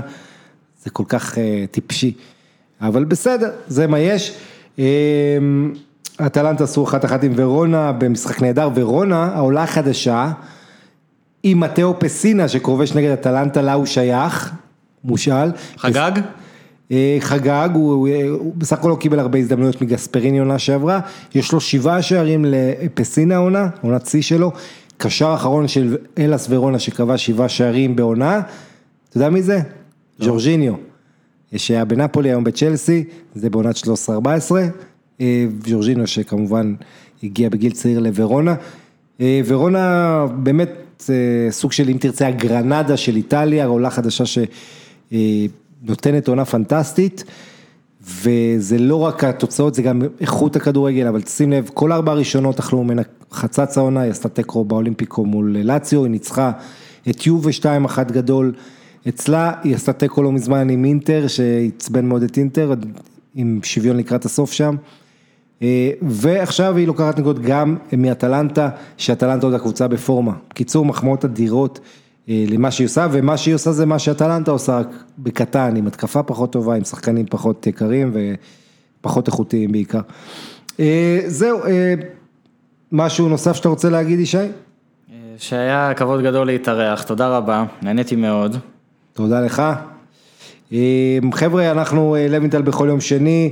[0.84, 1.38] זה כל כך uh,
[1.72, 2.14] טיפשי,
[2.82, 4.38] אבל בסדר, זה מה יש.
[4.78, 4.80] Uh,
[6.26, 10.32] אטלנטה עשו אחת אחת עם ורונה במשחק נהדר, ורונה, העולה החדשה,
[11.44, 14.52] עם מתאו פסינה שכובש נגד אטלנטה, לה הוא שייך,
[15.04, 15.52] מושאל.
[15.78, 16.12] חגג?
[16.92, 21.00] אה, חגג, הוא, הוא, הוא בסך הכל לא קיבל הרבה הזדמנויות מגספריני עונה שעברה,
[21.36, 24.52] יש לו שבעה שערים לפסינה עונה, עונת שיא שלו,
[24.98, 28.42] קשר אחרון של אלאס ורונה שכבש שבעה שערים בעונה,
[29.10, 29.60] אתה יודע מי זה?
[30.20, 30.26] לא.
[30.28, 30.74] ג'ורג'יניו,
[31.56, 33.04] שהיה בנפולי היום בצ'לסי,
[33.36, 33.88] זה בעונת 13-14,
[35.22, 36.76] אה, ג'ורג'יניו שכמובן
[37.24, 38.56] הגיע בגיל צעיר לוורונה,
[39.22, 40.70] אה, ורונה באמת
[41.50, 44.38] סוג של אם תרצה הגרנדה של איטליה, עולה חדשה ש...
[45.82, 47.24] נותנת עונה פנטסטית,
[48.02, 52.84] וזה לא רק התוצאות, זה גם איכות הכדורגל, אבל שים לב, כל ארבע הראשונות אכלו
[52.84, 53.02] ממנה
[53.32, 56.52] חצץ העונה, היא עשתה תיקו באולימפיקו מול לאציו, היא ניצחה
[57.10, 57.50] את יובה
[57.88, 58.54] 2-1 גדול
[59.10, 62.74] אצלה, היא עשתה תיקו לא מזמן עם אינטר, שעצבן מאוד את אינטר,
[63.36, 64.76] עם שוויון לקראת הסוף שם.
[65.64, 70.34] אה, ועכשיו היא לוקחת נקודות גם מאטלנטה, שאטלנטה עוד הקבוצה בפורמה.
[70.54, 71.80] קיצור, מחמאות אדירות.
[72.30, 76.24] אה, למה שהיא עושה, ומה שהיא עושה זה מה שאטלנטה עושה, רק בקטן, עם התקפה
[76.24, 78.14] פחות טובה, עם שחקנים פחות יקרים
[79.02, 80.02] ופחות איכותיים בעיקר.
[80.80, 81.60] אה, זהו,
[82.92, 84.38] משהו נוסף שאתה רוצה להגיד, ישי?
[85.38, 88.58] שהיה כבוד גדול להתארח, תודה רבה, נהניתי מאוד.
[89.14, 89.64] תודה לך.
[91.34, 93.52] חבר'ה, אנחנו לוינטל בכל יום שני,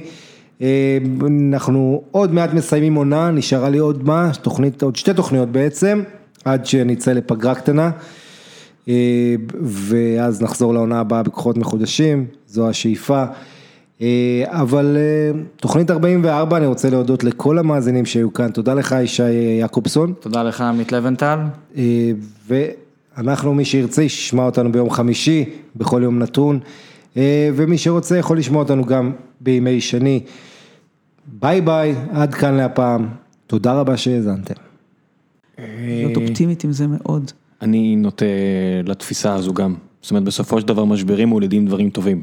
[1.48, 6.02] אנחנו עוד מעט מסיימים עונה, נשארה לי עוד מה, תוכנית, עוד שתי תוכניות בעצם,
[6.46, 7.92] עד שנצא לפגרה קטנה.
[8.88, 13.24] אה, ואז נחזור לעונה הבאה בכוחות מחודשים, זו השאיפה.
[14.02, 19.32] אה, אבל אה, תוכנית 44, אני רוצה להודות לכל המאזינים שהיו כאן, תודה לך ישי
[19.60, 20.14] יעקובסון.
[20.20, 21.40] תודה לך עמית לבנטל.
[22.48, 26.60] ואנחנו, מי שירצה, ישמע אותנו ביום חמישי, בכל יום נתון,
[27.56, 30.24] ומי שרוצה יכול לשמוע אותנו גם בימי שני.
[31.28, 33.08] ביי ביי, עד כאן להפעם,
[33.48, 34.54] תודה רבה שהאזנתם.
[35.58, 37.32] להיות אופטימית עם זה מאוד.
[37.62, 38.26] אני נוטה
[38.86, 42.22] לתפיסה הזו גם, זאת אומרת בסופו של דבר משברים מולידים דברים טובים.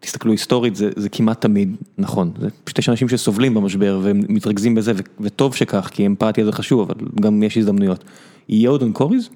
[0.00, 4.74] תסתכלו היסטורית זה, זה כמעט תמיד נכון, זה פשוט יש אנשים שסובלים במשבר והם מתרכזים
[4.74, 8.04] בזה ו, וטוב שכך כי אמפתיה זה חשוב אבל גם יש הזדמנויות.
[8.48, 9.28] יהיה עוד אנקוריז?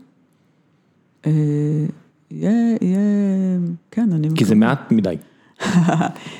[1.27, 1.33] אה,
[2.31, 3.01] יהיה, יהיה,
[3.91, 4.29] כן, אני...
[4.35, 5.17] כי זה מעט מדי.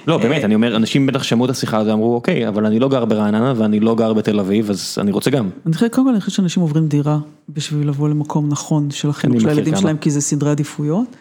[0.07, 2.89] לא באמת אני אומר אנשים בטח שמעו את השיחה הזו אמרו אוקיי אבל אני לא
[2.89, 5.49] גר ברעננה ואני לא גר בתל אביב אז אני רוצה גם.
[5.67, 7.19] אני חושבת קודם כל אני חושבת שאנשים עוברים דירה
[7.49, 11.17] בשביל לבוא למקום נכון של החינוך של הילדים שלהם כי זה סדרי עדיפויות.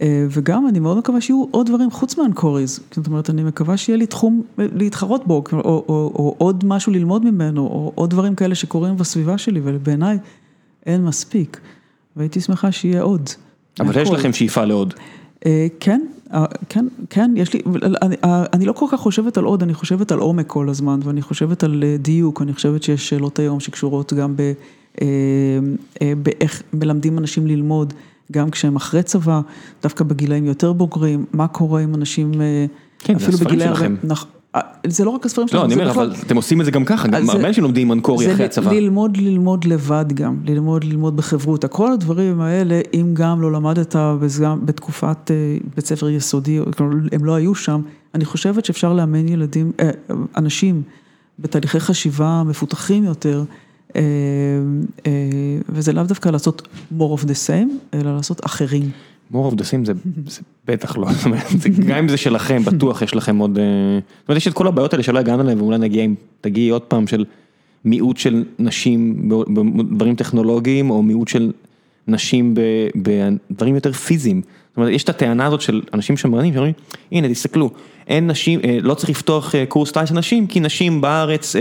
[0.00, 3.96] אה, וגם אני מאוד מקווה שיהיו עוד דברים חוץ מהאנקוריז, זאת אומרת אני מקווה שיהיה
[3.96, 8.34] לי תחום להתחרות בו, או, או, או, או עוד משהו ללמוד ממנו, או עוד דברים
[8.34, 10.18] כאלה שקורים בסביבה שלי, ובעיניי
[10.86, 11.60] אין מספיק,
[12.16, 13.30] והייתי שמחה שיהיה עוד.
[13.80, 14.94] אבל יש לכם שאיפה לעוד.
[15.46, 16.17] אה, כן, אה,
[16.68, 17.60] כן, כן, יש לי,
[18.02, 21.00] אני, אה, אני לא כל כך חושבת על עוד, אני חושבת על עומק כל הזמן,
[21.04, 24.52] ואני חושבת על דיוק, אני חושבת שיש שאלות היום שקשורות גם ב,
[26.22, 27.92] באיך מלמדים אנשים ללמוד,
[28.32, 29.40] גם כשהם אחרי צבא,
[29.82, 32.32] דווקא בגילאים יותר בוגרים, מה קורה עם אנשים,
[32.98, 33.94] כן, אפילו בגילאים, שלכם.
[34.54, 36.84] אה, זה לא רק הספרים שלנו, לא, אני אומר, אבל אתם עושים את זה גם
[36.84, 38.68] ככה, גם הרבה אנשים לומדים אנקורי אחרי הצבא.
[38.68, 43.96] זה ללמוד, ללמוד לבד גם, ללמוד, ללמוד בחברותה, כל הדברים האלה, אם גם לא למדת
[44.64, 46.60] בתקופת אה, בית ספר יסודי,
[47.12, 47.80] הם לא היו שם,
[48.14, 49.90] אני חושבת שאפשר לאמן ילדים, אה,
[50.36, 50.82] אנשים
[51.38, 53.44] בתהליכי חשיבה מפותחים יותר,
[55.68, 56.68] וזה לאו דווקא לעשות
[56.98, 58.90] more of the same, אלא לעשות אחרים.
[59.32, 59.92] More of the same זה
[60.66, 61.08] בטח לא,
[61.88, 63.64] גם אם זה שלכם, בטוח יש לכם עוד, אה,
[64.20, 66.06] זאת אומרת יש את כל הבעיות האלה שלא הגענו אליהן ואולי נגיע,
[66.40, 67.24] תגיעי עוד פעם של
[67.84, 69.28] מיעוט של נשים
[69.88, 71.52] בדברים טכנולוגיים או מיעוט של
[72.08, 72.54] נשים
[72.96, 74.42] בדברים יותר פיזיים.
[74.68, 76.72] זאת אומרת יש את הטענה הזאת של אנשים שמרנים שאומרים,
[77.12, 77.70] הנה תסתכלו,
[78.08, 81.56] אין נשים, אה, לא צריך לפתוח אה, קורס טייס לנשים כי נשים בארץ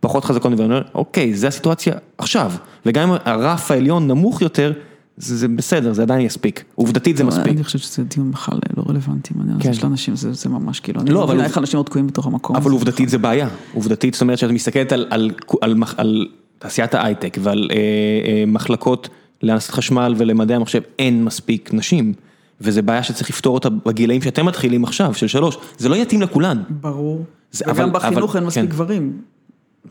[0.00, 2.52] פחות חזקות, ואני אומר, אוקיי, זה הסיטואציה עכשיו,
[2.86, 4.72] וגם אם הרף העליון נמוך יותר,
[5.16, 7.46] זה זה בסדר, זה עדיין יספיק, עובדתית זה לא, מספיק.
[7.46, 9.70] אני חושבת שזה דיון בכלל לא רלוונטי, כן.
[9.70, 12.56] יש לאנשים זה זה ממש כאילו, אני לא מבינה איך אנשים עוד תקועים בתוך המקום.
[12.56, 15.30] אבל עובדתית זה בעיה, עובדתית זאת אומרת שאת מסתכלת על על,
[15.60, 16.26] על, על
[16.58, 19.08] תעשיית ההייטק ועל אה, אה, מחלקות
[19.42, 22.12] להנדסת חשמל ולמדעי המחשב, אין מספיק נשים.
[22.60, 26.62] וזה בעיה שצריך לפתור אותה בגילאים שאתם מתחילים עכשיו, של שלוש, זה לא יתאים לכולן.
[26.70, 28.68] ברור, זה, וגם אבל, בחינוך אבל, אין מספיק כן.
[28.68, 29.12] גברים.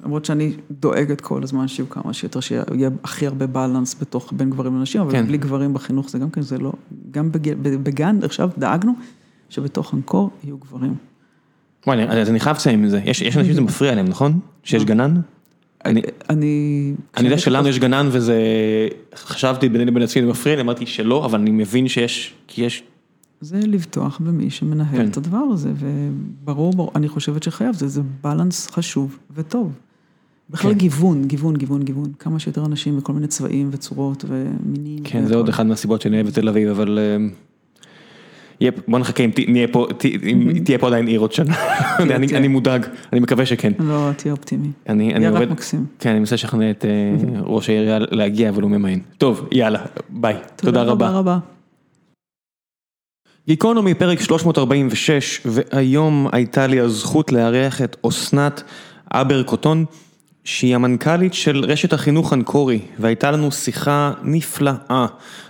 [0.03, 4.79] למרות שאני דואגת כל הזמן שיהיו כמה שיותר, שיהיה הכי הרבה בלנס בתוך בין גברים
[4.79, 5.27] לנשים, אבל כן.
[5.27, 6.73] בלי גברים בחינוך זה גם כן, זה לא,
[7.11, 8.93] גם בג, בגן עכשיו דאגנו
[9.49, 10.95] שבתוך אנקור יהיו גברים.
[11.87, 14.39] וואי, אז אני חייב לציין את זה, יש, יש אנשים שזה מפריע להם, נכון?
[14.63, 15.15] שיש גנן?
[15.85, 16.93] אני- אני...
[17.17, 18.39] אני יודע שלנו יש גנן וזה,
[19.15, 22.83] חשבתי ביני לבין עצמי, זה מפריע לי, אמרתי שלא, אבל אני מבין שיש, כי יש,
[23.41, 25.07] זה לבטוח במי שמנהל כן.
[25.07, 29.71] את הדבר הזה, וברור, ברור, אני חושבת שחייב, זה בלנס חשוב וטוב.
[30.49, 30.77] בכלל כן.
[30.77, 35.03] גיוון, גיוון, גיוון, גיוון, כמה שיותר אנשים בכל מיני צבעים וצורות ומינים.
[35.03, 35.35] כן, זה.
[35.35, 37.17] עוד אחד מהסיבות שאני אוהב את תל אביב, אבל אה,
[38.61, 39.31] יהיה- בוא נחכה אם
[40.63, 41.55] תהיה פה עדיין עיר עוד שנה,
[41.99, 43.71] אני- מודאג, אני מקווה שכן.
[43.79, 44.67] לא, תהיה אופטימי.
[44.89, 45.85] אני עובד, מקסים.
[45.99, 46.89] כן, אני מנסה לשכנע את אה,
[47.41, 48.99] ראש העירייה להגיע, אבל הוא ממאן.
[49.17, 51.05] טוב, יאללה, ביי, תודה רבה.
[51.07, 51.39] תודה רבה.
[53.47, 58.63] גיקונומי פרק 346, והיום הייתה לי הזכות לארח את אסנת
[59.11, 59.85] אבר קוטון,
[60.45, 65.05] שהיא המנכ"לית של רשת החינוך אנקורי, והייתה לנו שיחה נפלאה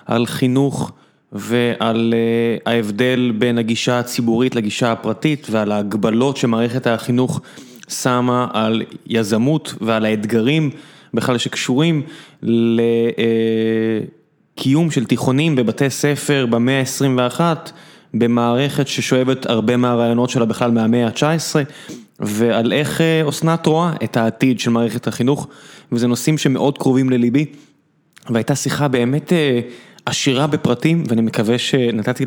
[0.05, 0.91] על חינוך
[1.31, 7.41] ועל אה, ההבדל בין הגישה הציבורית לגישה הפרטית ועל ההגבלות שמערכת החינוך
[7.89, 10.69] שמה על יזמות ועל האתגרים
[11.13, 12.01] בכלל שקשורים
[12.43, 12.79] ל...
[12.79, 13.99] אה,
[14.91, 17.41] של תיכונים בבתי ספר במאה ה-21,
[18.17, 21.55] במערכת ששואבת הרבה מהרעיונות שלה בכלל מהמאה ה-19,
[22.19, 25.47] ועל איך אה, אסנת רואה את העתיד של מערכת החינוך,
[25.91, 27.45] וזה נושאים שמאוד קרובים לליבי,
[28.29, 29.59] והייתה שיחה באמת אה,
[30.05, 32.25] עשירה בפרטים, ואני מקווה שנתתי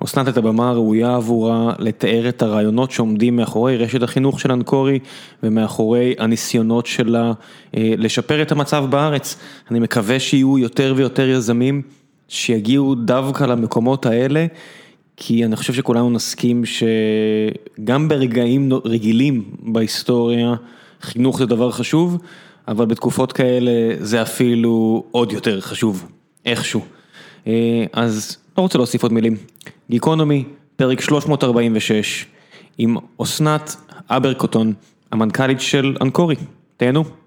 [0.00, 4.98] לאסנת את הבמה הראויה עבורה לתאר את הרעיונות שעומדים מאחורי רשת החינוך של אנקורי,
[5.42, 7.32] ומאחורי הניסיונות שלה
[7.76, 9.36] אה, לשפר את המצב בארץ.
[9.70, 11.82] אני מקווה שיהיו יותר ויותר יזמים
[12.28, 14.46] שיגיעו דווקא למקומות האלה.
[15.16, 20.54] כי אני חושב שכולנו נסכים שגם ברגעים רגילים בהיסטוריה,
[21.02, 22.18] חינוך זה דבר חשוב,
[22.68, 23.70] אבל בתקופות כאלה
[24.00, 26.06] זה אפילו עוד יותר חשוב,
[26.46, 26.80] איכשהו.
[27.46, 29.36] אה, אז לא רוצה להוסיף עוד מילים.
[29.90, 30.44] גיקונומי,
[30.76, 32.26] פרק 346,
[32.78, 33.76] עם אסנת
[34.08, 34.72] אברקוטון,
[35.12, 36.36] המנכ"לית של אנקורי.
[36.76, 37.21] תהנו.